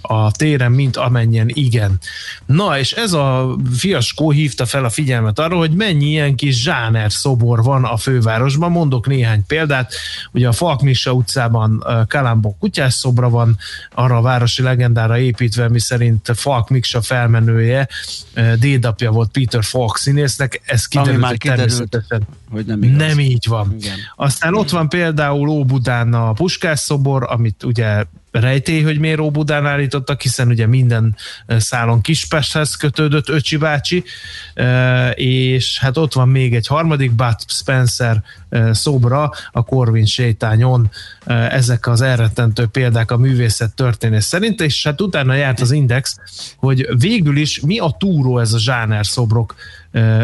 a 0.00 0.30
téren, 0.30 0.72
mint 0.72 0.96
amennyien 0.96 1.48
igen. 1.48 1.98
Na, 2.46 2.78
és 2.78 2.92
ez 2.92 3.12
a 3.12 3.56
fiaskó 3.76 4.30
hívta 4.30 4.66
fel 4.66 4.84
a 4.84 4.90
figyelmet 4.90 5.38
arra, 5.38 5.56
hogy 5.56 5.70
mennyi 5.70 6.06
ilyen 6.06 6.34
kis 6.34 6.62
zsáner 6.62 7.12
szobor 7.12 7.62
van 7.62 7.84
a 7.84 7.96
fővárosban. 7.96 8.70
Mondok 8.70 9.06
néhány 9.06 9.46
példát. 9.46 9.92
Ugye 10.32 10.48
a 10.48 10.52
Falkmissa 10.52 11.12
utcában 11.12 11.84
Kalambok 12.08 12.58
kutyás 12.58 12.94
szobra 12.94 13.28
van, 13.30 13.56
arra 13.94 14.16
a 14.16 14.22
városi 14.22 14.62
legendára 14.62 15.18
építve, 15.18 15.68
mi 15.68 15.80
szerint 15.80 16.30
Falk 16.34 16.68
Miksa 16.68 17.02
felmenője, 17.02 17.88
dédapja 18.58 19.10
volt 19.10 19.30
Peter 19.30 19.64
Falk 19.64 19.96
színésznek, 19.96 20.60
ez 20.64 20.86
kiderült, 20.86 21.14
Ami 21.14 21.24
már 21.24 21.36
kiderült, 21.36 21.68
természetesen 21.68 22.38
hogy 22.50 22.66
nem 22.66 22.82
igaz. 22.82 22.96
nem 22.98 23.18
így 23.18 23.46
van. 23.48 23.76
Igen. 23.80 23.96
Aztán 24.16 24.54
ott 24.54 24.70
van 24.70 24.88
például 24.88 25.48
Óbudán 25.48 26.14
a 26.14 26.32
Puskás 26.32 26.78
szobor, 26.78 27.26
amit 27.28 27.62
ugye 27.62 28.04
rejtély, 28.30 28.82
hogy 28.82 28.98
miért 28.98 29.20
Óbudán 29.20 29.66
állítottak, 29.66 30.20
hiszen 30.20 30.48
ugye 30.48 30.66
minden 30.66 31.16
szálon 31.46 32.00
Kispesthez 32.00 32.74
kötődött 32.74 33.28
Öcsi 33.28 33.56
bácsi, 33.56 34.04
és 35.14 35.78
hát 35.78 35.96
ott 35.96 36.12
van 36.12 36.28
még 36.28 36.54
egy 36.54 36.66
harmadik 36.66 37.12
Bud 37.12 37.34
Spencer 37.46 38.22
szobra 38.70 39.30
a 39.52 39.64
Corvin 39.64 40.06
sétányon, 40.06 40.90
ezek 41.50 41.86
az 41.86 42.00
elrettentő 42.00 42.66
példák 42.66 43.10
a 43.10 43.16
művészet 43.16 43.74
történés 43.74 44.24
szerint, 44.24 44.60
és 44.60 44.84
hát 44.84 45.00
utána 45.00 45.34
járt 45.34 45.60
az 45.60 45.70
Index, 45.70 46.16
hogy 46.56 46.88
végül 46.98 47.36
is 47.36 47.60
mi 47.60 47.78
a 47.78 47.96
túró 47.98 48.38
ez 48.38 48.52
a 48.52 48.58
zsáner 48.58 49.06
szobrok 49.06 49.54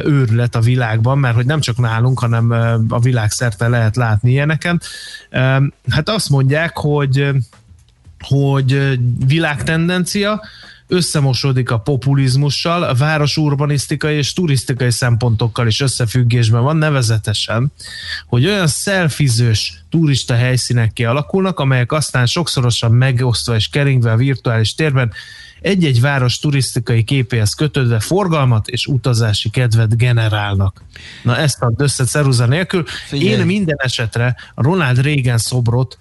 őrület 0.05 0.55
a 0.55 0.61
világban, 0.61 1.19
mert 1.19 1.35
hogy 1.35 1.47
nem 1.47 1.61
csak 1.61 1.79
nálunk, 1.79 2.19
hanem 2.19 2.51
a 2.89 3.01
világ 3.01 3.31
szerte 3.31 3.69
lehet 3.69 3.97
látni 3.97 4.31
ilyeneken. 4.31 4.81
Hát 5.91 6.09
azt 6.09 6.31
mondják, 6.31 6.77
hogy 6.77 7.31
hogy 8.21 8.99
világtendencia, 9.27 10.43
összemosodik 10.89 11.71
a 11.71 11.79
populizmussal, 11.79 12.83
a 12.83 12.95
város 12.95 13.37
urbanisztikai 13.37 14.17
és 14.17 14.33
turisztikai 14.33 14.91
szempontokkal 14.91 15.67
is 15.67 15.81
összefüggésben 15.81 16.63
van, 16.63 16.77
nevezetesen, 16.77 17.73
hogy 18.27 18.47
olyan 18.47 18.67
szelfizős 18.67 19.83
turista 19.91 20.35
helyszínek 20.35 20.93
kialakulnak, 20.93 21.61
amelyek 21.61 21.93
aztán 21.93 22.27
sokszorosan 22.27 22.93
megosztva 22.93 23.55
és 23.55 23.69
keringve 23.69 24.13
a 24.13 24.17
virtuális 24.17 24.75
térben 24.75 25.13
egy-egy 25.61 26.01
város 26.01 26.39
turisztikai 26.39 27.05
képéhez 27.05 27.55
kötődve 27.55 28.01
forgalmat 28.01 28.69
és 28.69 28.87
utazási 28.87 29.51
kedvet 29.51 29.97
generálnak. 29.97 30.83
Na 31.23 31.37
ezt 31.37 31.63
ad 31.63 31.81
össze 31.81 32.05
ceruza 32.05 32.47
nélkül. 32.47 32.85
Figyelj. 33.07 33.31
Én 33.31 33.47
minden 33.47 33.77
esetre 33.79 34.37
a 34.55 34.63
Ronald 34.63 35.03
Reagan 35.03 35.39
szobrot 35.39 35.99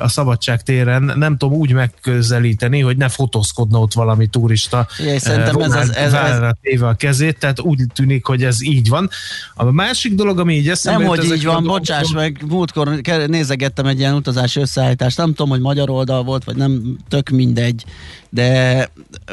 a 0.00 0.08
szabadság 0.08 0.62
téren 0.62 1.12
nem 1.16 1.36
tudom 1.36 1.58
úgy 1.58 1.72
megközelíteni, 1.72 2.80
hogy 2.80 2.96
ne 2.96 3.08
fotózkodna 3.08 3.78
ott 3.78 3.92
valami 3.92 4.26
turista. 4.26 4.86
Figyelj, 4.90 5.18
szerintem 5.18 5.60
ez 5.60 5.72
ez- 5.72 6.12
ez- 6.12 6.50
téve 6.62 6.88
a 6.88 6.94
kezét, 6.94 7.38
tehát 7.38 7.60
úgy 7.60 7.80
tűnik, 7.94 8.26
hogy 8.26 8.44
ez 8.44 8.62
így 8.62 8.88
van. 8.88 9.08
A 9.54 9.64
másik 9.70 10.14
dolog, 10.14 10.38
ami 10.38 10.54
így 10.54 10.68
eszembe 10.68 10.98
Nem, 10.98 11.08
hogy 11.08 11.24
így 11.24 11.28
van, 11.30 11.38
dolgokról- 11.40 11.78
bocsáss 11.78 12.12
meg, 12.12 12.42
múltkor 12.48 13.00
nézegettem 13.26 13.86
egy 13.86 13.98
ilyen 13.98 14.14
utazási 14.14 14.60
összeállítást, 14.60 15.16
nem 15.16 15.28
tudom, 15.28 15.48
hogy 15.48 15.60
magyar 15.60 15.90
oldal 15.90 16.22
volt, 16.22 16.44
vagy 16.44 16.56
nem, 16.56 16.96
tök 17.08 17.28
mindegy, 17.28 17.84
de 18.30 18.88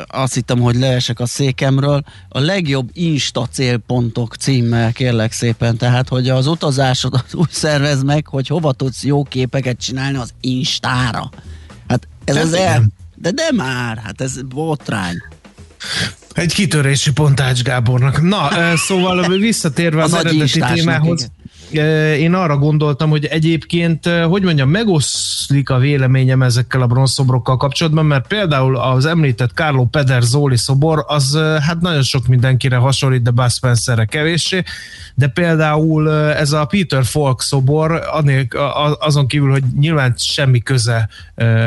azt 0.08 0.34
hittem, 0.34 0.60
hogy 0.60 0.76
leesek 0.76 1.20
a 1.20 1.26
székemről. 1.26 2.04
A 2.30 2.40
legjobb 2.40 2.90
Insta 2.94 3.48
célpontok 3.52 4.36
címmel, 4.36 4.92
kérlek 4.92 5.32
szépen, 5.32 5.78
tehát, 5.78 6.10
hogy 6.10 6.30
az 6.30 6.48
utazásodat 6.48 7.34
úgy 7.42 7.52
szervez 7.52 8.04
meg, 8.04 8.28
hogy 8.28 8.48
hova 8.48 8.72
tudsz 8.72 9.04
jó 9.04 9.24
képeket 9.24 9.78
csinálni 9.80 10.18
az 10.18 10.34
Instára. 10.42 11.30
Hát 11.88 12.08
ez 12.24 12.36
Hát 12.36 12.46
az 12.46 12.54
el... 12.54 12.62
igen. 12.62 12.94
De 13.16 13.32
de 13.32 13.50
már, 13.56 13.98
hát 13.98 14.22
ez 14.22 14.42
botrány. 14.42 15.16
Egy 16.34 16.54
kitörési 16.54 17.12
pont 17.12 17.40
Ács 17.40 17.62
Gábornak. 17.62 18.22
Na, 18.22 18.50
szóval 18.76 19.28
visszatérve 19.38 20.04
az, 20.04 20.12
nagy 20.12 20.26
eredeti 20.26 20.60
témához, 20.74 21.22
ö, 21.22 21.43
én 22.18 22.34
arra 22.34 22.58
gondoltam, 22.58 23.10
hogy 23.10 23.26
egyébként, 23.26 24.06
hogy 24.06 24.44
mondjam, 24.44 24.70
megoszlik 24.70 25.70
a 25.70 25.78
véleményem 25.78 26.42
ezekkel 26.42 26.82
a 26.82 26.88
bronzszobrokkal 26.88 27.58
kapcsolatban, 27.58 28.06
mert 28.06 28.28
például 28.28 28.78
az 28.78 29.06
említett 29.06 29.52
Carlo 29.54 29.86
Pederzoli 29.86 30.58
szobor, 30.58 31.06
az 31.08 31.40
hát 31.62 31.82
nagyon 31.82 32.04
sok 32.04 32.28
mindenkire 32.28 32.76
hasonlít, 32.76 33.22
de 33.22 33.32
Bud 33.32 33.52
Spencerre 33.52 34.06
kevéssé, 34.06 34.64
de 35.16 35.28
például 35.28 36.12
ez 36.14 36.52
a 36.52 36.66
Peter 36.66 37.06
Falk 37.06 37.42
szobor, 37.42 38.02
azon 39.00 39.28
kívül, 39.28 39.52
hogy 39.52 39.64
nyilván 39.80 40.14
semmi 40.18 40.60
köze 40.60 41.10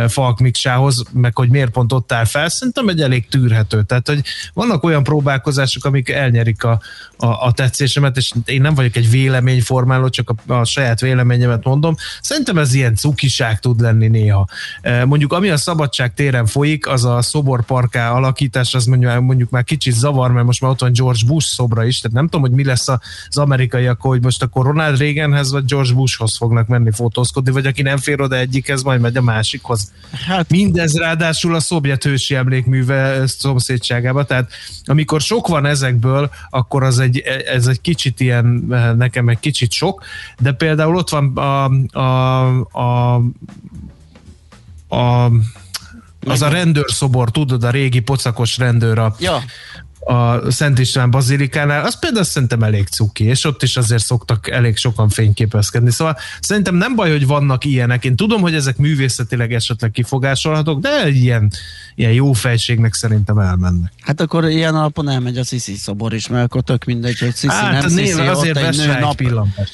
Falk 0.09 0.39
Miksához, 0.39 1.03
meg 1.13 1.37
hogy 1.37 1.49
miért 1.49 1.71
pont 1.71 1.93
ott 1.93 2.13
áll 2.13 2.25
fel, 2.25 2.49
szerintem 2.49 2.89
egy 2.89 3.01
elég 3.01 3.29
tűrhető. 3.29 3.83
Tehát, 3.83 4.09
hogy 4.09 4.23
vannak 4.55 4.85
olyan 4.85 5.03
próbálkozások, 5.03 5.85
amik 5.85 6.09
elnyerik 6.11 6.65
a, 6.65 6.81
a, 7.17 7.27
a 7.27 7.53
tetszésemet, 7.53 8.17
és 8.17 8.33
én 8.45 8.61
nem 8.61 8.75
vagyok 8.75 8.97
egy 8.97 9.11
véleményformáló, 9.11 9.96
csak 10.09 10.35
a, 10.47 10.53
a 10.53 10.65
saját 10.65 11.01
véleményemet 11.01 11.65
mondom. 11.65 11.95
Szerintem 12.21 12.59
ez 12.59 12.75
ilyen 12.75 12.95
cukiság 12.95 13.61
tud 13.61 13.81
lenni 13.81 14.09
néha. 14.09 14.49
E, 14.81 15.05
Mondjuk 15.05 15.33
ami 15.33 15.49
a 15.49 15.57
szabadság 15.57 16.15
téren 16.15 16.47
folyik, 16.47 16.87
az 16.87 17.05
a 17.05 17.23
szoborparká 17.23 18.11
alakítás, 18.11 18.75
az 18.75 18.85
mondjuk, 18.85 19.21
mondjuk 19.21 19.51
már 19.51 19.65
kicsit 19.65 19.95
zavar, 19.95 20.33
mert 20.33 20.47
most 20.47 20.61
már 20.61 20.71
ott 20.71 20.81
van 20.81 20.93
George 20.93 21.21
Bush 21.27 21.49
szobra 21.49 21.85
is, 21.85 22.01
tehát 22.01 22.17
nem 22.17 22.25
tudom, 22.25 22.41
hogy 22.41 22.51
mi 22.51 22.65
lesz 22.65 22.89
az 22.89 23.37
amerikaiak, 23.37 24.01
hogy 24.01 24.23
most 24.23 24.43
akkor 24.43 24.65
Ronald 24.65 24.99
Reaganhez 24.99 25.51
vagy 25.53 25.65
George 25.65 25.93
Bushhoz 25.93 26.37
fognak 26.37 26.67
menni 26.67 26.91
fotózkodni, 26.93 27.51
vagy 27.51 27.67
aki 27.67 27.83
nem 27.83 27.97
fér 27.97 28.21
oda 28.21 28.37
egyikhez, 28.37 28.83
majd 28.83 29.01
megy 29.01 29.17
a 29.17 29.23
másikhoz. 29.23 29.93
Hát, 30.27 30.51
Mindez 30.51 30.97
ráadásul 30.99 31.55
a 31.55 31.61
szovjet 31.61 32.05
hősi 32.05 32.35
emlékműve 32.35 33.27
szomszédságába, 33.27 34.25
tehát 34.25 34.51
amikor 34.85 35.21
sok 35.21 35.49
van 35.49 35.67
ezekből, 35.67 36.31
akkor 36.51 36.83
az 36.83 36.99
egy, 36.99 37.19
ez 37.47 37.67
egy 37.67 37.81
kicsit 37.81 38.21
ilyen, 38.21 38.47
nekem 38.97 39.29
egy 39.29 39.41
kicsit 39.41 39.73
sok, 39.73 39.86
de 40.39 40.53
például 40.53 40.97
ott 40.97 41.09
van 41.11 41.37
a, 41.37 41.65
a, 41.99 42.47
a, 42.79 43.15
a 44.89 45.31
az 46.27 46.43
a 46.43 46.49
rendőrszobor, 46.49 47.31
tudod, 47.31 47.65
a 47.65 47.71
régi 47.71 48.01
pocakos 48.01 48.59
rendőr 48.59 48.99
a, 48.99 49.15
ja, 49.19 49.43
a 50.01 50.51
Szent 50.51 50.79
István 50.79 51.11
bazilikánál, 51.11 51.85
az 51.85 51.99
például 51.99 52.25
szerintem 52.25 52.63
elég 52.63 52.87
cuki, 52.89 53.25
és 53.25 53.45
ott 53.45 53.63
is 53.63 53.77
azért 53.77 54.05
szoktak 54.05 54.51
elég 54.51 54.77
sokan 54.77 55.09
fényképezkedni. 55.09 55.91
Szóval 55.91 56.17
szerintem 56.41 56.75
nem 56.75 56.95
baj, 56.95 57.11
hogy 57.11 57.27
vannak 57.27 57.65
ilyenek. 57.65 58.05
Én 58.05 58.17
tudom, 58.17 58.41
hogy 58.41 58.55
ezek 58.55 58.77
művészetileg 58.77 59.53
esetleg 59.53 59.91
kifogásolhatók, 59.91 60.81
de 60.81 61.09
ilyen, 61.09 61.51
ilyen 61.95 62.13
jó 62.13 62.33
fejségnek 62.33 62.95
szerintem 62.95 63.39
elmennek. 63.39 63.93
Hát 64.01 64.21
akkor 64.21 64.45
ilyen 64.49 64.75
alapon 64.75 65.09
elmegy 65.09 65.37
a 65.39 65.45
Sziszi 65.45 65.75
szobor 65.75 66.15
is, 66.15 66.29
mert 66.29 66.45
akkor 66.45 66.63
tök 66.63 66.85
mindegy, 66.85 67.19
hogy 67.19 67.35
Sziszi 67.35 67.55
Hát, 67.55 67.73
nem 67.73 67.89
Sziszi, 67.89 68.15
név 68.15 68.29
azért 68.29 68.57
ott 68.57 68.63
egy 68.63 68.77
nő 68.77 68.99
nap, 68.99 69.21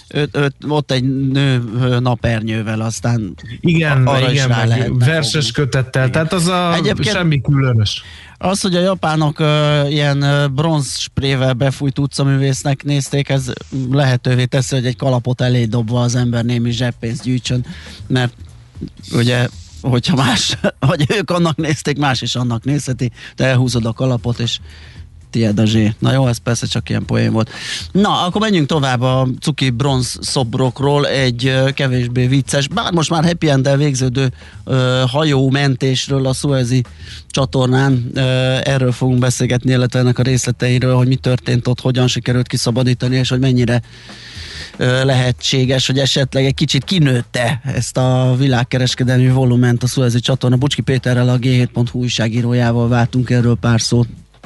öt, 0.08 0.36
öt, 0.36 0.54
ott 0.68 0.90
egy 0.90 1.04
nő 1.28 1.62
napernyővel, 2.00 2.80
aztán 2.80 3.34
Igen, 3.60 4.06
arra 4.06 4.26
is 4.30 4.32
igen, 4.32 4.48
rá 4.48 4.64
meg 4.64 4.98
verses 4.98 5.46
fogni. 5.50 5.50
kötettel, 5.52 6.10
tehát 6.10 6.32
az 6.32 6.46
a 6.46 6.74
Egyébként- 6.74 7.16
semmi 7.16 7.40
különös. 7.40 8.02
Az, 8.44 8.60
hogy 8.60 8.76
a 8.76 8.80
japánok 8.80 9.38
ö, 9.38 9.86
ilyen 9.88 10.22
ö, 10.22 10.48
bronz 10.48 10.98
sprével 10.98 11.52
befújt 11.52 11.98
utcaművésznek 11.98 12.84
nézték, 12.84 13.28
ez 13.28 13.52
lehetővé 13.90 14.44
teszi, 14.44 14.74
hogy 14.74 14.86
egy 14.86 14.96
kalapot 14.96 15.40
elé 15.40 15.64
dobva 15.64 16.00
az 16.00 16.14
ember 16.14 16.44
némi 16.44 16.70
zseppénzt 16.70 17.22
gyűjtsön, 17.22 17.64
mert 18.06 18.34
ugye 19.12 19.48
hogyha 19.80 20.16
más, 20.16 20.58
vagy 20.78 21.06
ők 21.08 21.30
annak 21.30 21.56
nézték, 21.56 21.98
más 21.98 22.22
is 22.22 22.34
annak 22.34 22.64
nézheti, 22.64 23.10
te 23.34 23.44
elhúzod 23.44 23.86
a 23.86 23.92
kalapot, 23.92 24.38
és 24.38 24.58
tiéd 25.32 25.58
a 25.58 25.64
zsé. 25.64 25.94
Na 25.98 26.12
jó, 26.12 26.26
ez 26.26 26.38
persze 26.38 26.66
csak 26.66 26.88
ilyen 26.88 27.04
poén 27.04 27.32
volt. 27.32 27.50
Na, 27.92 28.24
akkor 28.24 28.40
menjünk 28.40 28.66
tovább 28.66 29.00
a 29.00 29.28
cuki 29.40 29.70
bronz 29.70 30.18
szobrokról 30.20 31.06
egy 31.06 31.52
kevésbé 31.74 32.26
vicces, 32.26 32.68
bár 32.68 32.92
most 32.92 33.10
már 33.10 33.24
happy 33.24 33.48
end 33.48 33.76
végződő 33.76 34.32
ö, 34.64 35.02
hajó 35.08 35.50
mentésről 35.50 36.26
a 36.26 36.32
Suezi 36.32 36.82
csatornán. 37.28 38.10
Ö, 38.14 38.20
erről 38.64 38.92
fogunk 38.92 39.18
beszélgetni, 39.18 39.70
illetve 39.70 39.98
ennek 39.98 40.18
a 40.18 40.22
részleteiről, 40.22 40.96
hogy 40.96 41.08
mi 41.08 41.16
történt 41.16 41.66
ott, 41.66 41.80
hogyan 41.80 42.06
sikerült 42.06 42.46
kiszabadítani, 42.46 43.16
és 43.16 43.28
hogy 43.28 43.40
mennyire 43.40 43.82
ö, 44.76 45.04
lehetséges, 45.04 45.86
hogy 45.86 45.98
esetleg 45.98 46.44
egy 46.44 46.54
kicsit 46.54 46.84
kinőtte 46.84 47.60
ezt 47.64 47.96
a 47.96 48.34
világkereskedelmi 48.38 49.28
volument 49.28 49.82
a 49.82 49.86
Suezi 49.86 50.20
csatorna. 50.20 50.56
Bucski 50.56 50.82
Péterrel, 50.82 51.28
a 51.28 51.38
G7.hu 51.38 51.98
újságírójával 51.98 52.88
váltunk 52.88 53.30
erről 53.30 53.56
pár 53.60 53.80
szót. 53.80 54.08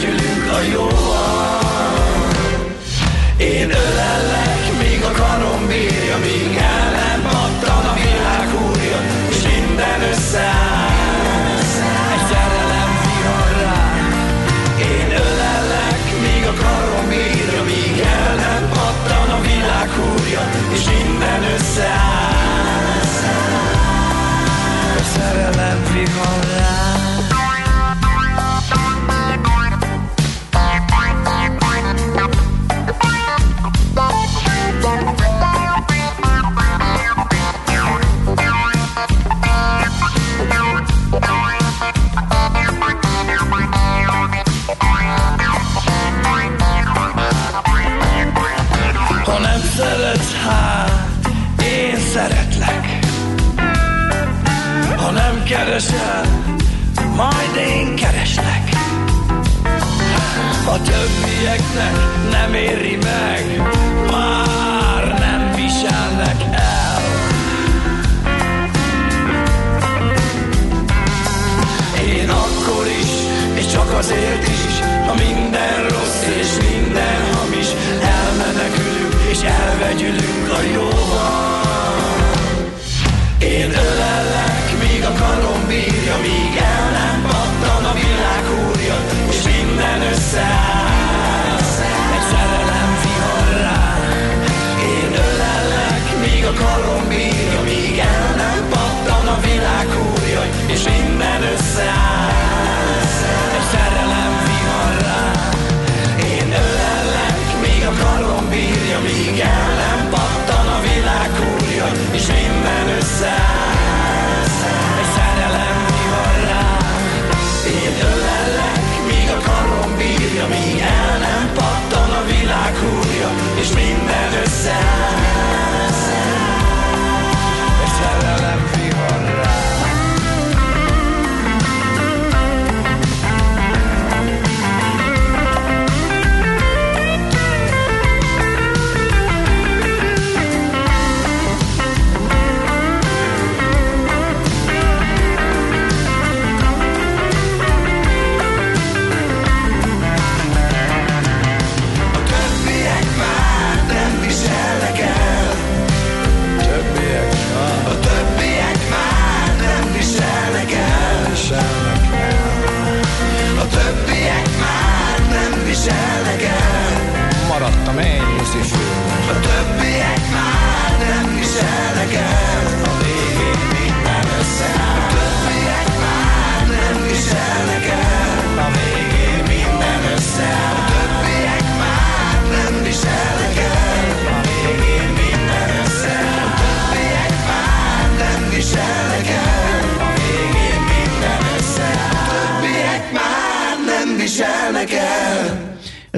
Legyülünk 0.00 0.50
a 0.52 0.60
jóan 0.72 1.58
Én 3.36 3.70
ölellek, 3.70 4.78
még 4.78 5.02
a 5.02 5.12
karom 5.12 5.66
bírja, 5.66 6.18
míg 6.18 6.47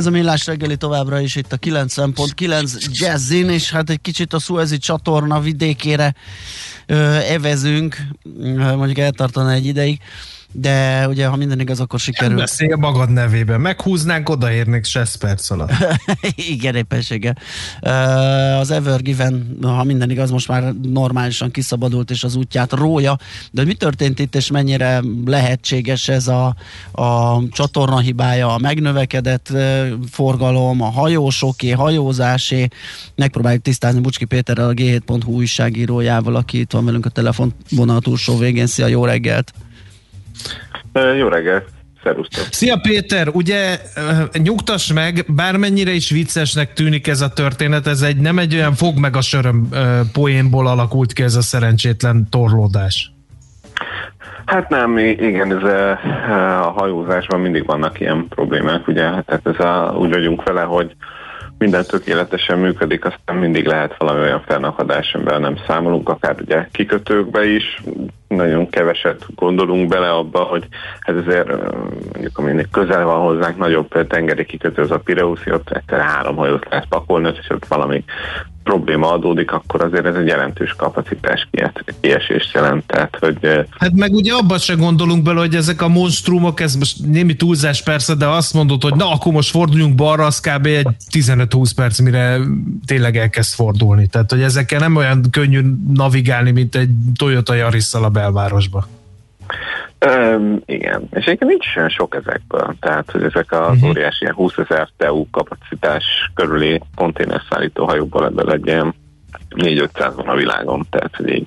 Ez 0.01 0.07
a 0.07 0.11
millás 0.11 0.47
reggeli 0.47 0.77
továbbra 0.77 1.21
is 1.21 1.37
itt 1.37 1.53
a 1.53 1.57
90.9 1.57 2.87
Jazzin, 2.91 3.49
és 3.49 3.71
hát 3.71 3.91
egy 3.91 4.01
kicsit 4.01 4.33
a 4.33 4.39
Suezi 4.39 4.79
csatorna 4.79 5.41
vidékére 5.41 6.15
ö, 6.87 6.95
evezünk, 7.15 7.97
mondjuk 8.77 8.99
eltartana 8.99 9.53
egy 9.53 9.67
ideig, 9.67 10.01
de 10.53 11.07
ugye, 11.09 11.27
ha 11.27 11.37
minden 11.37 11.61
igaz, 11.61 11.81
akkor 11.81 11.99
sikerül. 12.01 12.37
Beszélj 12.37 12.75
magad 12.79 13.11
nevében. 13.11 13.61
Meghúznánk, 13.61 14.29
odaérnék 14.29 14.87
6 14.93 15.17
perc 15.17 15.51
alatt. 15.51 15.73
Igen, 16.35 16.75
éppenséggel. 16.75 17.37
Az 18.61 18.71
Ever 18.71 19.03
Given, 19.03 19.57
ha 19.63 19.85
minden 19.85 20.11
igaz, 20.11 20.31
most 20.31 20.49
már 20.49 20.75
normálisan 20.83 21.51
kiszabadult 21.51 22.11
és 22.11 22.25
az 22.25 22.37
útját 22.37 22.73
rója, 22.73 23.19
de 23.51 23.65
mi 23.65 23.75
történt 23.75 24.19
itt, 24.19 24.35
és 24.35 24.51
mennyire 24.51 25.03
lehetséges 25.25 26.09
ez 26.09 26.29
a, 26.29 26.55
a 26.93 27.43
csatorna 27.51 27.99
hibája, 27.99 28.55
a 28.55 28.59
megnövekedett 28.59 29.53
forgalom, 30.11 30.83
a 30.83 30.91
hajósoké, 30.91 31.71
hajózásé. 31.71 32.69
Megpróbáljuk 33.15 33.63
tisztázni 33.63 34.01
Bucski 34.01 34.25
Péterrel, 34.25 34.69
a 34.69 34.73
G7.hu 34.73 35.33
újságírójával, 35.33 36.37
aki 36.37 36.59
itt 36.59 36.73
van 36.73 36.85
velünk 36.85 37.07
a 37.07 37.11
telefonvonal 37.11 38.01
túlsó 38.01 38.39
végén. 38.39 38.67
Szia, 38.67 38.87
jó 38.87 39.05
reggelt! 39.05 39.53
Jó 41.19 41.29
reggelt! 41.29 41.69
Szerusztok! 42.03 42.45
Szia 42.51 42.77
Péter, 42.83 43.29
ugye 43.29 43.79
nyugtass 44.33 44.93
meg, 44.93 45.25
bármennyire 45.29 45.91
is 45.91 46.11
viccesnek 46.11 46.73
tűnik 46.73 47.07
ez 47.07 47.21
a 47.21 47.29
történet, 47.29 47.87
ez 47.87 48.03
egy 48.03 48.17
nem 48.17 48.39
egy 48.39 48.55
olyan 48.55 48.75
fog 48.75 48.99
meg 48.99 49.17
a 49.17 49.21
söröm 49.21 49.69
poénból 50.13 50.67
alakult 50.67 51.13
ki 51.13 51.23
ez 51.23 51.35
a 51.35 51.43
szerencsétlen 51.43 52.27
torlódás. 52.31 53.13
Hát 54.45 54.69
nem, 54.69 54.99
igen, 54.99 55.57
ez 55.57 55.63
a, 55.63 55.91
a 56.67 56.71
hajózásban 56.71 57.41
mindig 57.41 57.67
vannak 57.67 58.01
ilyen 58.01 58.27
problémák, 58.29 58.89
ugye, 58.89 59.03
tehát 59.03 59.41
ez 59.43 59.61
a, 59.61 59.95
úgy 59.99 60.11
vagyunk 60.11 60.43
vele, 60.43 60.63
hogy 60.63 60.95
minden 61.61 61.85
tökéletesen 61.87 62.59
működik, 62.59 63.05
aztán 63.05 63.37
mindig 63.37 63.67
lehet 63.67 63.97
valami 63.99 64.21
olyan 64.21 64.43
felnakadás, 64.47 65.15
amivel 65.15 65.39
nem 65.39 65.57
számolunk, 65.67 66.09
akár 66.09 66.37
ugye 66.41 66.69
kikötőkbe 66.73 67.47
is, 67.47 67.83
nagyon 68.29 68.71
keveset 68.71 69.27
gondolunk 69.35 69.89
bele 69.89 70.11
abba, 70.11 70.39
hogy 70.39 70.67
ezért 71.01 71.49
ö, 71.49 71.57
mondjuk 72.13 72.39
aminek 72.39 72.69
közel 72.71 73.05
van 73.05 73.21
hozzánk 73.21 73.57
nagyobb 73.57 74.07
tengeri 74.07 74.45
kikötő, 74.45 74.83
az 74.83 74.91
a 74.91 74.99
Pireuszi, 74.99 75.53
ott 75.53 75.71
egyszer 75.71 76.01
három 76.01 76.37
hajót 76.37 76.67
lehet 76.71 76.87
pakolni, 76.89 77.33
és 77.41 77.51
ott 77.51 77.67
valami 77.67 78.05
probléma 78.65 79.13
adódik, 79.13 79.53
akkor 79.53 79.83
azért 79.83 80.05
ez 80.05 80.15
egy 80.15 80.27
jelentős 80.27 80.75
kapacitás 80.77 81.49
kies- 81.51 81.95
kiesést 82.01 82.55
jelent. 82.55 82.87
Tehát, 82.87 83.17
hogy 83.21 83.67
Hát 83.79 83.93
meg 83.93 84.13
ugye 84.13 84.33
abban 84.33 84.59
se 84.59 84.75
gondolunk 84.75 85.23
bele, 85.23 85.41
hogy 85.41 85.55
ezek 85.55 85.83
a 85.83 85.89
monstrumok, 85.89 86.61
ez 86.61 86.77
most 86.77 86.97
némi 87.07 87.37
túlzás 87.37 87.83
persze, 87.83 88.15
de 88.15 88.27
azt 88.27 88.55
mondod, 88.55 88.83
hogy 88.83 88.95
na 88.95 89.11
akkor 89.11 89.33
most 89.33 89.51
forduljunk 89.51 89.95
balra, 89.95 90.25
az 90.27 90.41
kb. 90.41 90.67
egy 90.67 90.89
15-20 91.11 91.71
perc, 91.77 91.99
mire 91.99 92.39
tényleg 92.87 93.17
elkezd 93.17 93.55
fordulni. 93.55 94.07
Tehát, 94.07 94.31
hogy 94.31 94.43
ezekkel 94.43 94.79
nem 94.79 94.97
olyan 94.97 95.25
könnyű 95.31 95.61
navigálni, 95.95 96.51
mint 96.51 96.77
egy 96.77 96.91
Toyota 97.17 97.55
yaris 97.55 97.95
a 97.95 98.09
belvárosba. 98.09 98.89
Öm, 100.07 100.63
igen, 100.65 101.09
és 101.11 101.25
egyébként 101.25 101.51
nincs 101.51 101.77
olyan 101.77 101.89
sok 101.89 102.15
ezekből, 102.15 102.75
tehát 102.81 103.11
hogy 103.11 103.23
ezek 103.23 103.53
az 103.53 103.75
uh-huh. 103.75 103.89
óriási 103.89 104.23
ilyen 104.23 104.35
20 104.35 104.57
ezer 104.57 104.89
TEU 104.97 105.31
kapacitás 105.31 106.05
körüli 106.35 106.81
konténerszállító 106.95 107.85
hajóból 107.85 108.25
ebből 108.25 108.53
egy 108.53 108.67
ilyen 108.67 108.95
4-500 109.57 110.13
van 110.17 110.29
a 110.29 110.35
világon, 110.35 110.87
tehát 110.91 111.17
hogy 111.17 111.29
így 111.29 111.47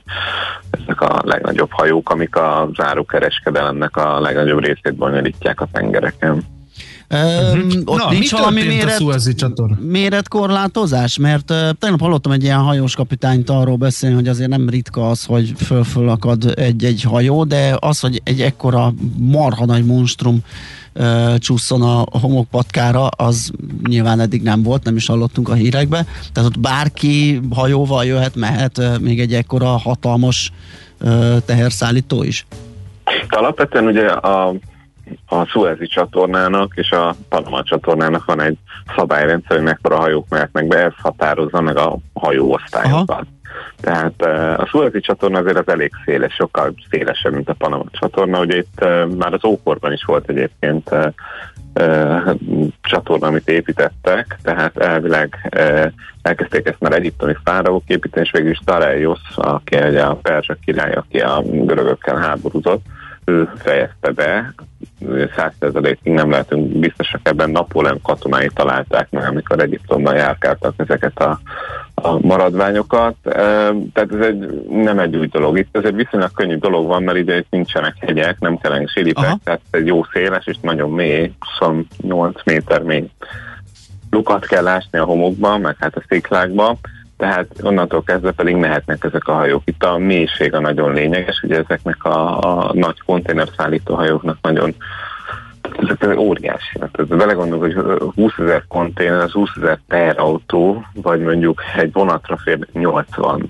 ezek 0.69 1.01
a 1.01 1.21
legnagyobb 1.23 1.71
hajók, 1.71 2.09
amik 2.09 2.35
a 2.35 2.69
zárókereskedelemnek 2.73 3.97
a 3.97 4.19
legnagyobb 4.19 4.63
részét 4.63 4.95
bonyolítják 4.95 5.61
a 5.61 5.67
tengereken. 5.71 6.43
Uh-huh. 7.09 7.81
Ott 7.85 7.97
Na, 7.97 8.09
nincs 8.09 8.31
mi 8.31 8.37
valami 8.37 8.63
méret, 8.63 9.01
méretkorlátozás? 9.79 11.17
Mert 11.17 11.51
uh, 11.51 11.57
tegnap 11.79 11.99
hallottam 11.99 12.31
egy 12.31 12.43
ilyen 12.43 12.59
hajós 12.59 12.95
kapitányt 12.95 13.49
arról 13.49 13.75
beszélni, 13.75 14.15
hogy 14.15 14.27
azért 14.27 14.49
nem 14.49 14.69
ritka 14.69 15.09
az, 15.09 15.25
hogy 15.25 15.53
föl-föl 15.57 16.09
akad 16.09 16.53
egy-egy 16.55 17.01
hajó, 17.01 17.43
de 17.43 17.77
az, 17.79 17.99
hogy 17.99 18.21
egy 18.23 18.41
ekkora 18.41 18.93
marha 19.17 19.65
nagy 19.65 19.85
monstrum 19.85 20.39
uh, 20.93 21.37
csúszson 21.37 21.81
a 21.81 22.19
homokpatkára, 22.19 23.07
az 23.07 23.51
nyilván 23.87 24.19
eddig 24.19 24.41
nem 24.41 24.63
volt, 24.63 24.83
nem 24.83 24.95
is 24.95 25.05
hallottunk 25.07 25.49
a 25.49 25.53
hírekbe. 25.53 26.05
Tehát 26.31 26.49
ott 26.49 26.59
bárki 26.59 27.41
hajóval 27.51 28.05
jöhet, 28.05 28.35
mehet, 28.35 28.77
uh, 28.77 28.99
még 28.99 29.19
egy 29.19 29.33
ekkora 29.33 29.67
hatalmas 29.67 30.51
uh, 31.01 31.37
teherszállító 31.45 32.23
is. 32.23 32.45
De 33.29 33.37
alapvetően 33.37 33.85
ugye 33.85 34.07
a, 34.07 34.55
a 35.27 35.45
Suezi 35.45 35.87
csatornának 35.87 36.71
és 36.75 36.91
a 36.91 37.15
Panama 37.29 37.63
csatornának 37.63 38.25
van 38.25 38.41
egy 38.41 38.57
szabályrendszer, 38.95 39.57
hogy 39.57 39.65
mekkora 39.65 39.95
hajók 39.95 40.29
mehetnek 40.29 40.67
be, 40.67 40.77
ez 40.77 40.93
határozza 41.01 41.61
meg 41.61 41.77
a 41.77 41.97
hajóosztályokat. 42.13 43.25
Tehát 43.81 44.13
eh, 44.17 44.59
a 44.59 44.65
Suezi 44.65 44.99
csatorna 44.99 45.39
azért 45.39 45.57
az 45.57 45.67
elég 45.67 45.91
széles, 46.05 46.33
sokkal 46.33 46.73
szélesebb, 46.89 47.33
mint 47.33 47.49
a 47.49 47.53
Panama 47.53 47.83
csatorna. 47.91 48.39
Ugye 48.39 48.57
itt 48.57 48.85
már 49.17 49.33
az 49.33 49.45
ókorban 49.45 49.91
is 49.91 50.03
volt 50.03 50.29
egyébként 50.29 50.89
csatorna, 52.81 53.27
amit 53.27 53.49
építettek, 53.49 54.37
tehát 54.43 54.77
elvileg 54.77 55.51
elkezdték 56.21 56.67
ezt 56.67 56.79
már 56.79 56.93
egyiptomi 56.93 57.35
fáraók 57.43 57.83
építeni, 57.87 58.25
és 58.25 58.31
végül 58.31 58.49
is 58.49 58.59
Dareios, 58.65 59.19
aki 59.35 59.75
ugye 59.75 60.01
a 60.01 60.15
perzsa 60.15 60.55
király, 60.65 60.93
aki 60.93 61.19
a 61.19 61.41
görögökkel 61.45 62.15
háborúzott, 62.15 62.85
ő 63.25 63.49
fejezte 63.55 64.11
be, 64.11 64.53
százszerzalékig 65.35 66.13
nem 66.13 66.29
lehetünk 66.29 66.79
biztosak 66.79 67.19
ebben, 67.23 67.49
Napóleon 67.49 68.01
katonái 68.01 68.49
találták 68.53 69.09
meg, 69.09 69.27
amikor 69.27 69.59
Egyiptomban 69.59 70.15
járkáltak 70.15 70.73
ezeket 70.77 71.19
a, 71.19 71.39
a 71.93 72.19
maradványokat. 72.19 73.15
Tehát 73.93 74.11
ez 74.11 74.25
egy, 74.25 74.65
nem 74.69 74.99
egy 74.99 75.15
új 75.15 75.27
dolog. 75.27 75.57
Itt 75.57 75.77
azért 75.77 75.95
viszonylag 75.95 76.31
könnyű 76.31 76.55
dolog 76.57 76.87
van, 76.87 77.03
mert 77.03 77.17
ide 77.17 77.37
itt 77.37 77.47
nincsenek 77.49 77.95
hegyek, 77.99 78.39
nem 78.39 78.57
kellene 78.57 78.87
síripek, 78.87 79.23
Aha. 79.23 79.39
tehát 79.43 79.61
egy 79.71 79.87
jó 79.87 80.03
széles 80.13 80.47
és 80.47 80.57
nagyon 80.61 80.89
mély, 80.89 81.31
28 81.39 82.43
méter 82.45 82.81
mély 82.81 83.09
lukat 84.13 84.45
kell 84.45 84.67
ásni 84.67 84.99
a 84.99 85.05
homokban, 85.05 85.61
meg 85.61 85.75
hát 85.79 85.95
a 85.95 86.03
sziklákban, 86.07 86.79
tehát 87.17 87.47
onnantól 87.61 88.03
kezdve 88.03 88.31
pedig 88.31 88.55
mehetnek 88.55 89.03
ezek 89.03 89.27
a 89.27 89.33
hajók. 89.33 89.61
Itt 89.65 89.83
a 89.83 89.97
mélység 89.97 90.53
a 90.53 90.59
nagyon 90.59 90.93
lényeges, 90.93 91.41
ugye 91.43 91.57
ezeknek 91.57 92.03
a, 92.03 92.39
a 92.39 92.73
nagy 92.73 93.01
konténerszállító 93.05 93.95
hajóknak 93.95 94.37
nagyon 94.41 94.75
ezek 95.77 96.17
óriási. 96.19 96.79
Tehát 96.79 97.07
belegondolok, 97.07 97.63
hogy 97.63 98.13
20 98.15 98.31
ezer 98.37 98.63
konténer, 98.67 99.19
az 99.19 99.31
20 99.31 99.49
ezer 99.57 99.79
teherautó, 99.87 100.85
vagy 100.93 101.19
mondjuk 101.19 101.61
egy 101.75 101.93
vonatra 101.93 102.37
fér 102.37 102.67
80 102.73 103.49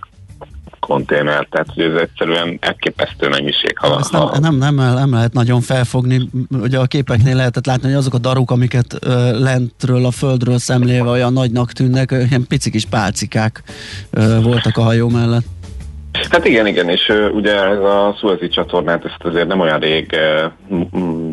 konténer, 0.85 1.47
tehát 1.49 1.67
hogy 1.73 1.83
ez 1.83 2.01
egyszerűen 2.01 2.57
elképesztő 2.61 3.29
mennyiség. 3.29 3.77
Ha, 3.77 3.99
Ezt 3.99 4.13
ha, 4.13 4.39
nem, 4.39 4.55
nem, 4.55 4.75
nem, 4.75 4.93
nem 4.93 5.11
lehet 5.11 5.33
nagyon 5.33 5.61
felfogni. 5.61 6.29
Ugye 6.49 6.79
a 6.79 6.85
képeknél 6.85 7.35
lehetett 7.35 7.65
látni, 7.65 7.87
hogy 7.87 7.97
azok 7.97 8.13
a 8.13 8.17
daruk, 8.17 8.51
amiket 8.51 8.97
ö, 8.99 9.39
lentről, 9.39 10.05
a 10.05 10.11
földről 10.11 10.57
szemlélve 10.57 11.09
olyan 11.09 11.33
nagynak 11.33 11.71
tűnnek, 11.71 12.11
ö, 12.11 12.23
ilyen 12.29 12.47
pici 12.47 12.69
kis 12.69 12.85
pálcikák 12.85 13.63
ö, 14.09 14.41
voltak 14.41 14.77
a 14.77 14.81
hajó 14.81 15.09
mellett. 15.09 15.45
Hát 16.13 16.45
igen, 16.45 16.67
igen, 16.67 16.89
és 16.89 17.11
ugye 17.31 17.63
ez 17.67 17.79
a 17.79 18.15
Suezi 18.19 18.47
csatornát 18.47 19.05
ezt 19.05 19.23
azért 19.23 19.47
nem 19.47 19.59
olyan 19.59 19.79
rég 19.79 20.19
uh, 20.69 20.77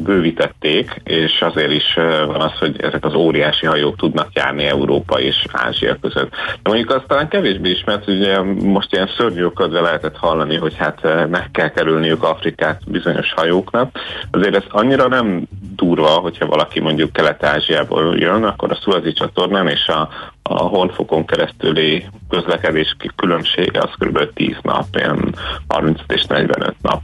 bővítették, 0.03 1.01
és 1.05 1.41
azért 1.41 1.73
is 1.73 1.95
van 2.27 2.41
az, 2.41 2.53
hogy 2.59 2.81
ezek 2.81 3.05
az 3.05 3.15
óriási 3.15 3.67
hajók 3.67 3.97
tudnak 3.97 4.29
járni 4.33 4.65
Európa 4.65 5.21
és 5.21 5.45
Ázsia 5.53 5.97
között. 6.01 6.31
De 6.31 6.71
mondjuk 6.71 6.91
azt 6.91 7.07
talán 7.07 7.29
kevésbé 7.29 7.71
ismert, 7.71 8.05
hogy 8.05 8.19
ugye 8.19 8.41
most 8.43 8.93
ilyen 8.93 9.11
szörnyűködve 9.17 9.81
lehetett 9.81 10.17
hallani, 10.17 10.57
hogy 10.57 10.75
hát 10.77 11.29
meg 11.29 11.49
kell 11.53 11.69
kerülniük 11.69 12.23
Afrikát 12.23 12.81
bizonyos 12.87 13.33
hajóknak. 13.33 13.99
Azért 14.31 14.57
ez 14.57 14.65
annyira 14.69 15.09
nem 15.09 15.47
durva, 15.77 16.09
hogyha 16.09 16.47
valaki 16.47 16.81
mondjuk 16.81 17.13
Kelet-Ázsiából 17.13 18.17
jön, 18.19 18.45
akkor 18.45 18.71
a 18.71 18.79
Suezi 18.83 19.13
csatornán 19.13 19.69
és 19.69 19.89
a, 19.89 20.09
a 20.51 20.63
honfokon 20.63 21.27
keresztüli 21.27 22.07
közlekedés 22.29 22.97
különbsége 23.17 23.81
az 23.81 23.91
kb. 23.99 24.33
10 24.35 24.57
nap, 24.63 24.87
ilyen 24.93 25.35
35 25.69 26.13
és 26.13 26.25
45 26.25 26.75
nap. 26.83 27.03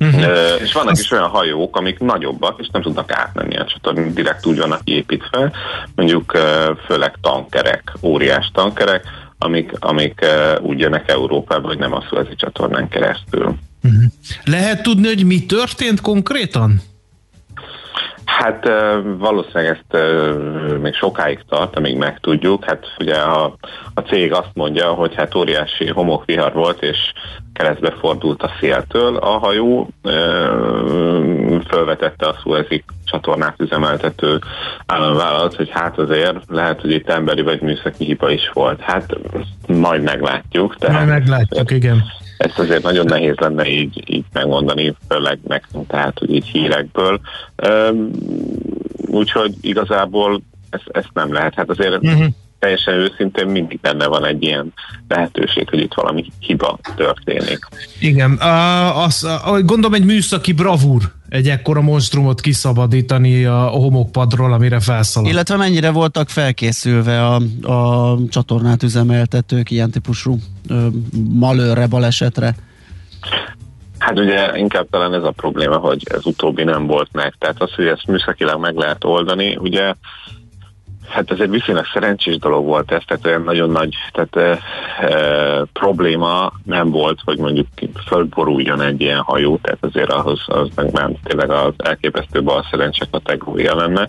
Uh-huh. 0.00 0.60
És 0.60 0.72
vannak 0.72 0.98
is 0.98 1.10
olyan 1.10 1.28
hajók, 1.28 1.76
amik 1.76 1.98
nagyobbak, 1.98 2.60
és 2.60 2.68
nem 2.72 2.82
tudnak 2.82 3.12
átmenni 3.12 3.56
a 3.56 3.64
csatornán, 3.64 4.14
direkt 4.14 4.46
úgy 4.46 4.58
vannak 4.58 4.80
építve, 4.84 5.52
mondjuk 5.94 6.38
főleg 6.86 7.14
tankerek, 7.20 7.92
óriás 8.02 8.50
tankerek, 8.54 9.04
amik, 9.38 9.72
amik 9.78 10.26
úgy 10.60 10.78
jönnek 10.78 11.10
Európába, 11.10 11.66
hogy 11.66 11.78
nem 11.78 11.92
a 11.92 12.04
Suezi 12.08 12.34
csatornán 12.34 12.88
keresztül. 12.88 13.54
Lehet 14.44 14.82
tudni, 14.82 15.06
hogy 15.06 15.26
mi 15.26 15.46
történt 15.46 16.00
konkrétan? 16.00 16.80
Hát 18.24 18.68
valószínűleg 19.18 19.80
ezt 19.80 20.04
még 20.80 20.94
sokáig 20.94 21.44
tart, 21.48 21.76
amíg 21.76 21.96
megtudjuk. 21.96 22.64
Hát 22.64 22.86
ugye 22.98 23.14
a, 23.14 23.56
a 23.94 24.00
cég 24.00 24.32
azt 24.32 24.50
mondja, 24.54 24.92
hogy 24.92 25.14
hát 25.14 25.34
óriási 25.34 25.86
homokvihar 25.88 26.52
volt, 26.52 26.82
és 26.82 27.12
keresztbe 27.52 27.90
fordult 28.00 28.42
a 28.42 28.50
széltől 28.60 29.16
a 29.16 29.38
hajó, 29.38 29.88
fölvetette 31.68 32.26
a 32.26 32.36
Suezi 32.42 32.84
csatornát 33.04 33.60
üzemeltető 33.60 34.38
államvállalat, 34.86 35.54
hogy 35.54 35.70
hát 35.70 35.98
azért 35.98 36.36
lehet, 36.48 36.80
hogy 36.80 36.90
itt 36.90 37.08
emberi 37.08 37.42
vagy 37.42 37.60
műszaki 37.60 38.04
hiba 38.04 38.30
is 38.30 38.50
volt. 38.52 38.80
Hát 38.80 39.16
majd 39.66 40.02
meglátjuk. 40.02 40.76
Tehát 40.76 40.96
majd 40.96 41.08
meglátjuk, 41.08 41.70
igen. 41.70 42.04
Ezt 42.36 42.58
azért 42.58 42.82
nagyon 42.82 43.04
nehéz 43.06 43.34
lenne 43.36 43.68
így, 43.68 44.02
így 44.06 44.24
megmondani, 44.32 44.94
főleg 45.08 45.38
nekünk, 45.48 45.86
tehát 45.86 46.18
hogy 46.18 46.30
így 46.30 46.46
hírekből. 46.46 47.20
Úgyhogy 49.06 49.54
igazából 49.60 50.42
ezt, 50.70 50.88
ezt 50.92 51.10
nem 51.12 51.32
lehet. 51.32 51.54
Hát 51.54 51.70
azért 51.70 51.96
uh-huh 51.96 52.26
teljesen 52.62 52.94
őszintén 52.94 53.46
mindig 53.46 53.80
benne 53.80 54.06
van 54.06 54.24
egy 54.24 54.42
ilyen 54.42 54.72
lehetőség, 55.08 55.68
hogy 55.68 55.80
itt 55.80 55.94
valami 55.94 56.24
hiba 56.38 56.78
történik. 56.96 57.58
Igen, 58.00 58.38
az, 58.94 59.28
gondolom 59.60 59.94
egy 59.94 60.04
műszaki 60.04 60.52
bravúr 60.52 61.02
egy 61.28 61.48
ekkora 61.48 61.80
monstrumot 61.80 62.40
kiszabadítani 62.40 63.44
a 63.44 63.58
homokpadról, 63.58 64.52
amire 64.52 64.80
felszalad. 64.80 65.30
Illetve 65.30 65.56
mennyire 65.56 65.90
voltak 65.90 66.28
felkészülve 66.28 67.26
a, 67.26 67.40
a 67.72 68.18
csatornát 68.28 68.82
üzemeltetők 68.82 69.70
ilyen 69.70 69.90
típusú 69.90 70.38
ö, 70.68 70.86
malőrre, 71.32 71.86
balesetre? 71.86 72.54
Hát 73.98 74.18
ugye 74.18 74.58
inkább 74.58 74.86
talán 74.90 75.14
ez 75.14 75.24
a 75.24 75.30
probléma, 75.30 75.76
hogy 75.76 76.02
ez 76.10 76.26
utóbbi 76.26 76.64
nem 76.64 76.86
volt 76.86 77.08
meg. 77.12 77.34
Tehát 77.38 77.62
az, 77.62 77.72
hogy 77.74 77.86
ezt 77.86 78.06
műszakilag 78.06 78.60
meg 78.60 78.74
lehet 78.74 79.04
oldani, 79.04 79.56
ugye 79.56 79.94
Hát 81.12 81.30
ez 81.30 81.40
egy 81.40 81.50
viszonylag 81.50 81.84
szerencsés 81.92 82.38
dolog 82.38 82.64
volt 82.64 82.92
ez, 82.92 83.02
tehát 83.06 83.26
olyan 83.26 83.42
nagyon 83.42 83.70
nagy 83.70 83.94
tehát, 84.12 84.36
e, 84.36 84.58
e, 85.06 85.64
probléma 85.72 86.52
nem 86.64 86.90
volt, 86.90 87.20
hogy 87.24 87.38
mondjuk 87.38 87.66
fölboruljon 88.06 88.80
egy 88.80 89.00
ilyen 89.00 89.20
hajó, 89.20 89.58
tehát 89.62 89.84
azért 89.84 90.10
ahhoz 90.10 90.40
az 90.46 90.68
meg 90.74 90.92
már 90.92 91.10
tényleg 91.24 91.50
az 91.50 91.74
elképesztő 91.76 92.42
bal 92.42 92.66
szerencse 92.70 93.06
kategória 93.10 93.76
lenne. 93.76 94.08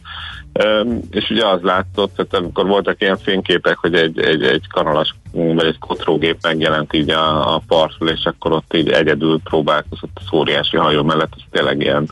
E, 0.54 0.86
és 1.12 1.30
ugye 1.30 1.48
az 1.48 1.62
látszott, 1.62 2.16
tehát 2.16 2.34
amikor 2.34 2.68
voltak 2.68 3.02
ilyen 3.02 3.18
fényképek, 3.18 3.78
hogy 3.78 3.96
egy, 3.96 4.20
egy, 4.20 4.44
egy 4.44 4.68
kanalas 4.68 5.16
vagy 5.32 5.66
egy 5.66 5.80
kotrógép 5.80 6.38
megjelent 6.42 6.94
így 6.94 7.10
a, 7.10 7.56
a 7.56 7.62
partról, 7.68 8.10
és 8.10 8.26
akkor 8.26 8.52
ott 8.52 8.74
így 8.74 8.90
egyedül 8.90 9.40
próbálkozott 9.44 10.12
az 10.16 10.34
óriási 10.34 10.78
hajó 10.78 11.04
mellett, 11.04 11.34
ez 11.36 11.44
tényleg 11.52 11.82
ilyen 11.82 12.10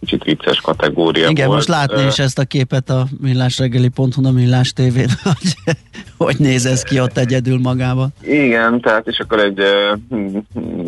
kicsit 0.00 0.24
vicces 0.24 0.60
kategória 0.60 1.28
Igen, 1.28 1.46
volt. 1.46 1.58
most 1.58 1.68
látni 1.68 2.06
is 2.06 2.18
ezt 2.18 2.38
a 2.38 2.44
képet 2.44 2.90
a 2.90 3.06
millásreggeli.hu, 3.20 4.26
a 4.26 4.30
Millás 4.30 4.72
tv 4.72 4.98
hogy, 5.22 5.76
hogy 6.16 6.36
néz 6.38 6.66
ez 6.66 6.82
ki 6.82 7.00
ott 7.00 7.18
egyedül 7.18 7.58
magába. 7.58 8.08
Igen, 8.22 8.80
tehát 8.80 9.06
és 9.06 9.18
akkor 9.18 9.40
egy 9.40 9.60
uh, 9.60 10.42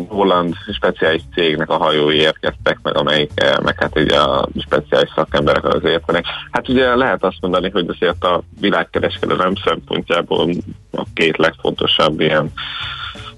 holland 0.07 0.53
speciális 0.75 1.21
cégnek 1.33 1.69
a 1.69 1.77
hajói 1.77 2.15
érkeztek, 2.15 2.79
meg 2.83 2.97
amelyik, 2.97 3.31
uh, 3.41 3.63
meg 3.63 3.75
hát 3.79 3.99
így 3.99 4.11
a 4.11 4.47
speciális 4.65 5.09
szakemberek 5.15 5.65
az 5.65 5.83
értenek. 5.83 6.25
Hát 6.51 6.69
ugye 6.69 6.95
lehet 6.95 7.23
azt 7.23 7.37
mondani, 7.41 7.69
hogy 7.69 7.85
azért 7.87 8.23
a 8.23 8.41
világkereskedelem 8.59 9.53
szempontjából 9.65 10.49
a 10.91 11.03
két 11.13 11.37
legfontosabb 11.37 12.19
ilyen 12.19 12.51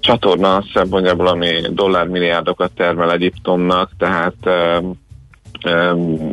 csatorna 0.00 0.64
szempontjából, 0.74 1.26
ami 1.26 1.60
dollármilliárdokat 1.70 2.70
termel 2.76 3.12
Egyiptomnak, 3.12 3.90
tehát 3.98 4.34
uh, 4.44 4.84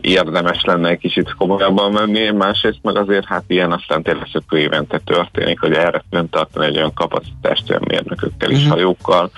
érdemes 0.01 0.63
lenne 0.63 0.89
egy 0.89 0.97
kicsit 0.97 1.33
komolyabban 1.37 1.91
menni, 1.91 2.31
másrészt 2.31 2.79
meg 2.81 2.97
azért 2.97 3.25
hát 3.25 3.43
ilyen 3.47 3.71
aztán 3.71 4.03
tényleg 4.03 4.27
évente 4.51 4.99
történik, 5.05 5.59
hogy 5.59 5.73
erre 5.73 6.03
tartani 6.29 6.65
egy 6.65 6.77
olyan 6.77 6.93
kapacitást 6.93 7.69
olyan 7.69 7.83
mérnökökkel 7.87 8.49
és 8.51 8.57
uh-huh. 8.57 8.71
hajókkal, 8.73 9.31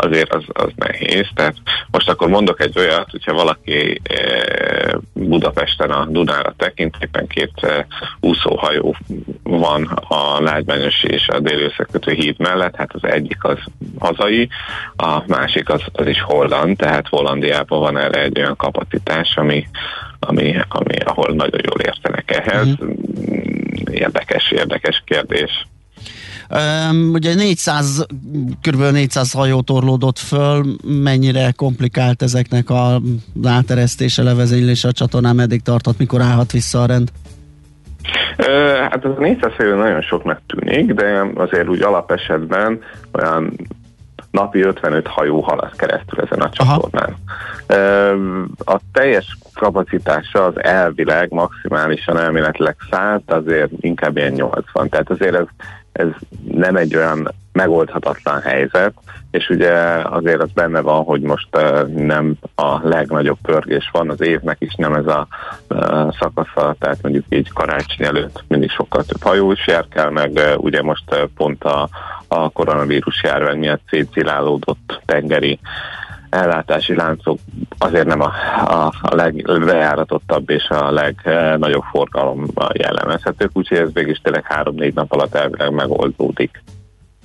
azért 0.00 0.34
az, 0.34 0.44
az 0.48 0.70
nehéz. 0.76 1.26
Tehát 1.34 1.54
most 1.90 2.08
akkor 2.08 2.28
mondok 2.28 2.60
egy 2.60 2.78
olyat, 2.78 3.10
hogyha 3.10 3.32
valaki 3.32 4.00
e, 4.02 4.98
Budapesten 5.12 5.90
a 5.90 6.04
Dunára 6.04 6.54
tekint, 6.56 6.96
éppen 7.00 7.26
két 7.26 7.52
e, 7.56 7.86
úszóhajó 8.20 8.96
van 9.42 9.84
a 10.08 10.40
Lágymányos 10.40 11.04
és 11.04 11.28
a 11.28 11.40
déli 11.40 11.62
összekötő 11.62 12.12
híd 12.12 12.38
mellett, 12.38 12.76
hát 12.76 12.92
az 12.92 13.04
egyik 13.04 13.44
az 13.44 13.58
hazai, 13.98 14.48
a 14.96 15.22
másik 15.26 15.68
az, 15.68 15.82
az 15.92 16.06
is 16.06 16.20
holland, 16.20 16.76
tehát 16.76 17.08
Hollandiában 17.08 17.80
van 17.80 17.98
erre 17.98 18.22
egy 18.22 18.38
olyan 18.38 18.56
kapacitás, 18.56 19.36
ami, 19.36 19.68
ami, 20.18 20.54
ami 20.68 20.96
ahol 21.04 21.34
nagyon 21.34 21.60
jól 21.64 21.80
értenek 21.80 22.30
ehhez. 22.30 22.66
Uh-huh. 22.66 22.94
Érdekes, 23.90 24.50
érdekes 24.50 25.02
kérdés. 25.06 25.66
Um, 26.50 27.10
ugye 27.12 27.34
400, 27.34 28.06
kb. 28.62 28.82
400 28.92 29.32
hajó 29.32 29.60
torlódott 29.60 30.18
föl, 30.18 30.64
mennyire 30.84 31.52
komplikált 31.56 32.22
ezeknek 32.22 32.70
a 32.70 33.00
áteresztése, 33.44 34.22
levezénylése 34.22 34.88
a 34.88 34.92
csatornán, 34.92 35.36
meddig 35.36 35.62
tartott, 35.62 35.98
mikor 35.98 36.20
állhat 36.20 36.52
vissza 36.52 36.82
a 36.82 36.86
rend? 36.86 37.12
Hát 38.90 39.04
az 39.04 39.18
400 39.18 39.52
hajó 39.56 39.76
nagyon 39.76 40.02
soknak 40.02 40.40
tűnik, 40.46 40.92
de 40.92 41.26
azért 41.34 41.68
úgy 41.68 41.82
alapesetben 41.82 42.80
olyan 43.12 43.56
napi 44.30 44.60
55 44.60 45.06
hajó 45.06 45.40
halad 45.40 45.76
keresztül 45.76 46.24
ezen 46.24 46.40
a 46.40 46.50
csatornán. 46.50 47.16
Aha. 47.66 48.46
A 48.58 48.80
teljes 48.92 49.38
kapacitása 49.54 50.44
az 50.44 50.62
elvileg 50.62 51.32
maximálisan 51.32 52.18
elméletileg 52.18 52.76
100, 52.90 53.20
de 53.26 53.34
azért 53.34 53.70
inkább 53.80 54.16
ilyen 54.16 54.32
80. 54.32 54.88
Tehát 54.88 55.10
azért 55.10 55.34
ez, 55.34 55.46
ez 55.98 56.08
nem 56.50 56.76
egy 56.76 56.96
olyan 56.96 57.34
megoldhatatlan 57.52 58.40
helyzet, 58.40 58.92
és 59.30 59.48
ugye 59.48 59.72
azért 60.02 60.42
az 60.42 60.50
benne 60.54 60.80
van, 60.80 61.04
hogy 61.04 61.20
most 61.20 61.48
nem 61.94 62.34
a 62.54 62.88
legnagyobb 62.88 63.38
pörgés 63.42 63.90
van 63.92 64.10
az 64.10 64.20
évnek 64.20 64.56
is, 64.60 64.74
nem 64.74 64.94
ez 64.94 65.06
a 65.06 65.26
szakasza, 66.18 66.76
tehát 66.78 67.02
mondjuk 67.02 67.24
így 67.28 67.52
karácsony 67.52 68.06
előtt 68.06 68.44
mindig 68.48 68.70
sokkal 68.70 69.04
több 69.04 69.22
hajó 69.22 69.52
is 69.52 69.66
járkál, 69.66 70.10
meg 70.10 70.40
ugye 70.56 70.82
most 70.82 71.28
pont 71.36 71.64
a, 71.64 71.88
a 72.28 72.48
koronavírus 72.50 73.22
járvány 73.22 73.58
miatt 73.58 73.82
szétszilálódott 73.90 75.00
tengeri 75.04 75.58
ellátási 76.30 76.94
láncok 76.94 77.38
azért 77.78 78.06
nem 78.06 78.20
a, 78.20 78.32
a, 78.64 78.92
a 79.00 79.14
legbejáratottabb 79.14 80.50
és 80.50 80.68
a 80.68 80.90
legnagyobb 80.90 81.84
forgalommal 81.90 82.70
jellemezhetők, 82.72 83.50
úgyhogy 83.52 83.78
ez 83.78 83.92
végig 83.92 84.18
tényleg 84.22 84.44
három-négy 84.44 84.94
nap 84.94 85.12
alatt 85.12 85.34
elvileg 85.34 85.72
megoldódik. 85.72 86.62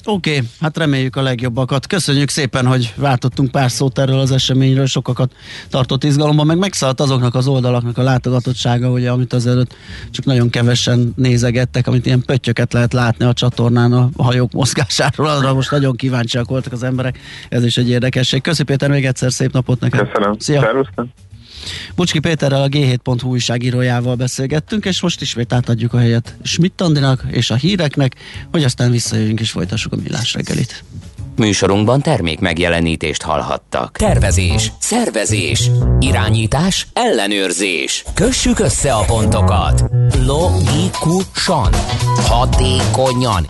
Oké, 0.06 0.36
okay, 0.36 0.48
hát 0.62 0.78
reméljük 0.78 1.16
a 1.16 1.22
legjobbakat. 1.22 1.88
Köszönjük 1.88 2.30
szépen, 2.30 2.66
hogy 2.66 2.94
váltottunk 2.96 3.52
pár 3.52 3.72
szót 3.72 4.00
erről 4.00 4.20
az 4.20 4.32
eseményről, 4.32 4.86
sokakat 4.86 5.34
tartott 5.70 6.04
izgalomban, 6.04 6.46
meg 6.46 6.58
megszállt 6.58 7.00
azoknak 7.00 7.36
az 7.36 7.48
oldalaknak 7.48 7.98
a 7.98 8.02
látogatottsága, 8.02 8.90
ugye, 8.90 9.12
amit 9.12 9.34
azért 9.34 9.76
csak 10.12 10.26
nagyon 10.26 10.50
kevesen 10.50 11.14
nézegettek, 11.16 11.88
amit 11.88 12.06
ilyen 12.06 12.22
pöttyöket 12.22 12.74
lehet 12.74 12.94
látni 12.94 13.26
a 13.26 13.34
csatornán 13.34 13.94
a 13.94 14.10
hajók 14.18 14.52
mozgásáról, 14.52 15.28
arra 15.28 15.54
most 15.54 15.72
nagyon 15.72 15.96
kíváncsiak 15.96 16.48
voltak 16.48 16.74
az 16.74 16.84
emberek, 16.84 17.20
ez 17.50 17.66
is 17.66 17.78
egy 17.78 17.90
érdekesség. 17.90 18.42
Köszi 18.42 18.64
Péter, 18.64 18.90
még 18.90 19.06
egyszer 19.06 19.32
szép 19.32 19.54
napot 19.54 19.80
neked. 19.80 20.08
Köszönöm. 20.08 20.36
Szia. 20.40 20.62
Szerusztam. 20.62 21.12
Bucski 21.95 22.19
Péterrel 22.19 22.61
a 22.61 22.68
G7.hu 22.68 23.30
újságírójával 23.30 24.15
beszélgettünk, 24.15 24.85
és 24.85 25.02
most 25.02 25.22
ismét 25.22 25.53
átadjuk 25.53 25.94
a 25.94 25.98
helyet 25.98 26.35
Schmidt 26.44 26.81
Andinak 26.81 27.23
és 27.31 27.49
a 27.49 27.56
híreknek, 27.56 28.15
hogy 28.52 28.64
aztán 28.64 28.91
visszajövünk 28.91 29.40
és 29.40 29.52
folytassuk 29.52 29.94
a 29.94 29.98
millás 30.03 30.34
reggelit. 30.34 30.84
Műsorunkban 31.35 32.02
termék 32.02 32.40
megjelenítést 32.40 33.22
hallhattak. 33.22 33.98
Tervezés, 33.98 34.72
szervezés, 34.80 35.69
irányítás, 35.99 36.88
ellenőrzés. 36.94 38.03
Kössük 38.14 38.60
össze 38.60 38.94
a 38.94 39.03
pontokat. 39.03 39.84
Logikusan, 40.26 41.73
hatékonyan. 42.15 43.45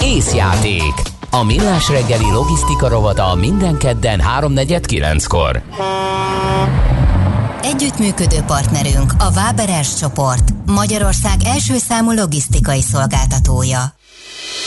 Észjáték. 0.00 0.94
A 1.30 1.44
millás 1.44 1.88
reggeli 1.88 2.30
logisztika 2.32 2.88
rovata 2.88 3.34
minden 3.34 3.76
kedden 3.76 4.20
3.49-kor. 4.40 5.62
Együttműködő 7.64 8.36
partnerünk 8.46 9.12
a 9.18 9.30
Váberes 9.30 9.94
csoport, 9.94 10.50
Magyarország 10.66 11.36
első 11.44 11.76
számú 11.76 12.12
logisztikai 12.12 12.80
szolgáltatója. 12.80 13.80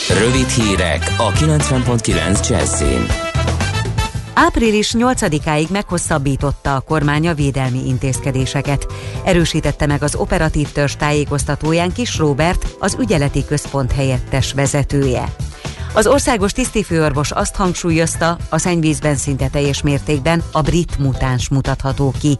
Rövid 0.08 0.48
hírek 0.48 1.14
a 1.16 1.32
90.9 1.32 2.48
Jazzin. 2.48 3.06
Április 4.34 4.94
8-áig 4.98 5.68
meghosszabbította 5.68 6.74
a 6.74 6.80
kormány 6.80 7.28
a 7.28 7.34
védelmi 7.34 7.86
intézkedéseket. 7.86 8.86
Erősítette 9.24 9.86
meg 9.86 10.02
az 10.02 10.14
operatív 10.14 10.72
törzs 10.72 10.96
tájékoztatóján 10.96 11.92
Kis 11.92 12.16
Robert, 12.16 12.76
az 12.78 12.96
ügyeleti 13.00 13.44
központ 13.44 13.92
helyettes 13.92 14.52
vezetője. 14.52 15.34
Az 15.92 16.06
országos 16.06 16.52
tisztifőorvos 16.52 17.30
azt 17.30 17.56
hangsúlyozta, 17.56 18.36
a 18.48 18.58
szennyvízben 18.58 19.16
szinte 19.16 19.48
teljes 19.48 19.82
mértékben 19.82 20.42
a 20.52 20.60
brit 20.60 20.98
mutáns 20.98 21.48
mutatható 21.48 22.14
ki. 22.20 22.36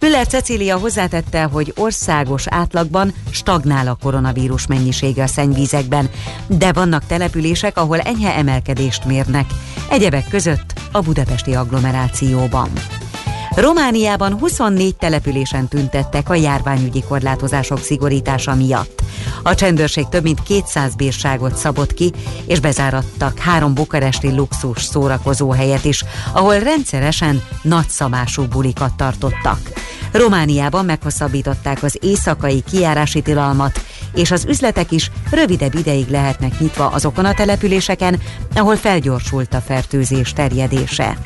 Müller 0.00 0.26
Cecília 0.26 0.78
hozzátette, 0.78 1.42
hogy 1.42 1.72
országos 1.76 2.46
átlagban 2.46 3.12
stagnál 3.30 3.86
a 3.86 3.98
koronavírus 4.02 4.66
mennyisége 4.66 5.22
a 5.22 5.26
szennyvízekben, 5.26 6.10
de 6.46 6.72
vannak 6.72 7.06
települések, 7.06 7.76
ahol 7.76 8.00
enyhe 8.00 8.34
emelkedést 8.34 9.04
mérnek, 9.04 9.46
egyebek 9.90 10.28
között 10.28 10.72
a 10.92 11.00
budapesti 11.00 11.54
agglomerációban. 11.54 12.70
Romániában 13.60 14.38
24 14.38 14.96
településen 14.96 15.68
tüntettek 15.68 16.28
a 16.30 16.34
járványügyi 16.34 17.02
korlátozások 17.08 17.80
szigorítása 17.80 18.54
miatt. 18.54 19.02
A 19.42 19.54
csendőrség 19.54 20.08
több 20.08 20.22
mint 20.22 20.42
200 20.42 20.94
bírságot 20.94 21.56
szabott 21.56 21.94
ki, 21.94 22.12
és 22.46 22.60
bezárattak 22.60 23.38
három 23.38 23.74
bukaresti 23.74 24.34
luxus 24.34 24.82
szórakozó 24.82 25.50
helyet 25.50 25.84
is, 25.84 26.04
ahol 26.32 26.58
rendszeresen 26.58 27.42
nagyszabású 27.62 28.44
bulikat 28.44 28.94
tartottak. 28.96 29.58
Romániában 30.12 30.84
meghosszabbították 30.84 31.82
az 31.82 31.98
éjszakai 32.00 32.62
kijárási 32.70 33.22
tilalmat, 33.22 33.80
és 34.14 34.30
az 34.30 34.44
üzletek 34.48 34.90
is 34.90 35.10
rövidebb 35.30 35.74
ideig 35.74 36.08
lehetnek 36.08 36.58
nyitva 36.58 36.86
azokon 36.86 37.24
a 37.24 37.34
településeken, 37.34 38.20
ahol 38.54 38.76
felgyorsult 38.76 39.54
a 39.54 39.60
fertőzés 39.60 40.32
terjedése. 40.32 41.16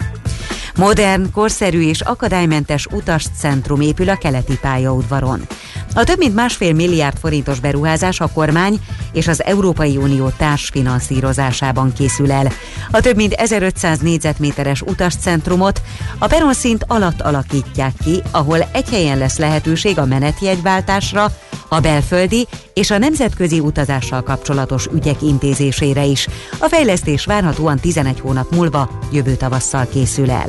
Modern, 0.77 1.31
korszerű 1.33 1.81
és 1.89 2.01
akadálymentes 2.01 2.87
utascentrum 2.87 3.81
épül 3.81 4.09
a 4.09 4.17
keleti 4.17 4.59
pályaudvaron. 4.59 5.47
A 5.95 6.05
több 6.05 6.19
mint 6.19 6.35
másfél 6.35 6.73
milliárd 6.73 7.19
forintos 7.19 7.61
beruházás 7.61 8.21
a 8.21 8.31
kormány 8.35 8.81
és 9.13 9.29
az 9.29 9.45
Európai 9.45 9.97
Unió 9.97 10.29
társfinanszírozásában 10.29 11.93
készül 11.93 12.33
el. 12.33 12.53
A 12.91 13.01
több 13.01 13.17
mint 13.17 13.33
1500 13.33 13.99
négyzetméteres 13.99 14.83
utascentrumot 14.83 15.83
a 16.19 16.27
peronszint 16.27 16.85
alatt 16.89 17.21
alakítják 17.21 17.93
ki, 18.05 18.23
ahol 18.31 18.69
egy 18.73 18.89
helyen 18.89 19.19
lesz 19.19 19.39
lehetőség 19.39 19.99
a 19.99 20.05
menetjegyváltásra, 20.05 21.33
a 21.69 21.81
belföldi 21.81 22.47
és 22.75 22.91
a 22.91 22.99
nemzetközi 22.99 23.61
utazással 23.61 24.23
kapcsolatos 24.23 24.87
ügyek 24.87 25.23
intézésére 25.23 26.05
is. 26.05 26.29
A 26.59 26.69
fejlesztés 26.69 27.25
várhatóan 27.25 27.79
11 27.79 28.21
hónap 28.21 28.55
múlva 28.55 28.91
jövő 29.13 29.35
tavasszal 29.35 29.87
készül 29.93 30.31
el. 30.31 30.49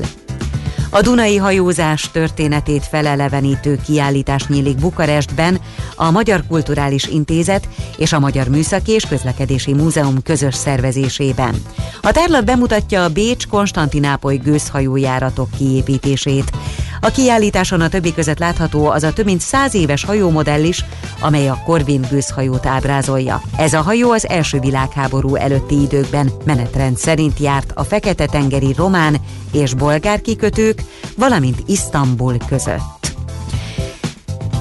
A 0.96 1.02
Dunai 1.02 1.38
hajózás 1.38 2.12
történetét 2.12 2.86
felelevenítő 2.86 3.80
kiállítás 3.86 4.48
nyílik 4.48 4.78
Bukarestben, 4.78 5.60
a 5.96 6.12
Magyar 6.12 6.44
Kulturális 6.48 7.08
Intézet 7.08 7.68
és 7.98 8.14
a 8.14 8.20
Magyar 8.20 8.48
Műszaki 8.48 8.92
és 8.92 9.06
Közlekedési 9.06 9.74
Múzeum 9.74 10.22
közös 10.22 10.56
szervezésében. 10.56 11.56
A 12.02 12.12
tárlat 12.12 12.46
bemutatja 12.46 13.04
a 13.04 13.10
Bécs-Konstantinápoly 13.10 14.38
gőzhajójáratok 14.38 15.50
kiépítését. 15.58 16.52
A 17.06 17.12
kiállításon 17.12 17.82
a 17.82 17.90
többi 17.90 18.14
között 18.14 18.40
látható 18.40 18.86
az 18.88 19.04
a 19.04 19.14
több 19.14 19.26
mint 19.26 19.42
száz 19.42 19.76
éves 19.76 20.04
hajómodell 20.04 20.64
is, 20.64 20.86
amely 21.20 21.48
a 21.48 21.62
Corvin 21.66 22.06
gőzhajót 22.10 22.66
ábrázolja. 22.66 23.42
Ez 23.58 23.74
a 23.74 23.82
hajó 23.82 24.12
az 24.12 24.28
első 24.28 24.60
világháború 24.60 25.36
előtti 25.36 25.82
időkben 25.82 26.32
menetrend 26.46 26.98
szerint 26.98 27.40
járt 27.40 27.72
a 27.76 27.84
Fekete-tengeri 27.84 28.74
román 28.74 29.16
és 29.52 29.74
bolgár 29.74 30.22
kikötők, 30.22 30.82
valamint 31.18 31.64
Isztambul 31.66 32.38
között. 32.48 32.95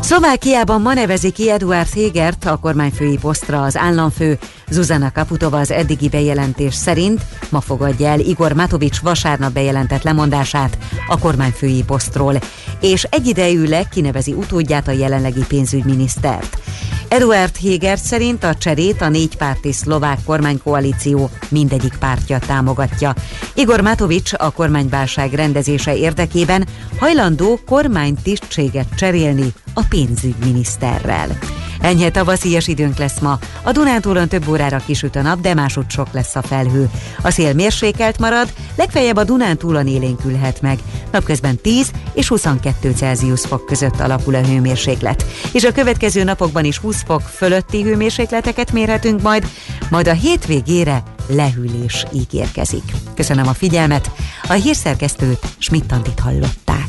Szlovákiában 0.05 0.81
ma 0.81 0.95
nevezi 0.95 1.31
ki 1.31 1.51
Eduard 1.51 1.89
Hegert 1.89 2.45
a 2.45 2.57
kormányfői 2.57 3.19
posztra 3.19 3.63
az 3.63 3.77
államfő, 3.77 4.39
Zuzana 4.71 5.13
Kaputova 5.13 5.59
az 5.59 5.71
eddigi 5.71 6.09
bejelentés 6.09 6.75
szerint 6.75 7.21
ma 7.51 7.61
fogadja 7.61 8.09
el 8.09 8.21
Igor 8.21 8.53
Matovics 8.53 9.01
vasárnap 9.01 9.53
bejelentett 9.53 10.03
lemondását 10.03 10.79
a 11.09 11.19
kormányfői 11.19 11.83
posztról, 11.83 12.35
és 12.81 13.07
egyidejűleg 13.11 13.89
kinevezi 13.89 14.33
utódját 14.33 14.89
a 14.89 14.93
jelenlegi 14.93 15.45
pénzügyminisztert. 15.49 16.59
Eduard 17.09 17.57
Hegert 17.57 18.03
szerint 18.03 18.45
a 18.45 18.55
cserét 18.55 19.01
a 19.01 19.09
négypárti 19.09 19.73
szlovák 19.73 20.19
kormánykoalíció 20.25 21.31
mindegyik 21.49 21.97
pártja 21.99 22.39
támogatja. 22.39 23.15
Igor 23.55 23.81
Matovics 23.81 24.33
a 24.37 24.51
kormányválság 24.51 25.33
rendezése 25.33 25.97
érdekében 25.97 26.67
hajlandó 26.99 27.59
kormánytisztséget 27.67 28.89
cserélni 28.97 29.53
a 29.75 29.83
pénzügyminiszterrel. 29.89 31.39
Enyhe 31.81 32.11
tavaszias 32.11 32.69
időnk 32.69 32.99
lesz 32.99 33.19
ma. 33.19 33.39
A 33.63 33.73
Dunántúlon 33.73 34.29
több 34.29 34.49
órára 34.49 34.83
kisüt 34.87 35.17
a 35.17 35.23
nap, 35.23 35.41
de 35.41 35.55
másút 35.55 35.91
sok 35.91 36.09
lesz 36.13 36.37
a 36.37 36.43
felhő. 36.43 36.91
A 37.23 37.31
szél 37.31 37.53
mérsékelt 37.53 38.19
marad, 38.19 38.53
legfeljebb 38.77 39.17
a 39.17 39.25
Dunántúlon 39.25 39.87
élénkülhet 39.87 40.61
meg. 40.61 40.79
Napközben 41.13 41.57
10 41.57 41.91
és 42.13 42.29
22 42.29 42.91
Celsius 42.91 43.41
fok 43.41 43.67
között 43.67 44.01
alakul 44.01 44.35
a 44.35 44.45
hőmérséklet. 44.45 45.25
És 45.53 45.65
a 45.65 45.73
következő 45.73 46.25
napokban 46.25 46.65
is 46.65 46.79
20 46.79 47.03
fok 47.07 47.21
fölötti 47.21 47.83
hőmérsékleteket 47.83 48.73
mérhetünk 48.73 49.23
majd, 49.23 49.47
majd 49.91 50.09
a 50.09 50.13
hétvégére 50.13 51.03
lehűlés 51.27 52.05
ígérkezik. 52.13 52.93
Köszönöm 53.15 53.47
a 53.47 53.55
figyelmet, 53.55 54.11
a 54.49 54.53
hírszerkesztőt 54.53 55.47
Schmidt-Tandit 55.59 56.21
hallották. 56.21 56.89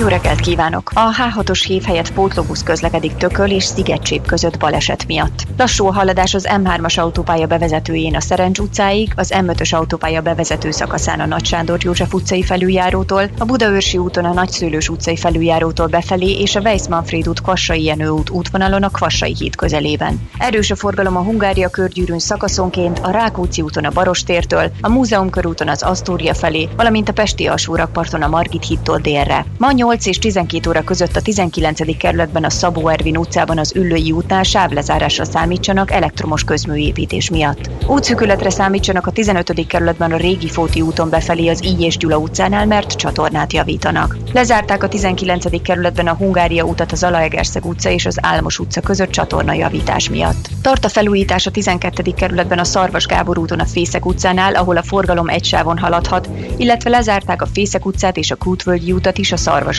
jó 0.00 0.06
reggelt 0.06 0.40
kívánok! 0.40 0.90
A 0.94 1.14
H6-os 1.14 1.62
hív 1.66 1.82
helyett 1.82 2.12
pótlóbusz 2.12 2.62
közlekedik 2.62 3.14
Tököl 3.14 3.50
és 3.50 3.64
Szigetcsép 3.64 4.26
között 4.26 4.58
baleset 4.58 5.06
miatt. 5.06 5.46
Lassú 5.56 5.86
a 5.86 5.92
haladás 5.92 6.34
az 6.34 6.48
M3-as 6.50 6.98
autópálya 6.98 7.46
bevezetőjén 7.46 8.16
a 8.16 8.20
Szerencs 8.20 8.58
utcáig, 8.58 9.12
az 9.16 9.32
M5-ös 9.36 9.74
autópálya 9.74 10.20
bevezető 10.20 10.70
szakaszán 10.70 11.20
a 11.20 11.26
Nagy 11.26 11.44
Sándor 11.44 11.78
József 11.82 12.14
utcai 12.14 12.42
felüljárótól, 12.42 13.30
a 13.38 13.44
Budaörsi 13.44 13.98
úton 13.98 14.24
a 14.24 14.32
Nagyszőlős 14.32 14.88
utcai 14.88 15.16
felüljárótól 15.16 15.86
befelé 15.86 16.30
és 16.30 16.56
a 16.56 16.60
Weiss 16.60 16.88
Manfred 16.88 17.28
út 17.28 17.40
Kvassai 17.40 17.84
Jenő 17.84 18.08
út 18.08 18.30
útvonalon 18.30 18.82
a 18.82 18.88
Kvassai 18.88 19.34
híd 19.38 19.56
közelében. 19.56 20.28
Erős 20.38 20.70
a 20.70 20.76
forgalom 20.76 21.16
a 21.16 21.22
Hungária 21.22 21.68
körgyűrűn 21.68 22.18
szakaszonként, 22.18 22.98
a 22.98 23.10
Rákóczi 23.10 23.62
úton 23.62 23.84
a 23.84 23.90
Barostértől, 23.90 24.70
a 24.80 24.88
Múzeum 24.88 25.30
körúton 25.30 25.68
az 25.68 25.82
Asztória 25.82 26.34
felé, 26.34 26.68
valamint 26.76 27.08
a 27.08 27.12
Pesti 27.12 27.46
alsórakparton 27.46 28.22
a 28.22 28.28
Margit 28.28 28.66
hídtól 28.66 28.98
délre. 28.98 29.44
Ma 29.58 29.72
8 29.90 30.06
és 30.06 30.18
12 30.18 30.68
óra 30.68 30.82
között 30.82 31.16
a 31.16 31.20
19. 31.20 31.96
kerületben 31.96 32.44
a 32.44 32.50
Szabó 32.50 32.88
Ervin 32.88 33.16
utcában 33.16 33.58
az 33.58 33.72
Üllői 33.74 34.12
útnál 34.12 34.42
sávlezárásra 34.42 35.24
számítsanak 35.24 35.90
elektromos 35.90 36.44
közműépítés 36.44 37.30
miatt. 37.30 37.70
Útszűkületre 37.86 38.50
számítsanak 38.50 39.06
a 39.06 39.10
15. 39.10 39.66
kerületben 39.66 40.12
a 40.12 40.16
Régi 40.16 40.48
Fóti 40.48 40.80
úton 40.80 41.10
befelé 41.10 41.48
az 41.48 41.64
Így 41.64 41.80
és 41.80 41.96
Gyula 41.96 42.16
utcánál, 42.16 42.66
mert 42.66 42.92
csatornát 42.92 43.52
javítanak. 43.52 44.16
Lezárták 44.32 44.82
a 44.82 44.88
19. 44.88 45.62
kerületben 45.62 46.06
a 46.06 46.14
Hungária 46.14 46.64
utat 46.64 46.92
az 46.92 47.02
Alaegerszeg 47.02 47.64
utca 47.64 47.90
és 47.90 48.06
az 48.06 48.18
Álmos 48.20 48.58
utca 48.58 48.80
között 48.80 49.10
csatorna 49.10 49.52
javítás 49.52 50.08
miatt. 50.08 50.48
Tart 50.62 50.84
a 50.84 50.88
felújítás 50.88 51.46
a 51.46 51.50
12. 51.50 52.02
kerületben 52.16 52.58
a 52.58 52.64
Szarvas 52.64 53.06
Gábor 53.06 53.38
úton 53.38 53.60
a 53.60 53.66
Fészek 53.66 54.06
utcánál, 54.06 54.54
ahol 54.54 54.76
a 54.76 54.82
forgalom 54.82 55.28
egy 55.28 55.44
sávon 55.44 55.78
haladhat, 55.78 56.28
illetve 56.56 56.90
lezárták 56.90 57.42
a 57.42 57.46
Fészek 57.52 57.86
utcát 57.86 58.16
és 58.16 58.30
a 58.30 58.36
Kútvölgyi 58.36 58.92
utat 58.92 59.18
is 59.18 59.32
a 59.32 59.36
Szarvas 59.36 59.78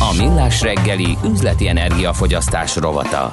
A 0.00 0.14
Millás 0.16 0.60
reggeli 0.60 1.18
üzleti 1.24 1.68
energiafogyasztás 1.68 2.76
rovata. 2.76 3.30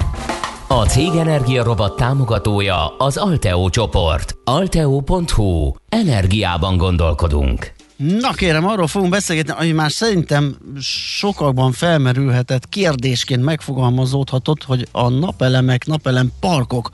A 0.68 0.86
Cég 0.86 1.10
Energia 1.16 1.64
rovat 1.64 1.96
támogatója 1.96 2.96
az 2.98 3.18
Alteo 3.18 3.70
csoport. 3.70 4.36
Alteo.hu. 4.44 5.72
Energiában 5.90 6.78
gondolkodunk. 6.78 7.74
Na 7.98 8.32
kérem, 8.32 8.68
arról 8.68 8.88
fogunk 8.88 9.12
beszélgetni, 9.12 9.54
ami 9.58 9.72
már 9.72 9.92
szerintem 9.92 10.56
sokakban 10.80 11.72
felmerülhetett, 11.72 12.70
kérdésként 12.70 13.44
megfogalmazódhatott, 13.44 14.64
hogy 14.64 14.88
a 14.92 15.10
napelemek, 15.10 15.86
napelem 15.86 16.32
parkok 16.40 16.92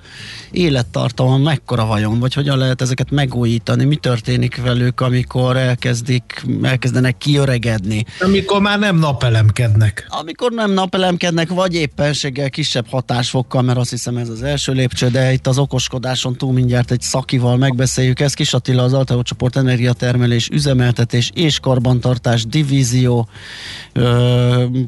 élettartalma 0.51 1.37
mekkora 1.37 1.85
vajon, 1.85 2.19
vagy 2.19 2.33
hogyan 2.33 2.57
lehet 2.57 2.81
ezeket 2.81 3.11
megújítani, 3.11 3.83
mi 3.83 3.95
történik 3.95 4.61
velük, 4.61 5.01
amikor 5.01 5.57
elkezdik, 5.57 6.45
elkezdenek 6.61 7.17
kiöregedni. 7.17 8.05
Amikor 8.19 8.61
már 8.61 8.79
nem 8.79 8.97
napelemkednek. 8.97 10.05
Amikor 10.09 10.51
nem 10.51 10.71
napelemkednek, 10.71 11.49
vagy 11.49 11.75
éppenséggel 11.75 12.49
kisebb 12.49 12.87
hatásfokkal, 12.89 13.61
mert 13.61 13.77
azt 13.77 13.89
hiszem 13.89 14.17
ez 14.17 14.29
az 14.29 14.43
első 14.43 14.71
lépcső, 14.71 15.09
de 15.09 15.33
itt 15.33 15.47
az 15.47 15.57
okoskodáson 15.57 16.35
túl 16.35 16.53
mindjárt 16.53 16.91
egy 16.91 17.01
szakival 17.01 17.57
megbeszéljük 17.57 18.19
ezt. 18.19 18.35
Kis 18.35 18.53
Attila, 18.53 18.83
az 18.83 18.93
Alteo 18.93 19.21
csoport 19.21 19.55
energiatermelés 19.55 20.49
üzemeltetés 20.49 21.31
és 21.33 21.59
karbantartás 21.59 22.45
divízió 22.45 23.27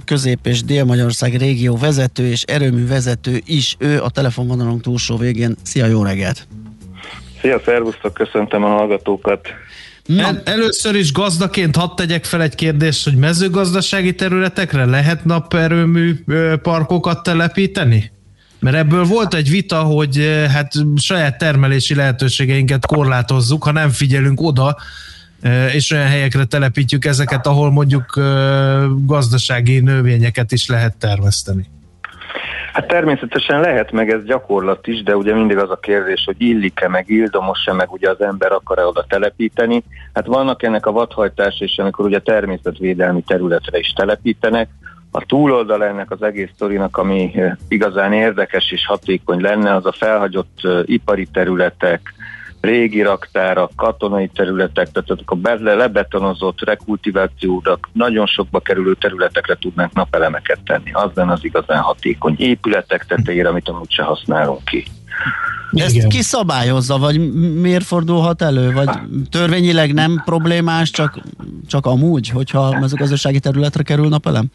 közép- 0.06 0.48
és 0.48 0.64
dél-magyarország 0.64 1.36
régió 1.36 1.78
vezető 1.78 2.28
és 2.28 2.44
erőmű 2.44 2.88
vezető 2.88 3.42
is 3.46 3.76
ő 3.80 4.02
a 4.02 4.10
telefonvonalunk 4.10 4.82
túlsó 4.82 5.18
végén. 5.18 5.56
Szia, 5.64 5.86
jó 5.86 6.04
reggelt! 6.04 6.48
Szia, 7.42 7.62
szervusztok, 7.66 8.14
köszöntöm 8.14 8.64
a 8.64 8.68
hallgatókat. 8.68 9.48
El, 10.18 10.42
először 10.46 10.96
is 10.96 11.12
gazdaként 11.12 11.76
hadd 11.76 11.96
tegyek 11.96 12.26
fel 12.26 12.42
egy 12.42 12.56
kérdést, 12.56 13.04
hogy 13.04 13.16
mezőgazdasági 13.16 14.16
területekre 14.16 14.86
lehet 14.86 15.26
naperőmű 15.26 16.24
parkokat 16.62 17.24
telepíteni? 17.24 18.12
Mert 18.60 18.76
ebből 18.76 19.04
volt 19.04 19.34
egy 19.34 19.50
vita, 19.50 19.82
hogy 19.82 20.46
hát 20.54 20.74
saját 20.96 21.38
termelési 21.38 21.96
lehetőségeinket 21.96 22.86
korlátozzuk, 22.86 23.64
ha 23.64 23.72
nem 23.72 23.90
figyelünk 23.90 24.42
oda, 24.42 24.78
és 25.74 25.92
olyan 25.92 26.08
helyekre 26.08 26.46
telepítjük 26.46 27.06
ezeket, 27.06 27.48
ahol 27.48 27.72
mondjuk 27.72 28.06
gazdasági 29.06 29.80
növényeket 29.80 30.52
is 30.52 30.68
lehet 30.68 30.98
termeszteni. 30.98 31.70
Hát 32.74 32.88
természetesen 32.88 33.62
lehet 33.62 33.92
meg 33.92 34.10
ez 34.10 34.24
gyakorlat 34.24 34.88
is, 34.88 35.04
de 35.04 35.16
ugye 35.16 35.34
mindig 35.34 35.58
az 35.58 35.70
a 35.70 35.80
kérdés, 35.80 36.24
hogy 36.26 36.36
illik-e 36.38 36.88
meg 36.88 37.10
ildomos-e 37.10 37.74
meg 37.74 37.92
ugye 37.92 38.10
az 38.10 38.22
ember 38.22 38.52
akar-e 38.52 38.86
oda 38.86 39.06
telepíteni. 39.08 39.84
Hát 40.14 40.26
vannak 40.26 40.64
ennek 40.64 40.86
a 40.86 40.92
vadhajtás, 40.92 41.60
és 41.60 41.78
amikor 41.78 42.06
ugye 42.06 42.20
természetvédelmi 42.20 43.24
területre 43.28 43.80
is 43.80 43.94
telepítenek, 43.96 44.70
a 45.16 45.26
túloldal 45.26 45.84
ennek 45.84 46.12
az 46.12 46.22
egész 46.22 46.50
sztorinak, 46.54 46.98
ami 46.98 47.32
eh, 47.36 47.52
igazán 47.68 48.14
érdekes 48.14 48.72
és 48.72 48.86
hatékony 48.86 49.42
lenne, 49.42 49.76
az 49.76 49.86
a 49.86 49.92
felhagyott 49.92 50.60
eh, 50.62 50.80
ipari 50.86 51.28
területek, 51.34 52.14
régi 52.64 53.02
raktárak, 53.02 53.72
katonai 53.76 54.30
területek, 54.34 54.92
tehát 54.92 55.22
a 55.26 55.36
be- 55.36 55.76
lebetonozott 55.76 56.62
rekultivációra 56.62 57.80
nagyon 57.92 58.26
sokba 58.26 58.60
kerülő 58.60 58.94
területekre 58.94 59.56
tudnánk 59.56 59.94
napelemeket 59.94 60.60
tenni. 60.66 60.92
Az 60.92 61.10
lenne 61.14 61.32
az 61.32 61.44
igazán 61.44 61.82
hatékony 61.82 62.36
épületek 62.38 63.06
tetejére, 63.06 63.48
amit 63.48 63.70
amúgy 63.70 63.92
se 63.92 64.04
használunk 64.04 64.66
ki. 64.66 64.86
Ezt 65.72 66.08
ki 66.08 66.22
szabályozza, 66.22 66.98
vagy 66.98 67.34
miért 67.62 67.86
fordulhat 67.86 68.42
elő? 68.42 68.72
Vagy 68.72 68.90
törvényileg 69.30 69.94
nem 69.94 70.22
problémás, 70.26 70.90
csak, 70.90 71.20
csak 71.68 71.86
amúgy, 71.86 72.30
hogyha 72.30 72.80
mezőgazdasági 72.80 73.40
területre 73.40 73.84
kerül 73.84 74.08
napelem? 74.08 74.46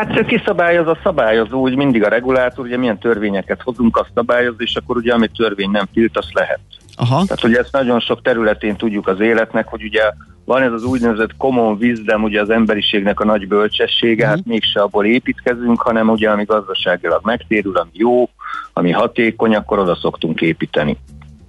Hát 0.00 0.26
kiszabályoz 0.26 0.86
a 0.86 0.98
szabályozó, 1.02 1.60
úgy 1.60 1.76
mindig 1.76 2.04
a 2.04 2.08
regulátor, 2.08 2.64
ugye 2.64 2.76
milyen 2.76 2.98
törvényeket 2.98 3.62
hozunk, 3.62 3.96
azt 3.96 4.10
szabályoz, 4.14 4.54
és 4.58 4.76
akkor 4.76 4.96
ugye 4.96 5.12
amit 5.12 5.32
törvény 5.36 5.70
nem 5.70 5.86
tilt, 5.92 6.16
azt 6.16 6.32
lehet. 6.32 6.60
Aha. 6.96 7.24
Tehát 7.24 7.44
ugye 7.44 7.58
ezt 7.58 7.72
nagyon 7.72 8.00
sok 8.00 8.22
területén 8.22 8.76
tudjuk 8.76 9.08
az 9.08 9.20
életnek, 9.20 9.66
hogy 9.66 9.82
ugye 9.82 10.02
van 10.44 10.62
ez 10.62 10.72
az 10.72 10.84
úgynevezett 10.84 11.36
common 11.36 11.76
wisdom, 11.80 12.22
ugye 12.22 12.40
az 12.40 12.50
emberiségnek 12.50 13.20
a 13.20 13.24
nagy 13.24 13.48
bölcsessége, 13.48 14.26
hát 14.26 14.44
mégse 14.44 14.80
abból 14.80 15.04
építkezünk, 15.04 15.80
hanem 15.80 16.08
ugye 16.08 16.30
ami 16.30 16.44
gazdaságilag 16.44 17.20
megtérül, 17.24 17.76
ami 17.76 17.90
jó, 17.92 18.28
ami 18.72 18.90
hatékony, 18.90 19.54
akkor 19.54 19.78
oda 19.78 19.94
szoktunk 19.94 20.40
építeni. 20.40 20.96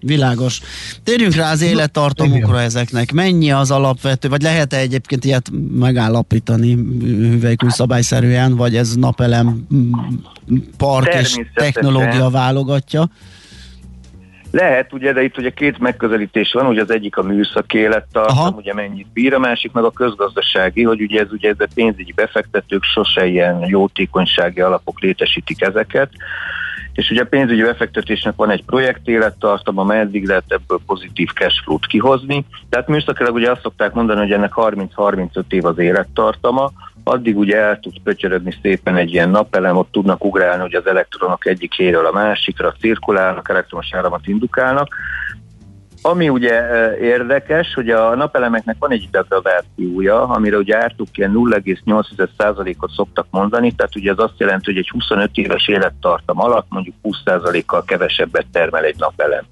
Világos. 0.01 0.59
Térjünk 1.03 1.33
rá 1.33 1.51
az 1.51 1.61
élettartamukra 1.61 2.61
ezeknek. 2.61 3.11
Mennyi 3.11 3.51
az 3.51 3.71
alapvető, 3.71 4.29
vagy 4.29 4.41
lehet-e 4.41 4.77
egyébként 4.77 5.25
ilyet 5.25 5.51
megállapítani 5.73 6.73
hüvelykúj 7.31 7.69
szabályszerűen, 7.69 8.55
vagy 8.55 8.75
ez 8.75 8.95
napelem 8.95 9.67
mm, 9.73 9.91
park 10.77 11.13
és 11.13 11.35
technológia 11.53 12.29
válogatja? 12.29 13.09
Lehet, 14.51 14.93
ugye, 14.93 15.13
de 15.13 15.23
itt 15.23 15.37
ugye 15.37 15.49
két 15.49 15.79
megközelítés 15.79 16.51
van, 16.51 16.65
ugye 16.65 16.81
az 16.81 16.91
egyik 16.91 17.17
a 17.17 17.23
műszaki 17.23 17.77
élettartam, 17.77 18.55
ugye 18.55 18.73
mennyit 18.73 19.07
bír, 19.13 19.33
a 19.33 19.39
másik 19.39 19.71
meg 19.71 19.83
a 19.83 19.91
közgazdasági, 19.91 20.83
hogy 20.83 21.01
ugye 21.01 21.19
ez 21.19 21.31
ugye 21.31 21.49
ez 21.49 21.59
a 21.59 21.67
pénzügyi 21.73 22.11
befektetők 22.11 22.83
sose 22.83 23.25
ilyen 23.25 23.65
jótékonysági 23.67 24.61
alapok 24.61 24.99
létesítik 24.99 25.61
ezeket, 25.61 26.09
és 26.93 27.09
ugye 27.09 27.21
a 27.21 27.25
pénzügyi 27.25 27.61
befektetésnek 27.61 28.35
van 28.35 28.49
egy 28.49 28.63
projekt 28.63 29.07
élettartama, 29.07 29.83
meddig 29.83 30.27
lehet 30.27 30.43
ebből 30.47 30.79
pozitív 30.85 31.29
cashflow-t 31.33 31.87
kihozni. 31.87 32.45
Tehát 32.69 32.87
műszakilag 32.87 33.33
ugye 33.33 33.51
azt 33.51 33.61
szokták 33.61 33.93
mondani, 33.93 34.19
hogy 34.19 34.31
ennek 34.31 34.53
30-35 34.55 35.43
év 35.49 35.65
az 35.65 35.77
élettartama, 35.77 36.71
addig 37.03 37.37
ugye 37.37 37.57
el 37.57 37.79
tud 37.79 38.01
pötyörögni 38.03 38.57
szépen 38.61 38.95
egy 38.95 39.13
ilyen 39.13 39.29
napelem, 39.29 39.77
ott 39.77 39.91
tudnak 39.91 40.25
ugrálni, 40.25 40.61
hogy 40.61 40.75
az 40.75 40.87
elektronok 40.87 41.45
egyik 41.45 41.75
helyről 41.75 42.05
a 42.05 42.11
másikra 42.11 42.73
cirkulálnak, 42.79 43.49
elektromos 43.49 43.93
áramot 43.93 44.27
indukálnak. 44.27 44.95
Ami 46.01 46.29
ugye 46.29 46.53
e, 46.53 46.97
érdekes, 46.97 47.73
hogy 47.73 47.89
a 47.89 48.15
napelemeknek 48.15 48.75
van 48.79 48.91
egy 48.91 49.07
degradációja, 49.11 50.27
amire 50.27 50.57
ugye 50.57 50.83
ártuk 50.83 51.07
ilyen 51.17 51.33
0,8%-ot 51.35 52.91
szoktak 52.91 53.27
mondani, 53.29 53.71
tehát 53.71 53.95
ugye 53.95 54.11
ez 54.11 54.17
azt 54.19 54.39
jelenti, 54.39 54.65
hogy 54.65 54.77
egy 54.77 54.89
25 54.89 55.29
éves 55.33 55.67
élettartam 55.67 56.39
alatt 56.39 56.65
mondjuk 56.69 56.95
20%-kal 57.03 57.83
kevesebbet 57.83 58.45
termel 58.51 58.83
egy 58.83 58.95
napelem. 58.97 59.43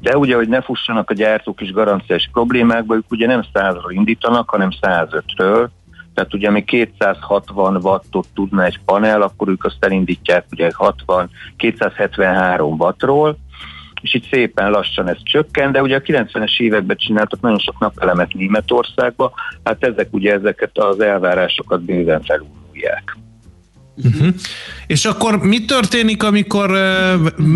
De 0.00 0.16
ugye, 0.16 0.36
hogy 0.36 0.48
ne 0.48 0.60
fussanak 0.60 1.10
a 1.10 1.14
gyártók 1.14 1.60
is 1.60 1.72
garanciás 1.72 2.28
problémákba, 2.32 2.94
ők 2.94 3.10
ugye 3.10 3.26
nem 3.26 3.44
100-ról 3.54 3.90
indítanak, 3.90 4.50
hanem 4.50 4.70
105-ről, 4.80 5.68
tehát 6.14 6.34
ugye 6.34 6.48
ami 6.48 6.64
260 6.64 7.76
wattot 7.76 8.26
tudna 8.34 8.64
egy 8.64 8.80
panel, 8.84 9.22
akkor 9.22 9.48
ők 9.48 9.64
azt 9.64 9.84
elindítják 9.84 10.44
ugye 10.50 10.70
60, 10.74 11.30
273 11.56 12.74
wattról, 12.78 13.36
és 14.00 14.14
itt 14.14 14.28
szépen 14.30 14.70
lassan 14.70 15.08
ez 15.08 15.16
csökken, 15.22 15.72
de 15.72 15.82
ugye 15.82 15.96
a 15.96 16.00
90-es 16.00 16.60
években 16.60 16.96
csináltak 16.96 17.40
nagyon 17.40 17.58
sok 17.58 17.78
napelemet 17.78 18.34
Németországba, 18.34 19.32
hát 19.64 19.84
ezek 19.84 20.08
ugye 20.10 20.32
ezeket 20.32 20.78
az 20.78 21.00
elvárásokat 21.00 21.82
bőven 21.82 22.22
felújulják. 22.22 23.16
Uh-huh. 24.04 24.34
És 24.86 25.04
akkor 25.04 25.38
mi 25.38 25.64
történik, 25.64 26.22
amikor, 26.22 26.70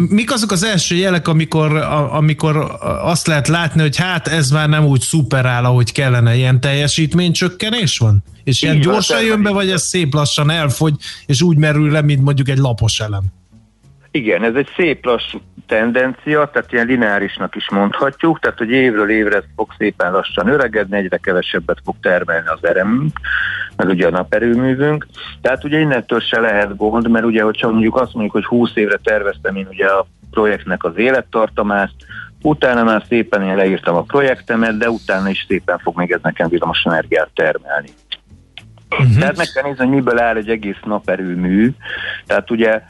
mik 0.08 0.32
azok 0.32 0.50
az 0.50 0.64
első 0.64 0.94
jelek, 0.94 1.28
amikor, 1.28 1.76
amikor 2.10 2.78
azt 3.02 3.26
lehet 3.26 3.48
látni, 3.48 3.80
hogy 3.80 3.96
hát 3.96 4.28
ez 4.28 4.50
már 4.50 4.68
nem 4.68 4.84
úgy 4.84 5.00
szuperál, 5.00 5.64
ahogy 5.64 5.92
kellene, 5.92 6.34
ilyen 6.34 6.60
teljesítménycsökkenés 6.60 7.98
van? 7.98 8.24
És 8.44 8.62
ilyen 8.62 8.76
Így 8.76 8.84
van, 8.84 8.92
gyorsan 8.92 9.22
jön 9.22 9.42
be, 9.42 9.50
vagy 9.50 9.70
ez 9.70 9.82
szép 9.82 10.14
lassan 10.14 10.50
elfogy, 10.50 10.94
és 11.26 11.42
úgy 11.42 11.56
merül 11.56 11.90
le, 11.90 12.02
mint 12.02 12.22
mondjuk 12.22 12.48
egy 12.48 12.58
lapos 12.58 13.00
elem? 13.00 13.22
Igen, 14.16 14.44
ez 14.44 14.54
egy 14.54 14.68
szép 14.76 15.04
lassú 15.04 15.38
tendencia, 15.66 16.50
tehát 16.52 16.72
ilyen 16.72 16.86
lineárisnak 16.86 17.56
is 17.56 17.70
mondhatjuk, 17.70 18.40
tehát 18.40 18.58
hogy 18.58 18.70
évről 18.70 19.10
évre 19.10 19.36
ez 19.36 19.42
fog 19.56 19.72
szépen 19.78 20.12
lassan 20.12 20.48
öregedni, 20.48 20.96
egyre 20.96 21.16
kevesebbet 21.16 21.78
fog 21.84 21.94
termelni 22.00 22.46
az 22.46 22.64
erőmünk, 22.64 23.20
meg 23.76 23.88
ugye 23.88 24.06
a 24.06 24.10
naperőművünk. 24.10 25.06
Tehát 25.40 25.64
ugye 25.64 25.78
innentől 25.78 26.20
se 26.20 26.40
lehet 26.40 26.76
gond, 26.76 27.10
mert 27.10 27.24
ugye, 27.24 27.42
hogyha 27.42 27.70
mondjuk 27.70 27.96
azt 27.96 28.12
mondjuk, 28.12 28.32
hogy 28.32 28.44
20 28.44 28.70
évre 28.74 28.96
terveztem 28.96 29.56
én 29.56 29.66
ugye 29.70 29.86
a 29.86 30.06
projektnek 30.30 30.84
az 30.84 30.96
élettartamát, 30.96 31.92
utána 32.42 32.82
már 32.82 33.04
szépen 33.08 33.42
én 33.42 33.56
leírtam 33.56 33.96
a 33.96 34.02
projektemet, 34.02 34.78
de 34.78 34.90
utána 34.90 35.28
is 35.28 35.44
szépen 35.48 35.78
fog 35.78 35.96
még 35.96 36.10
ez 36.10 36.20
nekem 36.22 36.48
villamos 36.48 36.82
energiát 36.84 37.30
termelni. 37.34 37.88
Uh-huh. 38.90 39.18
Tehát 39.18 39.36
meg 39.36 39.46
kell 39.54 39.62
nézni, 39.62 39.84
hogy 39.84 39.94
miből 39.94 40.18
áll 40.18 40.36
egy 40.36 40.48
egész 40.48 40.80
naperőmű. 40.84 41.70
Tehát 42.26 42.50
ugye 42.50 42.82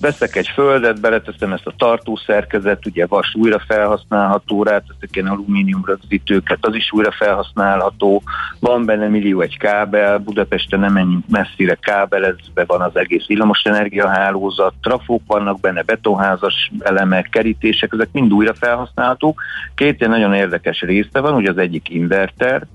veszek 0.00 0.36
egy 0.36 0.48
földet, 0.48 1.00
beleteszem 1.00 1.52
ezt 1.52 1.66
a 1.66 1.74
tartószerkezet, 1.76 2.86
ugye 2.86 3.06
vas 3.06 3.34
újra 3.34 3.58
felhasználható, 3.66 4.62
ráteszek 4.62 5.08
ilyen 5.12 5.26
alumínium 5.26 5.82
rögzítőket, 5.84 6.58
az 6.60 6.74
is 6.74 6.92
újra 6.92 7.12
felhasználható, 7.12 8.22
van 8.60 8.84
benne 8.84 9.08
millió 9.08 9.40
egy 9.40 9.58
kábel, 9.58 10.18
Budapesten 10.18 10.80
nem 10.80 10.92
menjünk 10.92 11.24
messzire 11.28 11.74
kábelezve 11.74 12.64
van 12.66 12.80
az 12.80 12.96
egész 12.96 13.26
villamosenergia 13.26 14.08
hálózat, 14.08 14.74
trafók 14.82 15.22
vannak 15.26 15.60
benne, 15.60 15.82
betonházas 15.82 16.70
elemek, 16.78 17.28
kerítések, 17.28 17.92
ezek 17.92 18.08
mind 18.12 18.32
újra 18.32 18.54
felhasználhatók. 18.54 19.42
Két 19.74 19.98
ilyen 19.98 20.10
nagyon 20.10 20.34
érdekes 20.34 20.80
része 20.80 21.20
van, 21.20 21.34
ugye 21.34 21.50
az 21.50 21.58
egyik 21.58 21.88
inverter, 21.88 22.66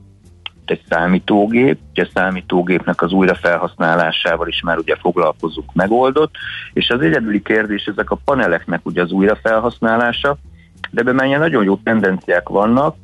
egy 0.72 0.82
számítógép, 0.90 1.80
ugye 1.92 2.04
a 2.04 2.10
számítógépnek 2.14 3.02
az 3.02 3.12
újrafelhasználásával 3.12 4.48
is 4.48 4.62
már 4.62 4.78
ugye 4.78 4.96
foglalkozunk 4.96 5.74
megoldott, 5.74 6.34
és 6.74 6.90
az 6.90 7.02
egyedüli 7.02 7.42
kérdés 7.42 7.86
ezek 7.86 8.12
a 8.12 8.20
paneleknek 8.26 8.86
ugye 8.86 9.02
az 9.02 9.12
újrafelhasználása, 9.12 10.38
de 10.92 11.02
ebben 11.02 11.40
nagyon 11.40 11.64
jó 11.64 11.76
tendenciák 11.84 12.50
vannak, 12.50 12.96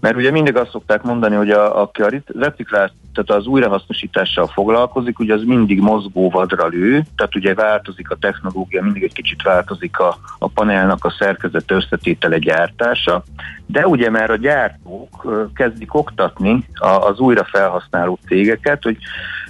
mert 0.00 0.16
ugye 0.16 0.30
mindig 0.30 0.56
azt 0.56 0.70
szokták 0.70 1.02
mondani, 1.02 1.34
hogy 1.34 1.50
a, 1.50 1.82
aki 1.82 2.02
a 2.02 2.10
reciklált, 2.38 2.92
tehát 3.14 3.40
az 3.40 3.46
újrahasznosítással 3.46 4.46
foglalkozik, 4.46 5.18
ugye 5.18 5.34
az 5.34 5.42
mindig 5.42 5.80
mozgó 5.80 6.30
vadra 6.30 6.66
lő, 6.66 7.02
tehát 7.16 7.36
ugye 7.36 7.54
változik 7.54 8.10
a 8.10 8.16
technológia, 8.16 8.82
mindig 8.82 9.02
egy 9.02 9.12
kicsit 9.12 9.42
változik 9.42 9.98
a, 9.98 10.16
a 10.38 10.48
panelnak 10.48 11.04
a 11.04 11.14
szerkezet 11.18 11.70
összetétele 11.70 12.38
gyártása, 12.38 13.22
de 13.66 13.86
ugye 13.86 14.10
már 14.10 14.30
a 14.30 14.36
gyártók 14.36 15.26
kezdik 15.54 15.94
oktatni 15.94 16.64
az 16.78 17.18
újrafelhasználó 17.18 18.18
cégeket, 18.26 18.82
hogy 18.82 18.96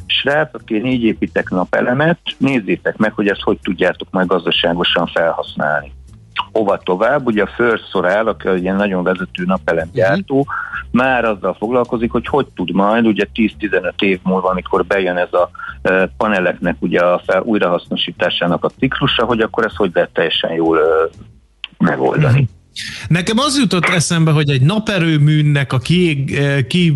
srácok, 0.06 0.70
én 0.70 0.86
így 0.86 1.04
építek 1.04 1.50
napelemet, 1.50 2.18
nézzétek 2.38 2.96
meg, 2.96 3.12
hogy 3.12 3.28
ezt 3.28 3.42
hogy 3.42 3.58
tudjátok 3.62 4.08
majd 4.10 4.26
gazdaságosan 4.26 5.06
felhasználni 5.06 5.92
hova 6.54 6.78
tovább. 6.78 7.26
Ugye 7.26 7.42
a 7.42 7.50
First 7.56 7.88
Sorel, 7.90 8.26
aki 8.26 8.48
ilyen 8.48 8.76
nagyon 8.76 9.02
vezető 9.02 9.44
napelemgyártó, 9.44 10.38
uh-huh. 10.38 10.54
már 10.90 11.24
azzal 11.24 11.54
foglalkozik, 11.58 12.10
hogy 12.10 12.26
hogy 12.26 12.46
tud 12.54 12.72
majd 12.72 13.06
ugye 13.06 13.26
10-15 13.34 13.92
év 13.98 14.20
múlva, 14.22 14.48
amikor 14.48 14.84
bejön 14.84 15.16
ez 15.16 15.32
a 15.32 15.50
paneleknek 16.16 16.76
ugye 16.78 17.00
a 17.00 17.22
fel, 17.26 17.42
újrahasznosításának 17.42 18.64
a 18.64 18.70
ciklusa, 18.78 19.24
hogy 19.24 19.40
akkor 19.40 19.64
ezt 19.64 19.76
hogy 19.76 19.90
lehet 19.94 20.10
teljesen 20.12 20.52
jól 20.52 20.78
megoldani. 21.78 22.48
Nekem 23.08 23.38
az 23.38 23.58
jutott 23.58 23.84
eszembe, 23.84 24.30
hogy 24.30 24.50
egy 24.50 24.62
naperőműnek 24.62 25.72
a 25.72 25.78
ki, 25.78 26.24
eh, 26.36 26.62
ki 26.62 26.94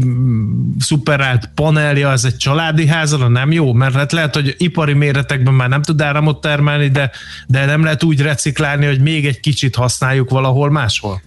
szuperált 0.79 1.51
panelja 1.55 2.09
az 2.09 2.25
egy 2.25 2.37
családi 2.37 2.87
házra 2.87 3.29
nem 3.29 3.53
jó, 3.53 3.73
mert 3.73 3.95
hát 3.95 4.13
lehet, 4.13 4.35
hogy 4.35 4.55
ipari 4.59 4.93
méretekben 4.93 5.55
már 5.55 5.69
nem 5.69 5.83
tud 5.83 6.01
áramot 6.01 6.41
termelni, 6.41 6.89
de, 6.89 7.11
de 7.47 7.65
nem 7.65 7.83
lehet 7.83 8.03
úgy 8.03 8.21
reciklálni, 8.21 8.87
hogy 8.87 9.01
még 9.01 9.27
egy 9.27 9.41
kicsit 9.41 9.75
használjuk 9.75 10.31
valahol 10.31 10.71
máshol. 10.71 11.23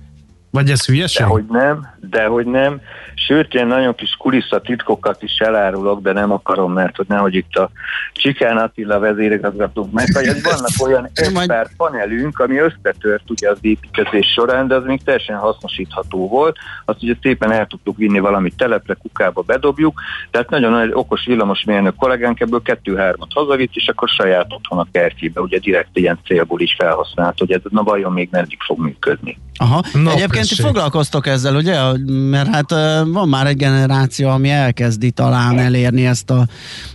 Vagy 0.52 0.72
ez 0.72 0.86
hülyeség? 0.86 1.26
Dehogy 1.26 1.45
nem, 1.49 1.88
dehogy 2.10 2.45
nem. 2.45 2.82
Sőt, 3.15 3.53
én 3.53 3.68
nagyon 3.68 3.95
kis 3.95 4.15
kulisszatitkokat 4.18 5.23
is 5.23 5.38
elárulok, 5.38 6.02
de 6.02 6.11
nem 6.11 6.32
akarom, 6.32 6.73
mert 6.73 6.95
hogy 6.95 7.06
nehogy 7.07 7.36
itt 7.36 7.56
a 7.56 7.69
Csikán 8.14 8.57
Attila 8.57 8.99
vezérigazgatónk 8.99 9.91
meg, 9.91 10.06
hogy 10.14 10.26
vannak 10.52 10.69
olyan 10.86 11.10
expert 11.14 11.72
panelünk, 11.78 12.40
ami 12.40 12.57
összetört 12.57 13.30
ugye 13.30 13.49
az 13.49 13.57
építkezés 13.61 14.28
során, 14.28 14.68
de 14.68 14.76
az 14.76 14.84
még 14.86 15.03
teljesen 15.03 15.38
hasznosítható 15.38 16.28
volt. 16.28 16.57
Azt 16.86 17.03
ugye 17.03 17.15
szépen 17.22 17.52
el 17.52 17.68
tudtuk 17.68 17.98
vinni 17.98 18.19
valami 18.19 18.52
telepre, 18.57 18.94
kukába 18.94 19.41
bedobjuk, 19.41 20.02
tehát 20.32 20.49
nagyon 20.49 20.72
nagy 20.72 20.90
okos 20.94 21.26
villamosmérnök 21.26 21.95
kollégánk 21.95 22.40
ebből 22.40 22.61
kettő-hármat 22.61 23.34
hazavitt, 23.34 23.76
és 23.76 23.88
akkor 23.88 24.10
saját 24.10 24.53
otthon 24.53 24.80
a 24.80 24.88
kertjébe, 24.91 25.41
ugye 25.41 25.60
direkt 25.60 25.98
ilyen 25.98 26.19
célból 26.26 26.61
is 26.61 26.76
felhasznált, 26.78 27.40
hogy 27.40 27.52
ez 27.52 27.61
na 27.69 27.84
vajon 27.84 28.11
még 28.11 28.28
meddig 28.32 28.61
fog 28.61 28.80
működni. 28.80 29.38
Aha. 29.57 29.84
Na, 29.94 30.11
Egyébként 30.11 30.48
ti 30.48 30.61
foglalkoztok 30.61 31.28
ezzel, 31.28 31.56
ugye? 31.56 31.80
Mert 32.07 32.47
hát 32.47 32.72
van 33.05 33.30
már 33.30 33.47
egy 33.47 33.57
generáció, 33.57 34.30
ami 34.30 34.49
elkezdi 34.49 35.11
talán 35.11 35.59
elérni 35.59 36.05
ezt 36.05 36.30
a, 36.30 36.45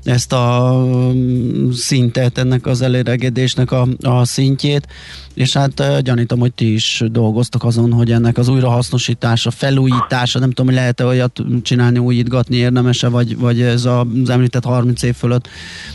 ezt 0.04 0.32
a 0.32 0.74
mm, 1.14 1.70
szintet, 1.70 2.38
ennek 2.38 2.66
az 2.66 2.82
eléregedésnek 2.82 3.72
a, 3.72 3.86
a 4.02 4.24
szintjét, 4.24 4.86
és 5.34 5.56
hát 5.56 6.02
gyanítom, 6.02 6.38
hogy 6.38 6.54
ti 6.54 6.72
is 6.72 7.02
dolgoztok 7.06 7.64
azon, 7.64 7.92
hogy 7.92 8.12
ennek 8.12 8.38
az 8.38 8.48
újrahasznosítása, 8.48 9.50
felújítása, 9.50 10.38
nem 10.38 10.48
tudom, 10.48 10.66
hogy 10.66 10.74
lehet-e 10.74 11.04
olyat 11.04 11.42
csinálni, 11.62 11.98
újítgatni 11.98 12.56
érdemese, 12.56 13.08
vagy, 13.08 13.38
vagy 13.38 13.60
ez 13.60 13.84
az 13.84 14.30
említett 14.30 14.64
30 14.64 15.02
év 15.02 15.14
fölött, 15.14 15.48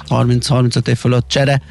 30-35 0.09 0.87
év 0.87 0.97
fölött 0.97 1.27
csere. 1.27 1.61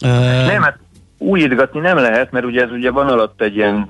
Nem, 0.00 0.62
hát 0.62 0.78
újítgatni 1.18 1.80
nem 1.80 1.96
lehet, 1.96 2.30
mert 2.30 2.44
ugye 2.44 2.62
ez 2.62 2.70
ugye 2.70 2.90
van 2.90 3.08
alatt 3.08 3.40
egy 3.40 3.56
ilyen 3.56 3.88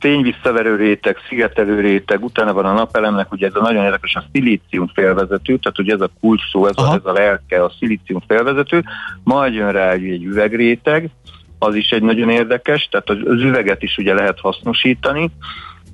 fényvisszaverő 0.00 0.76
réteg, 0.76 1.16
szigetelő 1.28 1.80
réteg, 1.80 2.24
utána 2.24 2.52
van 2.52 2.64
a 2.64 2.72
napelemnek, 2.72 3.32
ugye 3.32 3.46
ez 3.46 3.54
a 3.54 3.60
nagyon 3.60 3.84
érdekes 3.84 4.14
a 4.14 4.24
szilícium 4.32 4.86
félvezető, 4.94 5.56
tehát 5.56 5.78
ugye 5.78 5.94
ez 5.94 6.00
a 6.00 6.10
kulcs 6.20 6.50
szó, 6.50 6.66
ez 6.66 6.76
a, 6.76 6.94
ez 6.94 7.04
a 7.04 7.12
lelke, 7.12 7.64
a 7.64 7.72
szilícium 7.78 8.22
félvezető, 8.26 8.84
majd 9.24 9.54
jön 9.54 9.72
rá 9.72 9.90
egy 9.90 10.24
üvegréteg, 10.24 11.10
az 11.58 11.74
is 11.74 11.90
egy 11.90 12.02
nagyon 12.02 12.30
érdekes, 12.30 12.88
tehát 12.90 13.10
az, 13.10 13.16
az 13.24 13.42
üveget 13.42 13.82
is 13.82 13.96
ugye 13.96 14.14
lehet 14.14 14.40
hasznosítani, 14.40 15.30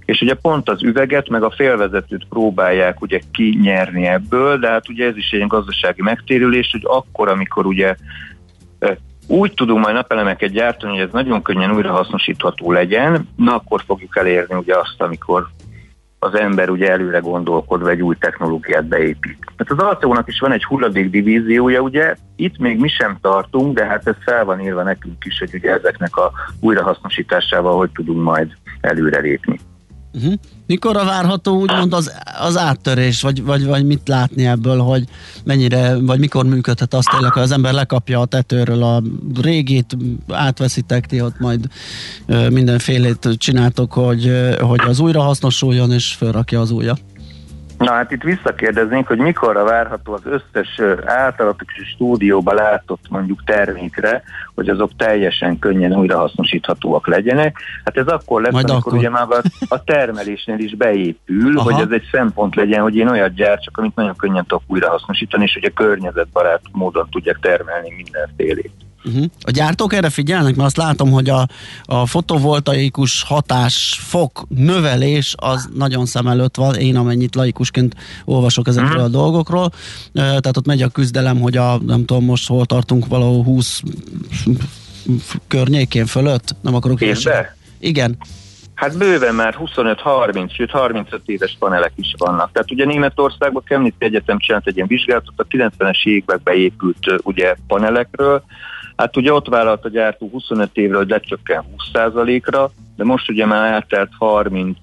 és 0.04 0.20
ugye 0.20 0.34
pont 0.34 0.68
az 0.68 0.82
üveget, 0.82 1.28
meg 1.28 1.42
a 1.42 1.50
félvezetőt 1.50 2.26
próbálják 2.28 3.00
ugye 3.00 3.20
kinyerni 3.32 4.06
ebből, 4.06 4.58
de 4.58 4.68
hát 4.68 4.88
ugye 4.88 5.06
ez 5.06 5.16
is 5.16 5.30
egy 5.30 5.46
gazdasági 5.46 6.02
megtérülés, 6.02 6.68
hogy 6.72 6.82
akkor, 6.84 7.28
amikor 7.28 7.66
ugye 7.66 7.96
úgy 9.26 9.54
tudunk 9.54 9.84
majd 9.84 9.94
napelemeket 9.94 10.50
gyártani, 10.50 10.92
hogy 10.92 11.06
ez 11.06 11.12
nagyon 11.12 11.42
könnyen 11.42 11.74
újrahasznosítható 11.74 12.72
legyen, 12.72 13.28
na 13.36 13.54
akkor 13.54 13.82
fogjuk 13.86 14.16
elérni 14.16 14.54
ugye 14.54 14.78
azt, 14.78 15.02
amikor 15.02 15.46
az 16.18 16.34
ember 16.34 16.70
ugye 16.70 16.90
előre 16.90 17.18
gondolkodva 17.18 17.90
egy 17.90 18.02
új 18.02 18.16
technológiát 18.18 18.84
beépít. 18.84 19.38
Hát 19.56 19.70
az 19.70 19.78
Alceónak 19.78 20.28
is 20.28 20.38
van 20.38 20.52
egy 20.52 20.64
hulladék 20.64 21.10
divíziója, 21.10 21.80
ugye 21.80 22.14
itt 22.36 22.58
még 22.58 22.80
mi 22.80 22.88
sem 22.88 23.18
tartunk, 23.20 23.74
de 23.74 23.84
hát 23.84 24.06
ez 24.06 24.14
fel 24.24 24.44
van 24.44 24.60
írva 24.60 24.82
nekünk 24.82 25.24
is, 25.24 25.38
hogy 25.38 25.54
ugye 25.54 25.72
ezeknek 25.72 26.16
a 26.16 26.32
újrahasznosításával 26.60 27.76
hogy 27.76 27.90
tudunk 27.90 28.22
majd 28.22 28.52
előre 28.80 29.20
lépni. 29.20 29.58
Uh-huh. 30.16 30.34
Mikor 30.66 30.97
a 30.97 31.05
várható 31.05 31.60
úgymond 31.60 31.93
az, 31.93 32.12
az 32.38 32.56
áttörés, 32.56 33.22
vagy, 33.22 33.43
vagy, 33.43 33.64
vagy 33.64 33.84
mit 33.84 34.09
látni 34.09 34.47
ebből, 34.47 34.78
hogy 34.78 35.05
mennyire, 35.44 35.98
vagy 35.98 36.18
mikor 36.18 36.44
működhet 36.47 36.94
azt 36.94 37.09
tényleg, 37.10 37.32
hogy 37.32 37.43
az 37.43 37.51
ember 37.51 37.72
lekapja 37.72 38.20
a 38.20 38.24
tetőről 38.24 38.82
a 38.82 39.02
régit, 39.43 39.97
átveszitek 40.28 41.06
ti 41.06 41.20
ott 41.20 41.38
majd 41.38 41.68
mindenfélét 42.51 43.28
csináltok, 43.36 43.93
hogy, 43.93 44.32
hogy 44.60 44.80
az 44.86 45.01
újra 45.01 45.22
hasznosuljon 45.22 45.93
és 45.93 46.14
felrakja 46.14 46.60
az 46.60 46.70
újat. 46.70 47.01
Na 47.78 47.92
hát 47.92 48.10
itt 48.10 48.22
visszakérdeznénk, 48.22 49.06
hogy 49.06 49.18
mikorra 49.18 49.64
várható 49.64 50.12
az 50.12 50.22
összes 50.24 50.80
általatok 51.04 51.68
és 51.76 51.88
stúdióba 51.88 52.52
látott 52.52 53.04
mondjuk 53.08 53.44
termékre, 53.44 54.22
hogy 54.54 54.68
azok 54.68 54.90
teljesen 54.96 55.58
könnyen 55.58 55.96
újrahasznosíthatóak 55.96 57.06
legyenek. 57.06 57.58
Hát 57.84 57.96
ez 57.96 58.06
akkor 58.06 58.42
lesz, 58.42 58.52
Majd 58.52 58.70
amikor 58.70 58.92
akkor. 58.92 58.98
ugye 58.98 59.10
már 59.10 59.26
a 59.68 59.84
termelésnél 59.84 60.58
is 60.58 60.74
beépül, 60.74 61.58
Aha. 61.58 61.72
hogy 61.72 61.82
ez 61.82 61.90
egy 61.90 62.08
szempont 62.10 62.54
legyen, 62.54 62.82
hogy 62.82 62.96
én 62.96 63.08
olyat 63.08 63.34
gyártsak, 63.34 63.78
amit 63.78 63.94
nagyon 63.94 64.16
könnyen 64.16 64.46
tudok 64.46 64.62
újrahasznosítani, 64.66 65.44
és 65.44 65.54
hogy 65.54 65.64
a 65.64 65.82
környezetbarát 65.82 66.60
módon 66.72 67.08
tudják 67.10 67.38
termelni 67.40 67.92
mindenfélét. 67.96 68.72
Uh-huh. 69.05 69.24
A 69.40 69.51
gyártók 69.51 69.93
erre 69.93 70.10
figyelnek, 70.10 70.55
mert 70.55 70.66
azt 70.66 70.77
látom, 70.77 71.10
hogy 71.10 71.28
a, 71.28 71.48
a 71.85 72.06
fotovoltaikus 72.06 73.23
hatás 73.23 73.98
fok 74.02 74.47
növelés 74.48 75.35
az 75.39 75.68
nagyon 75.74 76.06
szem 76.06 76.27
előtt 76.27 76.56
van, 76.56 76.74
én 76.74 76.97
amennyit 76.97 77.35
laikusként 77.35 77.94
olvasok 78.24 78.68
ezekről 78.68 78.90
uh-huh. 78.90 79.05
a 79.05 79.09
dolgokról, 79.09 79.73
tehát 80.12 80.56
ott 80.56 80.66
megy 80.66 80.82
a 80.82 80.89
küzdelem, 80.89 81.40
hogy 81.40 81.56
a, 81.56 81.78
nem 81.78 82.05
tudom, 82.05 82.24
most 82.24 82.48
hol 82.48 82.66
tartunk 82.66 83.06
valahol 83.06 83.43
20 83.43 83.82
környékén 85.48 86.06
fölött, 86.06 86.56
nem 86.60 86.74
akarok 86.74 87.01
Évbe? 87.01 87.56
Igen. 87.78 88.16
Hát 88.77 88.98
bőven 88.98 89.35
már 89.35 89.56
25-30, 89.59 90.55
sőt 90.55 90.70
35 90.70 91.20
éves 91.27 91.56
panelek 91.59 91.93
is 91.97 92.14
vannak. 92.18 92.52
Tehát 92.52 92.70
ugye 92.70 92.85
Németországban 92.85 93.62
Chemnitz 93.66 93.97
Egyetem 93.98 94.39
csinált 94.39 94.66
egy 94.66 94.77
ilyen 94.77 94.89
vizsgálatot, 94.89 95.35
a 95.36 95.47
90-es 95.47 96.05
években 96.05 96.40
beépült 96.44 97.20
ugye 97.23 97.55
panelekről, 97.66 98.44
Hát 98.97 99.16
ugye 99.16 99.32
ott 99.32 99.48
vállalt 99.48 99.85
a 99.85 99.89
gyártó 99.89 100.28
25 100.32 100.70
évről, 100.73 100.98
hogy 100.98 101.09
lecsökken 101.09 101.64
20%-ra, 101.93 102.70
de 102.97 103.05
most 103.05 103.31
ugye 103.31 103.47
már 103.47 103.73
eltelt 103.73 104.10
31 104.18 104.77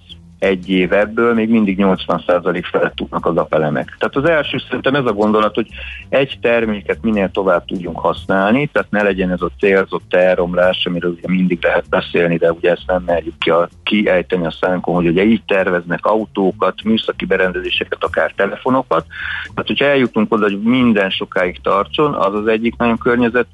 egy 0.44 0.70
év 0.70 0.94
ebből 0.94 1.34
még 1.34 1.50
mindig 1.50 1.78
80% 1.80 2.64
felett 2.72 2.96
tudnak 2.96 3.26
az 3.26 3.38
apelemek. 3.38 3.96
Tehát 4.00 4.16
az 4.16 4.30
első 4.30 4.58
szerintem 4.58 4.96
ez 4.96 5.06
a 5.06 5.14
gondolat, 5.14 5.56
hogy 5.56 5.68
egy 6.10 6.38
terméket 6.42 6.98
minél 7.02 7.32
tovább 7.32 7.66
tudjunk 7.66 8.00
használni, 8.00 8.68
tehát 8.68 8.92
ne 8.92 9.04
legyen 9.04 9.32
ez 9.32 9.42
a 9.42 9.52
célzott 9.60 10.14
elromlás, 10.14 10.86
amiről 10.86 11.12
ugye 11.12 11.28
mindig 11.28 11.60
lehet 11.62 11.90
beszélni, 11.90 12.38
de 12.38 12.52
ugye 12.52 12.72
ezt 12.72 12.84
nem 12.88 13.04
merjük 13.06 13.38
ki 13.38 13.50
a, 13.50 13.70
kiejteni 13.84 14.46
a 14.46 14.56
szánkon, 14.62 14.96
hogy 14.96 15.08
ugye 15.08 15.24
így 15.24 15.44
terveznek 15.48 16.06
autókat, 16.06 16.84
műszaki 16.84 17.26
berendezéseket, 17.26 18.04
akár 18.04 18.34
telefonokat. 18.36 19.06
Tehát, 19.44 19.68
hogyha 19.68 19.86
eljutunk 19.86 20.34
oda, 20.34 20.44
hogy 20.44 20.62
minden 20.62 21.10
sokáig 21.10 21.62
tartson, 21.62 22.14
az 22.14 22.34
az 22.34 22.48
egyik 22.48 22.78
nagyon 22.78 22.98
környezet 22.98 23.48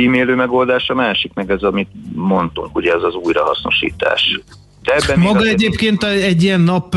kímélő 0.00 0.34
megoldás, 0.34 0.88
a 0.88 0.94
másik 0.94 1.32
meg 1.34 1.50
ez, 1.50 1.62
amit 1.62 1.88
mondtunk, 2.14 2.76
ugye 2.76 2.92
ez 2.92 3.02
az 3.02 3.14
újrahasznosítás. 3.14 4.40
De 4.82 4.94
ebben 4.94 5.18
Maga 5.18 5.44
egyébként 5.44 6.04
egy 6.04 6.42
ilyen 6.42 6.60
nap 6.60 6.96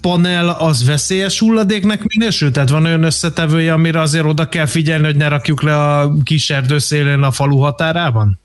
panel 0.00 0.48
az 0.58 0.86
veszélyes 0.86 1.38
hulladéknek 1.38 2.02
minősül? 2.16 2.50
Tehát 2.50 2.70
van 2.70 2.84
olyan 2.84 3.02
összetevője, 3.02 3.72
amire 3.72 4.00
azért 4.00 4.24
oda 4.24 4.48
kell 4.48 4.66
figyelni, 4.66 5.04
hogy 5.04 5.16
ne 5.16 5.28
rakjuk 5.28 5.62
le 5.62 5.76
a 5.76 6.12
kis 6.24 6.50
erdő 6.50 6.78
szélén 6.78 7.22
a 7.22 7.30
falu 7.30 7.56
határában? 7.56 8.38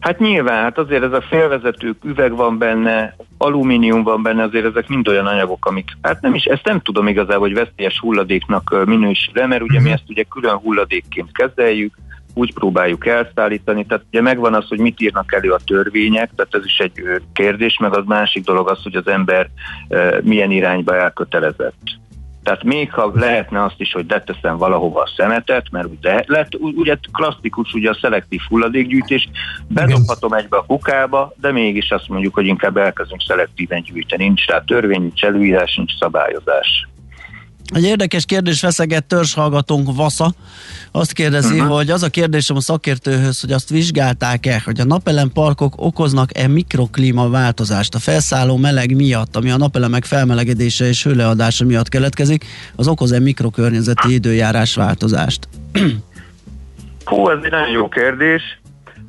Hát 0.00 0.18
nyilván, 0.18 0.62
hát 0.62 0.78
azért 0.78 1.02
ez 1.02 1.12
a 1.12 1.24
félvezetők, 1.28 2.04
üveg 2.04 2.36
van 2.36 2.58
benne, 2.58 3.16
alumínium 3.38 4.02
van 4.02 4.22
benne, 4.22 4.42
azért 4.42 4.64
ezek 4.64 4.88
mind 4.88 5.08
olyan 5.08 5.26
anyagok, 5.26 5.66
amik, 5.66 5.88
hát 6.02 6.20
nem 6.20 6.34
is, 6.34 6.44
ezt 6.44 6.64
nem 6.64 6.80
tudom 6.80 7.06
igazából, 7.06 7.48
hogy 7.48 7.54
veszélyes 7.54 7.98
hulladéknak 7.98 8.84
minősül, 8.84 9.46
mert 9.46 9.62
ugye 9.62 9.80
mi 9.80 9.90
ezt 9.90 10.04
ugye 10.08 10.22
külön 10.22 10.56
hulladékként 10.56 11.32
kezeljük, 11.32 11.94
úgy 12.34 12.54
próbáljuk 12.54 13.06
elszállítani. 13.06 13.86
Tehát 13.86 14.04
ugye 14.08 14.20
megvan 14.20 14.54
az, 14.54 14.68
hogy 14.68 14.78
mit 14.78 15.00
írnak 15.00 15.32
elő 15.32 15.50
a 15.50 15.60
törvények, 15.66 16.30
tehát 16.36 16.54
ez 16.54 16.64
is 16.64 16.78
egy 16.78 17.02
kérdés, 17.32 17.78
meg 17.78 17.96
az 17.96 18.04
másik 18.06 18.44
dolog 18.44 18.70
az, 18.70 18.82
hogy 18.82 18.94
az 18.94 19.06
ember 19.06 19.48
milyen 20.22 20.50
irányba 20.50 20.96
elkötelezett. 20.96 22.02
Tehát 22.42 22.64
még 22.64 22.92
ha 22.92 23.12
lehetne 23.14 23.64
azt 23.64 23.80
is, 23.80 23.92
hogy 23.92 24.04
leteszem 24.08 24.56
valahova 24.56 25.00
a 25.00 25.10
szemetet, 25.16 25.70
mert 25.70 25.86
ugye, 25.86 26.24
lett, 26.26 26.54
ugye 26.58 26.96
klasszikus 27.12 27.72
ugye 27.72 27.90
a 27.90 27.98
szelektív 28.00 28.40
hulladékgyűjtés, 28.48 29.28
bedobhatom 29.68 30.32
egybe 30.32 30.56
a 30.56 30.64
kukába, 30.66 31.32
de 31.40 31.52
mégis 31.52 31.90
azt 31.90 32.08
mondjuk, 32.08 32.34
hogy 32.34 32.46
inkább 32.46 32.76
elkezdünk 32.76 33.22
szelektíven 33.22 33.82
gyűjteni. 33.82 34.24
Nincs 34.24 34.46
rá 34.46 34.60
törvény, 34.60 35.00
nincs 35.00 35.24
előírás, 35.24 35.76
nincs 35.76 35.98
szabályozás. 35.98 36.88
Egy 37.74 37.84
érdekes 37.84 38.24
kérdés 38.24 38.60
feszeget 38.60 39.04
törzshallgatónk 39.04 39.96
Vasza. 39.96 40.34
Azt 40.92 41.12
kérdezi, 41.12 41.54
uh-huh. 41.54 41.74
hogy 41.74 41.90
az 41.90 42.02
a 42.02 42.08
kérdésem 42.08 42.56
a 42.56 42.60
szakértőhöz, 42.60 43.40
hogy 43.40 43.52
azt 43.52 43.68
vizsgálták-e, 43.68 44.62
hogy 44.64 44.80
a 44.80 44.84
napelem 44.84 45.30
parkok 45.32 45.74
okoznak-e 45.76 46.48
mikroklíma 46.48 47.28
változást 47.28 47.94
a 47.94 47.98
felszálló 47.98 48.56
meleg 48.56 48.94
miatt, 48.94 49.36
ami 49.36 49.50
a 49.50 49.56
napelemek 49.56 50.04
felmelegedése 50.04 50.86
és 50.86 51.04
hőleadása 51.04 51.64
miatt 51.64 51.88
keletkezik, 51.88 52.44
az 52.76 52.88
okoz-e 52.88 53.18
mikrokörnyezeti 53.18 54.12
időjárás 54.12 54.74
változást? 54.74 55.48
Hú, 57.04 57.28
ez 57.28 57.38
egy 57.42 57.50
nagyon 57.50 57.70
jó 57.70 57.88
kérdés. 57.88 58.42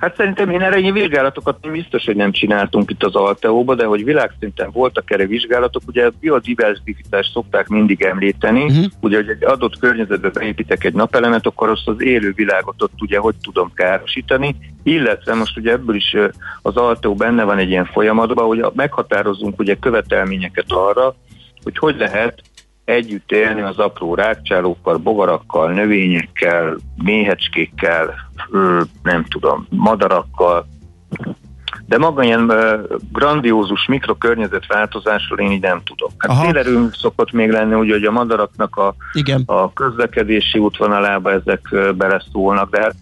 Hát 0.05 0.15
szerintem 0.15 0.49
én 0.49 0.61
erre 0.61 0.91
vizsgálatokat 0.91 1.71
biztos, 1.71 2.05
hogy 2.05 2.15
nem 2.15 2.31
csináltunk 2.31 2.91
itt 2.91 3.03
az 3.03 3.15
Alteóba, 3.15 3.75
de 3.75 3.85
hogy 3.85 4.03
világszinten 4.03 4.71
voltak 4.71 5.11
erre 5.11 5.25
vizsgálatok, 5.25 5.81
ugye 5.87 6.05
a 6.05 6.11
biodiverzitást 6.19 7.31
szokták 7.31 7.67
mindig 7.67 8.01
említeni, 8.01 8.63
uh-huh. 8.63 8.85
ugye, 8.99 9.15
hogy 9.15 9.29
egy 9.29 9.43
adott 9.43 9.79
környezetbe 9.79 10.29
beépítek 10.29 10.83
egy 10.83 10.93
napelemet, 10.93 11.45
akkor 11.45 11.69
azt 11.69 11.87
az 11.87 12.01
élő 12.01 12.33
világot 12.35 12.81
ott 12.81 13.01
ugye 13.01 13.17
hogy 13.17 13.35
tudom 13.41 13.71
károsítani, 13.73 14.55
illetve 14.83 15.33
most 15.33 15.57
ugye 15.57 15.71
ebből 15.71 15.95
is 15.95 16.15
az 16.61 16.77
Alteó 16.77 17.15
benne 17.15 17.43
van 17.43 17.57
egy 17.57 17.69
ilyen 17.69 17.85
folyamatban, 17.85 18.45
hogy 18.45 18.65
meghatározunk 18.73 19.59
ugye 19.59 19.75
követelményeket 19.75 20.65
arra, 20.67 21.15
hogy 21.63 21.77
hogy 21.77 21.95
lehet 21.97 22.41
együtt 22.85 23.31
élni 23.31 23.61
az 23.61 23.77
apró 23.77 24.15
rákcsálókkal, 24.15 24.97
bogarakkal, 24.97 25.71
növényekkel, 25.71 26.75
méhecskékkel, 27.03 28.13
nem 29.03 29.23
tudom, 29.23 29.67
madarakkal, 29.69 30.67
de 31.87 31.97
maga 31.97 32.23
ilyen 32.23 32.51
grandiózus 33.11 33.85
mikrokörnyezet 33.85 34.67
változásról 34.67 35.39
én 35.39 35.51
így 35.51 35.61
nem 35.61 35.81
tudok. 35.83 36.11
Hát 36.17 36.45
szélerőm 36.45 36.89
szokott 36.91 37.31
még 37.31 37.49
lenni, 37.49 37.73
úgy, 37.73 37.91
hogy 37.91 38.03
a 38.03 38.11
madaraknak 38.11 38.75
a, 38.75 38.95
Igen. 39.13 39.43
a 39.45 39.73
közlekedési 39.73 40.59
útvonalába 40.59 41.31
ezek 41.31 41.61
beleszólnak, 41.97 42.69
de 42.69 42.81
hát 42.81 42.95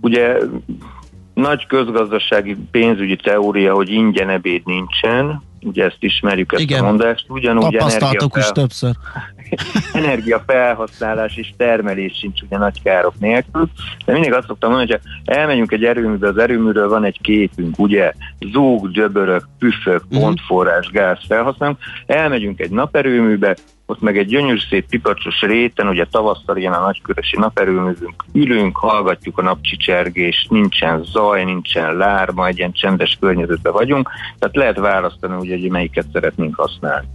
ugye 0.00 0.38
nagy 1.34 1.66
közgazdasági 1.66 2.56
pénzügyi 2.70 3.16
teória, 3.16 3.74
hogy 3.74 3.90
ingyen 3.90 4.28
ebéd 4.28 4.66
nincsen, 4.66 5.42
ugye 5.62 5.84
ezt 5.84 5.96
ismerjük, 5.98 6.52
ezt 6.52 6.62
Igen. 6.62 6.80
a 6.80 6.86
mondást, 6.86 7.24
ugyanúgy 7.28 7.76
Tapasztaltok 7.76 8.36
is 8.36 8.46
többször. 8.46 8.94
energiafelhasználás 9.92 11.36
és 11.36 11.52
termelés 11.56 12.18
sincs 12.18 12.42
ugye 12.42 12.58
nagy 12.58 12.82
károk 12.82 13.14
nélkül, 13.18 13.68
de 14.04 14.12
mindig 14.12 14.32
azt 14.32 14.46
szoktam 14.46 14.70
mondani, 14.70 14.90
hogy 14.90 15.00
elmegyünk 15.36 15.72
egy 15.72 15.84
erőműbe, 15.84 16.28
az 16.28 16.38
erőműről 16.38 16.88
van 16.88 17.04
egy 17.04 17.20
képünk, 17.20 17.78
ugye, 17.78 18.12
zúg, 18.52 18.90
gyöbörök, 18.90 19.48
püffök, 19.58 20.04
mhm. 20.08 20.20
pontforrás, 20.20 20.90
gáz 20.90 21.18
felhasználunk, 21.28 21.78
elmegyünk 22.06 22.60
egy 22.60 22.70
naperőműbe, 22.70 23.56
ott 23.92 24.00
meg 24.00 24.18
egy 24.18 24.26
gyönyörű 24.26 24.58
szép 24.70 24.88
pipacsos 24.88 25.40
réten, 25.40 25.88
ugye 25.88 26.04
tavasszal 26.04 26.56
ilyen 26.56 26.72
a 26.72 26.80
nagykörösi 26.80 27.36
naperőművünk, 27.38 28.24
ülünk, 28.32 28.76
hallgatjuk 28.76 29.38
a 29.38 29.42
napcsicsergést, 29.42 30.50
nincsen 30.50 31.04
zaj, 31.04 31.44
nincsen 31.44 31.96
lárma, 31.96 32.46
egy 32.46 32.58
ilyen 32.58 32.72
csendes 32.72 33.16
környezetben 33.20 33.72
vagyunk, 33.72 34.10
tehát 34.38 34.56
lehet 34.56 34.78
választani, 34.78 35.34
ugye, 35.34 35.58
hogy 35.58 35.70
melyiket 35.70 36.06
szeretnénk 36.12 36.54
használni. 36.54 37.06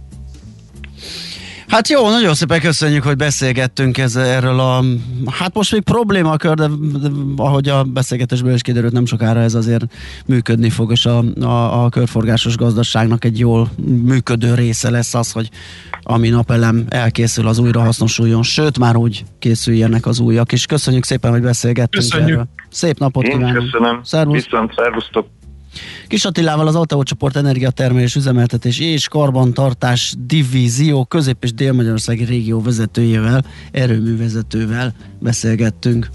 Hát 1.68 1.88
jó, 1.88 2.10
nagyon 2.10 2.34
szépen 2.34 2.60
köszönjük, 2.60 3.02
hogy 3.02 3.16
beszélgettünk 3.16 3.98
ez, 3.98 4.16
erről 4.16 4.60
a, 4.60 4.84
hát 5.30 5.54
most 5.54 5.72
még 5.72 5.82
problémakör, 5.82 6.54
de, 6.54 6.66
de 7.00 7.08
ahogy 7.36 7.68
a 7.68 7.82
beszélgetésből 7.84 8.54
is 8.54 8.62
kiderült, 8.62 8.92
nem 8.92 9.06
sokára 9.06 9.40
ez 9.40 9.54
azért 9.54 9.84
működni 10.26 10.70
fog, 10.70 10.90
és 10.90 11.06
a, 11.06 11.24
a, 11.40 11.84
a 11.84 11.88
körforgásos 11.88 12.56
gazdaságnak 12.56 13.24
egy 13.24 13.38
jól 13.38 13.68
működő 14.04 14.54
része 14.54 14.90
lesz 14.90 15.14
az, 15.14 15.32
hogy 15.32 15.50
ami 16.02 16.28
napelem 16.28 16.84
elkészül, 16.88 17.46
az 17.46 17.58
újra 17.58 17.80
hasznosuljon, 17.80 18.42
sőt 18.42 18.78
már 18.78 18.96
úgy 18.96 19.24
készüljenek 19.38 20.06
az 20.06 20.18
újak, 20.18 20.52
és 20.52 20.66
köszönjük 20.66 21.04
szépen, 21.04 21.30
hogy 21.30 21.42
beszélgettünk 21.42 22.04
köszönjük. 22.04 22.30
erről. 22.30 22.48
Szép 22.70 22.98
napot 22.98 23.24
Én 23.24 23.30
kívánok! 23.30 23.64
köszönöm. 23.64 24.00
Szervusz. 24.02 24.44
Viszont, 24.44 24.72
szervusztok! 24.76 25.26
Kis 26.08 26.24
Attilával 26.24 26.66
az 26.66 26.74
Alteo 26.74 27.02
csoport 27.02 27.36
energiatermelés, 27.36 28.14
üzemeltetés 28.14 28.78
és 28.78 29.08
karbantartás 29.08 30.14
divízió 30.18 31.04
közép- 31.04 31.44
és 31.44 31.54
délmagyarországi 31.54 32.24
régió 32.24 32.62
vezetőjével, 32.62 33.44
erőművezetővel 33.72 34.94
beszélgettünk. 35.18 36.10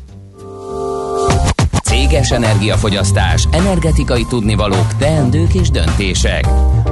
Céges 1.83 2.31
energiafogyasztás, 2.31 3.47
energetikai 3.51 4.25
tudnivalók, 4.25 4.95
teendők 4.97 5.53
és 5.53 5.69
döntések. 5.69 6.47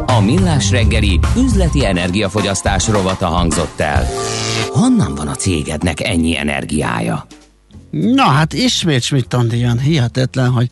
A 0.05 0.21
Millás 0.25 0.71
reggeli 0.71 1.19
üzleti 1.37 1.85
energiafogyasztás 1.85 2.87
rovata 2.87 3.25
hangzott 3.25 3.79
el. 3.79 4.05
Honnan 4.69 5.15
van 5.15 5.27
a 5.27 5.35
cégednek 5.35 6.07
ennyi 6.07 6.37
energiája? 6.37 7.27
Na 7.89 8.23
hát 8.23 8.53
ismét 8.53 9.01
Schmidt 9.01 9.33
Andi, 9.33 9.65
hihetetlen, 9.83 10.49
hogy 10.49 10.69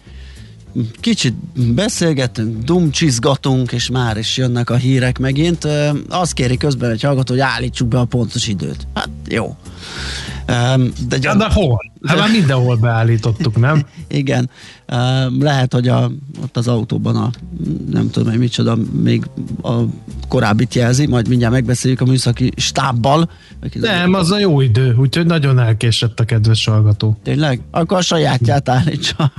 kicsit 0.99 1.33
beszélgetünk, 1.73 2.63
dumcsizgatunk, 2.63 3.71
és 3.71 3.89
már 3.89 4.17
is 4.17 4.37
jönnek 4.37 4.69
a 4.69 4.75
hírek 4.75 5.19
megint. 5.19 5.67
Azt 6.09 6.33
kéri 6.33 6.57
közben 6.57 6.91
egy 6.91 7.01
hallgató, 7.01 7.33
hogy 7.33 7.43
állítsuk 7.43 7.87
be 7.87 7.99
a 7.99 8.05
pontos 8.05 8.47
időt. 8.47 8.87
Hát 8.93 9.09
jó. 9.27 9.55
De, 11.07 11.17
gyan... 11.17 11.21
ja, 11.21 11.35
de 11.35 11.53
hol? 11.53 11.91
Hát 12.03 12.17
már 12.17 12.31
mindenhol 12.31 12.75
beállítottuk, 12.75 13.59
nem? 13.59 13.85
Igen. 14.07 14.49
Lehet, 15.39 15.73
hogy 15.73 15.87
a, 15.87 16.11
ott 16.43 16.57
az 16.57 16.67
autóban 16.67 17.15
a 17.15 17.29
nem 17.91 18.09
tudom, 18.09 18.29
hogy 18.29 18.39
micsoda, 18.39 18.77
még 18.91 19.25
a 19.61 19.73
korábbit 20.27 20.75
jelzi, 20.75 21.07
majd 21.07 21.27
mindjárt 21.27 21.53
megbeszéljük 21.53 22.01
a 22.01 22.05
műszaki 22.05 22.51
stábbal. 22.55 23.29
Nem, 23.73 24.13
az 24.13 24.31
a 24.31 24.39
jó 24.39 24.61
idő, 24.61 24.95
úgyhogy 24.95 25.25
nagyon 25.25 25.59
elkésett 25.59 26.19
a 26.19 26.23
kedves 26.23 26.65
hallgató. 26.65 27.19
Tényleg? 27.23 27.61
Akkor 27.71 27.97
a 27.97 28.01
sajátját 28.01 28.69
állítsa. 28.69 29.31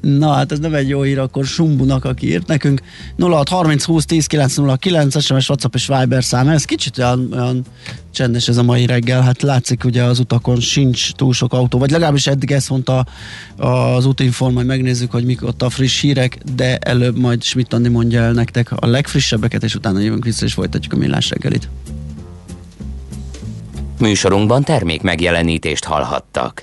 Na 0.00 0.32
hát 0.32 0.52
ez 0.52 0.58
nem 0.58 0.74
egy 0.74 0.88
jó 0.88 1.02
hír, 1.02 1.18
akkor 1.18 1.44
Sumbunak, 1.44 2.04
aki 2.04 2.26
írt 2.26 2.46
nekünk. 2.46 2.82
06 3.18 3.48
30 3.48 3.84
20 3.84 4.04
10 4.04 4.26
909 4.26 5.22
SMS, 5.22 5.48
WhatsApp 5.48 5.74
és 5.74 5.86
Viber 5.86 6.24
szám. 6.24 6.48
Ez 6.48 6.64
kicsit 6.64 6.98
olyan, 6.98 7.28
olyan 7.32 7.62
csendes 8.12 8.48
ez 8.48 8.56
a 8.56 8.62
mai 8.62 8.86
reggel. 8.86 9.22
Hát 9.22 9.42
látszik, 9.42 9.84
ugye 9.84 10.02
az 10.02 10.18
utakon 10.18 10.60
sincs 10.60 11.12
túl 11.12 11.32
sok 11.32 11.52
autó, 11.52 11.78
vagy 11.78 11.90
legalábbis 11.90 12.26
eddig 12.26 12.50
ezt 12.50 12.70
mondta 12.70 13.06
az 13.56 14.06
útinform, 14.06 14.54
majd 14.54 14.66
megnézzük, 14.66 15.10
hogy 15.10 15.24
mik 15.24 15.42
ott 15.42 15.62
a 15.62 15.70
friss 15.70 16.00
hírek, 16.00 16.38
de 16.54 16.76
előbb 16.76 17.18
majd 17.18 17.42
Schmidt 17.42 17.72
Andi 17.72 17.88
mondja 17.88 18.22
el 18.22 18.32
nektek 18.32 18.72
a 18.72 18.86
legfrissebbeket, 18.86 19.62
és 19.62 19.74
utána 19.74 19.98
jövünk 19.98 20.24
vissza, 20.24 20.44
és 20.44 20.52
folytatjuk 20.52 20.92
a 20.92 20.96
millás 20.96 21.30
reggelit. 21.30 21.68
Műsorunkban 23.98 24.64
termék 24.64 25.02
megjelenítést 25.02 25.84
hallhattak. 25.84 26.62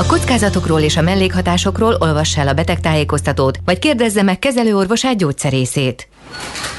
A 0.00 0.06
kockázatokról 0.06 0.80
és 0.80 0.96
a 0.96 1.00
mellékhatásokról 1.00 1.96
olvass 1.98 2.36
el 2.36 2.48
a 2.48 2.52
betegtájékoztatót, 2.52 3.58
vagy 3.64 3.78
kérdezze 3.78 4.22
meg 4.22 4.38
kezelőorvosát 4.38 5.16
gyógyszerészét. 5.16 6.08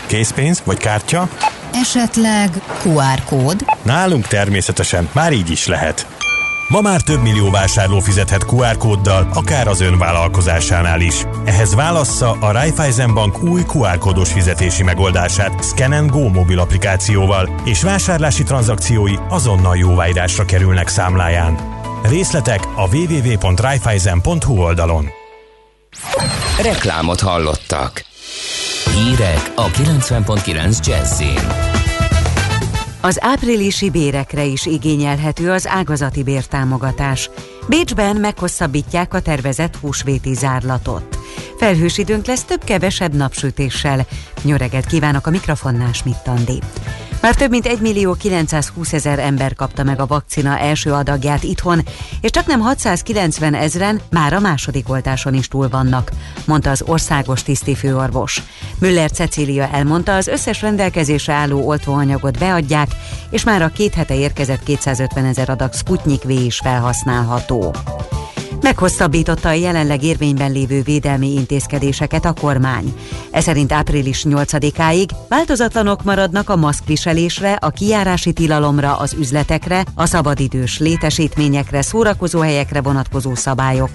Készpénz 0.06 0.62
vagy 0.66 0.78
kártya? 0.78 1.30
Esetleg 1.74 2.50
QR 2.86 3.24
kód? 3.26 3.66
Nálunk 3.82 4.28
természetesen 4.28 5.10
már 5.12 5.34
így 5.34 5.50
is 5.50 5.68
lehet. 5.68 6.08
Ma 6.68 6.82
már 6.82 7.02
több 7.02 7.22
millió 7.22 7.52
vásárló 7.52 8.00
fizethet 8.00 8.46
QR 8.52 8.78
kóddal, 8.78 9.30
akár 9.34 9.68
az 9.68 9.82
ön 9.82 9.98
vállalkozásánál 9.98 11.02
is. 11.02 11.24
Ehhez 11.46 11.76
válassza 11.76 12.32
a 12.32 12.52
Raiffeisen 12.52 13.14
Bank 13.14 13.44
új 13.44 13.62
QR 13.74 13.98
kódos 13.98 14.32
fizetési 14.32 14.84
megoldását 14.84 15.64
Scan 15.64 16.08
Go 16.08 16.30
mobil 16.30 16.60
applikációval, 16.60 17.62
és 17.66 17.82
vásárlási 17.82 18.44
tranzakciói 18.44 19.16
azonnal 19.30 19.78
jóváírásra 19.78 20.46
kerülnek 20.46 20.88
számláján. 20.88 21.81
Részletek 22.04 22.68
a 22.76 22.96
www.raiffeisen.hu 22.96 24.58
oldalon. 24.58 25.08
Reklámot 26.62 27.20
hallottak. 27.20 28.04
Hírek 28.96 29.52
a 29.56 29.68
90.9 29.68 30.86
Jazzin. 30.86 31.48
Az 33.02 33.18
áprilisi 33.22 33.90
bérekre 33.90 34.44
is 34.44 34.66
igényelhető 34.66 35.52
az 35.52 35.68
ágazati 35.68 36.24
bértámogatás. 36.24 37.30
Bécsben 37.68 38.16
meghosszabbítják 38.16 39.14
a 39.14 39.22
tervezett 39.22 39.76
húsvéti 39.76 40.34
zárlatot. 40.34 41.18
Felhős 41.58 41.98
időnk 41.98 42.26
lesz 42.26 42.44
több-kevesebb 42.44 43.16
napsütéssel. 43.16 44.06
Nyöreget 44.42 44.86
kívánok 44.86 45.28
a 45.28 45.30
mikrofonnál 45.30 45.94
Schmidt 45.94 46.24
már 47.22 47.36
több 47.36 47.50
mint 47.50 47.66
1 47.66 47.80
millió 47.80 48.14
920 48.14 48.94
ezer 48.94 49.20
ember 49.20 49.56
kapta 49.56 49.84
meg 49.84 50.00
a 50.00 50.06
vakcina 50.06 50.58
első 50.58 50.92
adagját 50.92 51.44
itthon, 51.44 51.82
és 52.22 52.30
csak 52.30 52.46
nem 52.46 52.60
690 52.60 53.54
ezren 53.54 54.02
már 54.10 54.34
a 54.34 54.40
második 54.40 54.90
oltáson 54.90 55.34
is 55.34 55.48
túl 55.48 55.70
vannak, 55.70 56.12
mondta 56.46 56.70
az 56.70 56.84
országos 56.88 57.44
tisztifőorvos. 57.44 58.42
Müller 58.80 59.12
Cecília 59.12 59.70
elmondta, 59.70 60.16
az 60.16 60.28
összes 60.28 60.62
rendelkezésre 60.62 61.34
álló 61.34 61.68
oltóanyagot 61.68 62.40
beadják, 62.40 62.90
és 63.30 63.44
már 63.44 63.62
a 63.62 63.72
két 63.74 63.94
hete 63.94 64.16
érkezett 64.16 64.64
250 64.64 65.26
ezer 65.26 65.50
adag 65.50 65.74
Sputnik 65.74 66.24
V 66.24 66.30
is 66.30 66.60
felhasználható. 66.64 67.76
Meghosszabbította 68.62 69.50
a 69.50 69.54
jelenleg 69.54 70.04
érvényben 70.04 70.52
lévő 70.52 70.82
védelmi 70.82 71.34
intézkedéseket 71.34 72.26
a 72.26 72.34
kormány. 72.34 72.94
Ez 73.32 73.44
szerint 73.44 73.72
április 73.72 74.26
8-áig 74.30 75.10
változatlanok 75.28 76.04
maradnak 76.04 76.50
a 76.50 76.56
maszkviselésre, 76.56 77.54
a 77.54 77.70
kijárási 77.70 78.34
tilalomra, 78.34 78.96
az 78.96 79.14
üzletekre, 79.14 79.84
a 79.96 80.06
szabadidős 80.06 80.80
létesítményekre, 80.80 81.82
szórakozóhelyekre 81.82 82.82
vonatkozó 82.82 83.36
szabályok. 83.36 83.90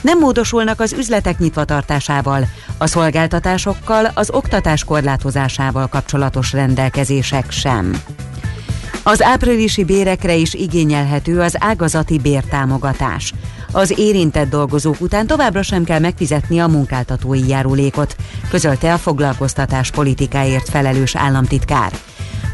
Nem 0.00 0.18
módosulnak 0.18 0.80
az 0.80 0.92
üzletek 0.92 1.38
nyitvatartásával, 1.38 2.48
a 2.78 2.86
szolgáltatásokkal, 2.86 4.10
az 4.14 4.30
oktatás 4.30 4.84
korlátozásával 4.84 5.86
kapcsolatos 5.86 6.52
rendelkezések 6.52 7.50
sem. 7.50 8.02
Az 9.02 9.22
áprilisi 9.22 9.84
bérekre 9.84 10.34
is 10.34 10.54
igényelhető 10.54 11.40
az 11.40 11.56
ágazati 11.58 12.18
bértámogatás. 12.18 13.32
Az 13.78 13.98
érintett 13.98 14.48
dolgozók 14.48 15.00
után 15.00 15.26
továbbra 15.26 15.62
sem 15.62 15.84
kell 15.84 15.98
megfizetni 15.98 16.58
a 16.58 16.66
munkáltatói 16.66 17.48
járulékot, 17.48 18.16
közölte 18.50 18.92
a 18.92 18.98
foglalkoztatás 18.98 19.90
politikáért 19.90 20.68
felelős 20.68 21.16
államtitkár. 21.16 21.92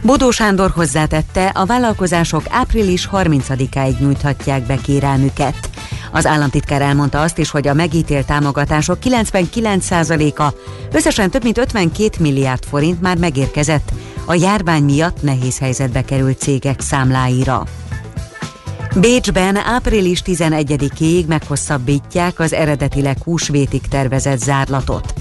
Bodó 0.03 0.31
Sándor 0.31 0.71
hozzátette, 0.71 1.47
a 1.47 1.65
vállalkozások 1.65 2.43
április 2.49 3.09
30-áig 3.13 3.99
nyújthatják 3.99 4.67
be 4.67 4.77
kérelmüket. 4.77 5.71
Az 6.13 6.27
államtitkár 6.27 6.83
elmondta 6.83 7.21
azt 7.21 7.39
is, 7.39 7.51
hogy 7.51 7.69
a 7.69 7.75
megítélt 7.75 8.27
támogatások 8.27 8.99
99%-a, 9.05 10.55
összesen 10.93 11.31
több 11.31 11.43
mint 11.43 11.59
52 11.59 12.11
milliárd 12.21 12.65
forint 12.65 13.01
már 13.01 13.17
megérkezett 13.17 13.93
a 14.25 14.35
járvány 14.35 14.83
miatt 14.83 15.23
nehéz 15.23 15.59
helyzetbe 15.59 16.03
került 16.03 16.39
cégek 16.39 16.81
számláira. 16.81 17.63
Bécsben 19.01 19.57
április 19.57 20.23
11-ig 20.25 21.27
meghosszabbítják 21.27 22.39
az 22.39 22.53
eredetileg 22.53 23.23
húsvétig 23.23 23.81
tervezett 23.81 24.39
zárlatot. 24.39 25.15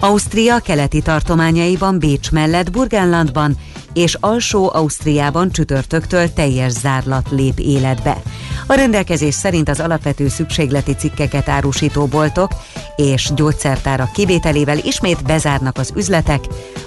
Ausztria 0.00 0.58
keleti 0.58 1.02
tartományaiban 1.02 1.98
Bécs 1.98 2.30
mellett 2.30 2.70
Burgenlandban 2.70 3.56
és 3.92 4.16
alsó 4.20 4.70
Ausztriában 4.72 5.50
csütörtöktől 5.50 6.32
teljes 6.32 6.72
zárlat 6.72 7.30
lép 7.30 7.58
életbe. 7.58 8.22
A 8.66 8.74
rendelkezés 8.74 9.34
szerint 9.34 9.68
az 9.68 9.80
alapvető 9.80 10.28
szükségleti 10.28 10.94
cikkeket 10.94 11.48
árusító 11.48 12.06
boltok 12.06 12.50
és 12.96 13.30
gyógyszertárak 13.34 14.12
kivételével 14.12 14.78
ismét 14.78 15.24
bezárnak 15.24 15.78
az 15.78 15.92
üzletek, 15.96 16.44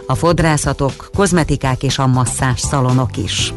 a 0.08 0.16
fodrászatok, 0.16 1.10
kozmetikák 1.16 1.84
és 1.84 1.98
a 1.98 2.08
masszás 2.08 2.60
szalonok 2.60 3.18
is. 3.18 3.54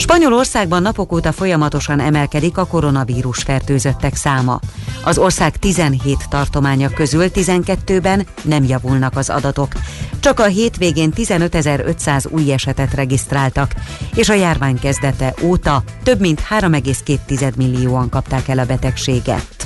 Spanyolországban 0.00 0.82
napok 0.82 1.12
óta 1.12 1.32
folyamatosan 1.32 2.00
emelkedik 2.00 2.58
a 2.58 2.66
koronavírus 2.66 3.42
fertőzöttek 3.42 4.14
száma. 4.14 4.60
Az 5.04 5.18
ország 5.18 5.56
17 5.56 6.28
tartománya 6.28 6.88
közül 6.88 7.24
12-ben 7.34 8.26
nem 8.42 8.64
javulnak 8.64 9.16
az 9.16 9.30
adatok. 9.30 9.72
Csak 10.20 10.40
a 10.40 10.44
hétvégén 10.44 11.12
15.500 11.16 12.30
új 12.30 12.52
esetet 12.52 12.94
regisztráltak, 12.94 13.74
és 14.14 14.28
a 14.28 14.34
járvány 14.34 14.78
kezdete 14.78 15.34
óta 15.42 15.82
több 16.02 16.20
mint 16.20 16.42
3,2 16.50 17.56
millióan 17.56 18.08
kapták 18.08 18.48
el 18.48 18.58
a 18.58 18.64
betegséget. 18.64 19.59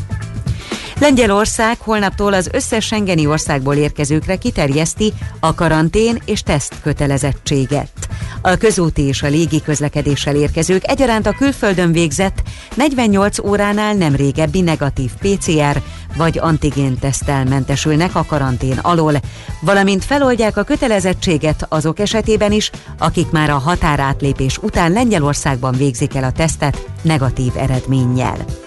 Lengyelország 1.01 1.77
holnaptól 1.81 2.33
az 2.33 2.49
összes 2.53 2.85
Schengeni 2.85 3.27
országból 3.27 3.75
érkezőkre 3.75 4.37
kiterjeszti 4.37 5.13
a 5.41 5.55
karantén 5.55 6.23
és 6.25 6.43
teszt 6.43 6.75
kötelezettséget. 6.83 8.09
A 8.43 8.57
közúti 8.57 9.03
és 9.03 9.23
a 9.23 9.29
légi 9.29 9.63
közlekedéssel 9.63 10.37
érkezők 10.37 10.89
egyaránt 10.89 11.27
a 11.27 11.33
külföldön 11.33 11.93
végzett 11.93 12.43
48 12.75 13.39
óránál 13.39 13.95
nem 13.95 14.17
régebbi 14.17 14.61
negatív 14.61 15.11
PCR 15.21 15.83
vagy 16.17 16.39
antigén 16.39 16.99
tesztel 16.99 17.45
mentesülnek 17.45 18.15
a 18.15 18.25
karantén 18.25 18.79
alól, 18.79 19.15
valamint 19.61 20.05
feloldják 20.05 20.57
a 20.57 20.63
kötelezettséget 20.63 21.67
azok 21.69 21.99
esetében 21.99 22.53
is, 22.53 22.71
akik 22.99 23.31
már 23.31 23.51
a 23.51 23.59
határátlépés 23.59 24.59
után 24.59 24.93
Lengyelországban 24.93 25.73
végzik 25.73 26.15
el 26.15 26.25
a 26.25 26.33
tesztet 26.33 26.89
negatív 27.03 27.53
eredménnyel. 27.57 28.64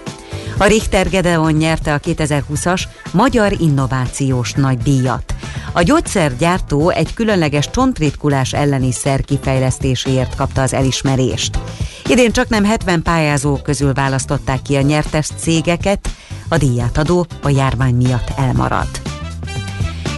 A 0.59 0.65
Richter 0.65 1.09
Gedeon 1.09 1.51
nyerte 1.51 1.93
a 1.93 1.99
2020-as 1.99 2.81
Magyar 3.11 3.55
Innovációs 3.59 4.53
Nagy 4.53 4.77
Díjat. 4.77 5.35
A 5.73 5.81
gyógyszergyártó 5.81 6.89
egy 6.89 7.13
különleges 7.13 7.69
csontritkulás 7.69 8.53
elleni 8.53 8.91
szer 8.91 9.21
kifejlesztéséért 9.21 10.35
kapta 10.35 10.61
az 10.61 10.73
elismerést. 10.73 11.59
Idén 12.05 12.31
csak 12.31 12.49
nem 12.49 12.63
70 12.63 13.01
pályázó 13.01 13.55
közül 13.55 13.93
választották 13.93 14.61
ki 14.61 14.75
a 14.75 14.81
nyertes 14.81 15.29
cégeket, 15.37 16.09
a 16.49 16.57
díjátadó 16.57 17.25
a 17.41 17.49
járvány 17.49 17.95
miatt 17.95 18.31
elmaradt. 18.37 19.16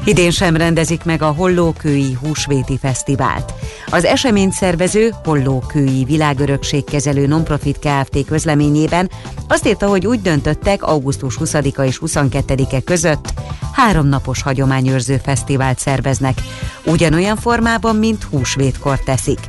Idén 0.06 0.32
sem 0.32 0.56
rendezik 0.56 1.04
meg 1.04 1.22
a 1.22 1.32
Hollókői 1.32 2.18
Húsvéti 2.22 2.78
Fesztivált. 2.78 3.54
Az 3.92 4.06
eseményt 4.06 4.54
szervező 4.54 5.14
Hollókői 5.24 6.04
Világörökségkezelő 6.04 7.28
Nonprofit 7.28 7.80
Kft. 7.80 8.26
közleményében 8.26 9.10
azt 9.48 9.68
írta, 9.68 9.88
hogy 9.88 10.08
úgy 10.08 10.22
döntöttek 10.22 10.84
augusztus 10.84 11.38
20-a 11.40 11.82
és 11.82 12.00
22-e 12.06 12.82
között 12.82 13.34
háromnapos 13.72 14.42
hagyományőrző 14.42 15.18
fesztivált 15.24 15.80
szerveznek, 15.80 16.42
ugyanolyan 16.86 17.36
formában, 17.36 17.96
mint 17.96 18.24
húsvétkor 18.24 19.00
teszik. 19.00 19.40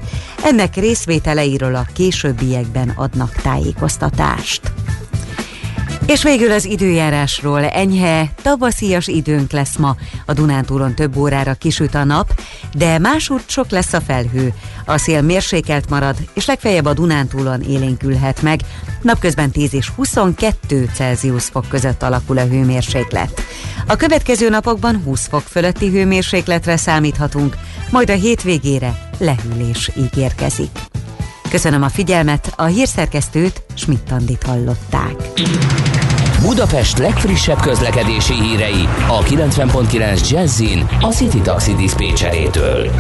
Ennek 0.44 0.76
részvételeiről 0.76 1.74
a 1.74 1.86
későbbiekben 1.94 2.92
adnak 2.96 3.32
tájékoztatást. 3.32 4.72
És 6.10 6.22
végül 6.22 6.52
az 6.52 6.64
időjárásról 6.64 7.64
enyhe, 7.64 8.30
tavaszias 8.42 9.06
időnk 9.06 9.52
lesz 9.52 9.76
ma. 9.76 9.96
A 10.26 10.32
Dunántúron 10.32 10.94
több 10.94 11.16
órára 11.16 11.54
kisüt 11.54 11.94
a 11.94 12.04
nap, 12.04 12.40
de 12.74 12.98
másút 12.98 13.42
sok 13.46 13.70
lesz 13.70 13.92
a 13.92 14.00
felhő. 14.00 14.52
A 14.84 14.98
szél 14.98 15.22
mérsékelt 15.22 15.90
marad, 15.90 16.16
és 16.34 16.46
legfeljebb 16.46 16.84
a 16.84 16.92
Dunántúlon 16.92 17.60
élénkülhet 17.60 18.42
meg. 18.42 18.60
Napközben 19.02 19.50
10 19.50 19.74
és 19.74 19.88
22 19.88 20.90
Celsius 20.94 21.44
fok 21.44 21.68
között 21.68 22.02
alakul 22.02 22.38
a 22.38 22.46
hőmérséklet. 22.46 23.42
A 23.86 23.96
következő 23.96 24.48
napokban 24.48 25.02
20 25.04 25.28
fok 25.28 25.42
fölötti 25.42 25.88
hőmérsékletre 25.88 26.76
számíthatunk, 26.76 27.56
majd 27.90 28.10
a 28.10 28.14
hétvégére 28.14 29.08
lehűlés 29.18 29.90
ígérkezik. 29.96 30.78
Köszönöm 31.50 31.82
a 31.82 31.88
figyelmet, 31.88 32.52
a 32.56 32.64
hírszerkesztőt 32.64 33.62
Schmidt-Tandit 33.74 34.42
hallották. 34.42 35.14
Budapest 36.42 36.98
legfrissebb 36.98 37.60
közlekedési 37.60 38.34
hírei 38.34 38.88
a 39.08 39.18
90.9 39.22 40.30
Jazzin 40.30 40.86
a 41.00 41.06
City 41.06 41.40
Taxi 41.40 41.74
Dispécsejétől. 41.74 42.90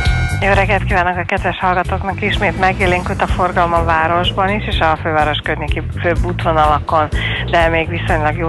Jó 0.40 0.52
reggelt 0.52 0.84
kívánok 0.84 1.16
a 1.16 1.24
kedves 1.24 1.58
hallgatóknak! 1.58 2.22
Ismét 2.22 2.58
megélénkült 2.58 3.22
a 3.22 3.26
forgalom 3.26 3.72
a 3.72 3.84
városban 3.84 4.48
is, 4.48 4.66
és 4.66 4.78
a 4.78 4.98
főváros 5.02 5.38
környéki 5.38 5.82
főbb 6.02 6.24
útvonalakon, 6.24 7.08
de 7.50 7.68
még 7.68 7.88
viszonylag 7.88 8.36
jó 8.36 8.48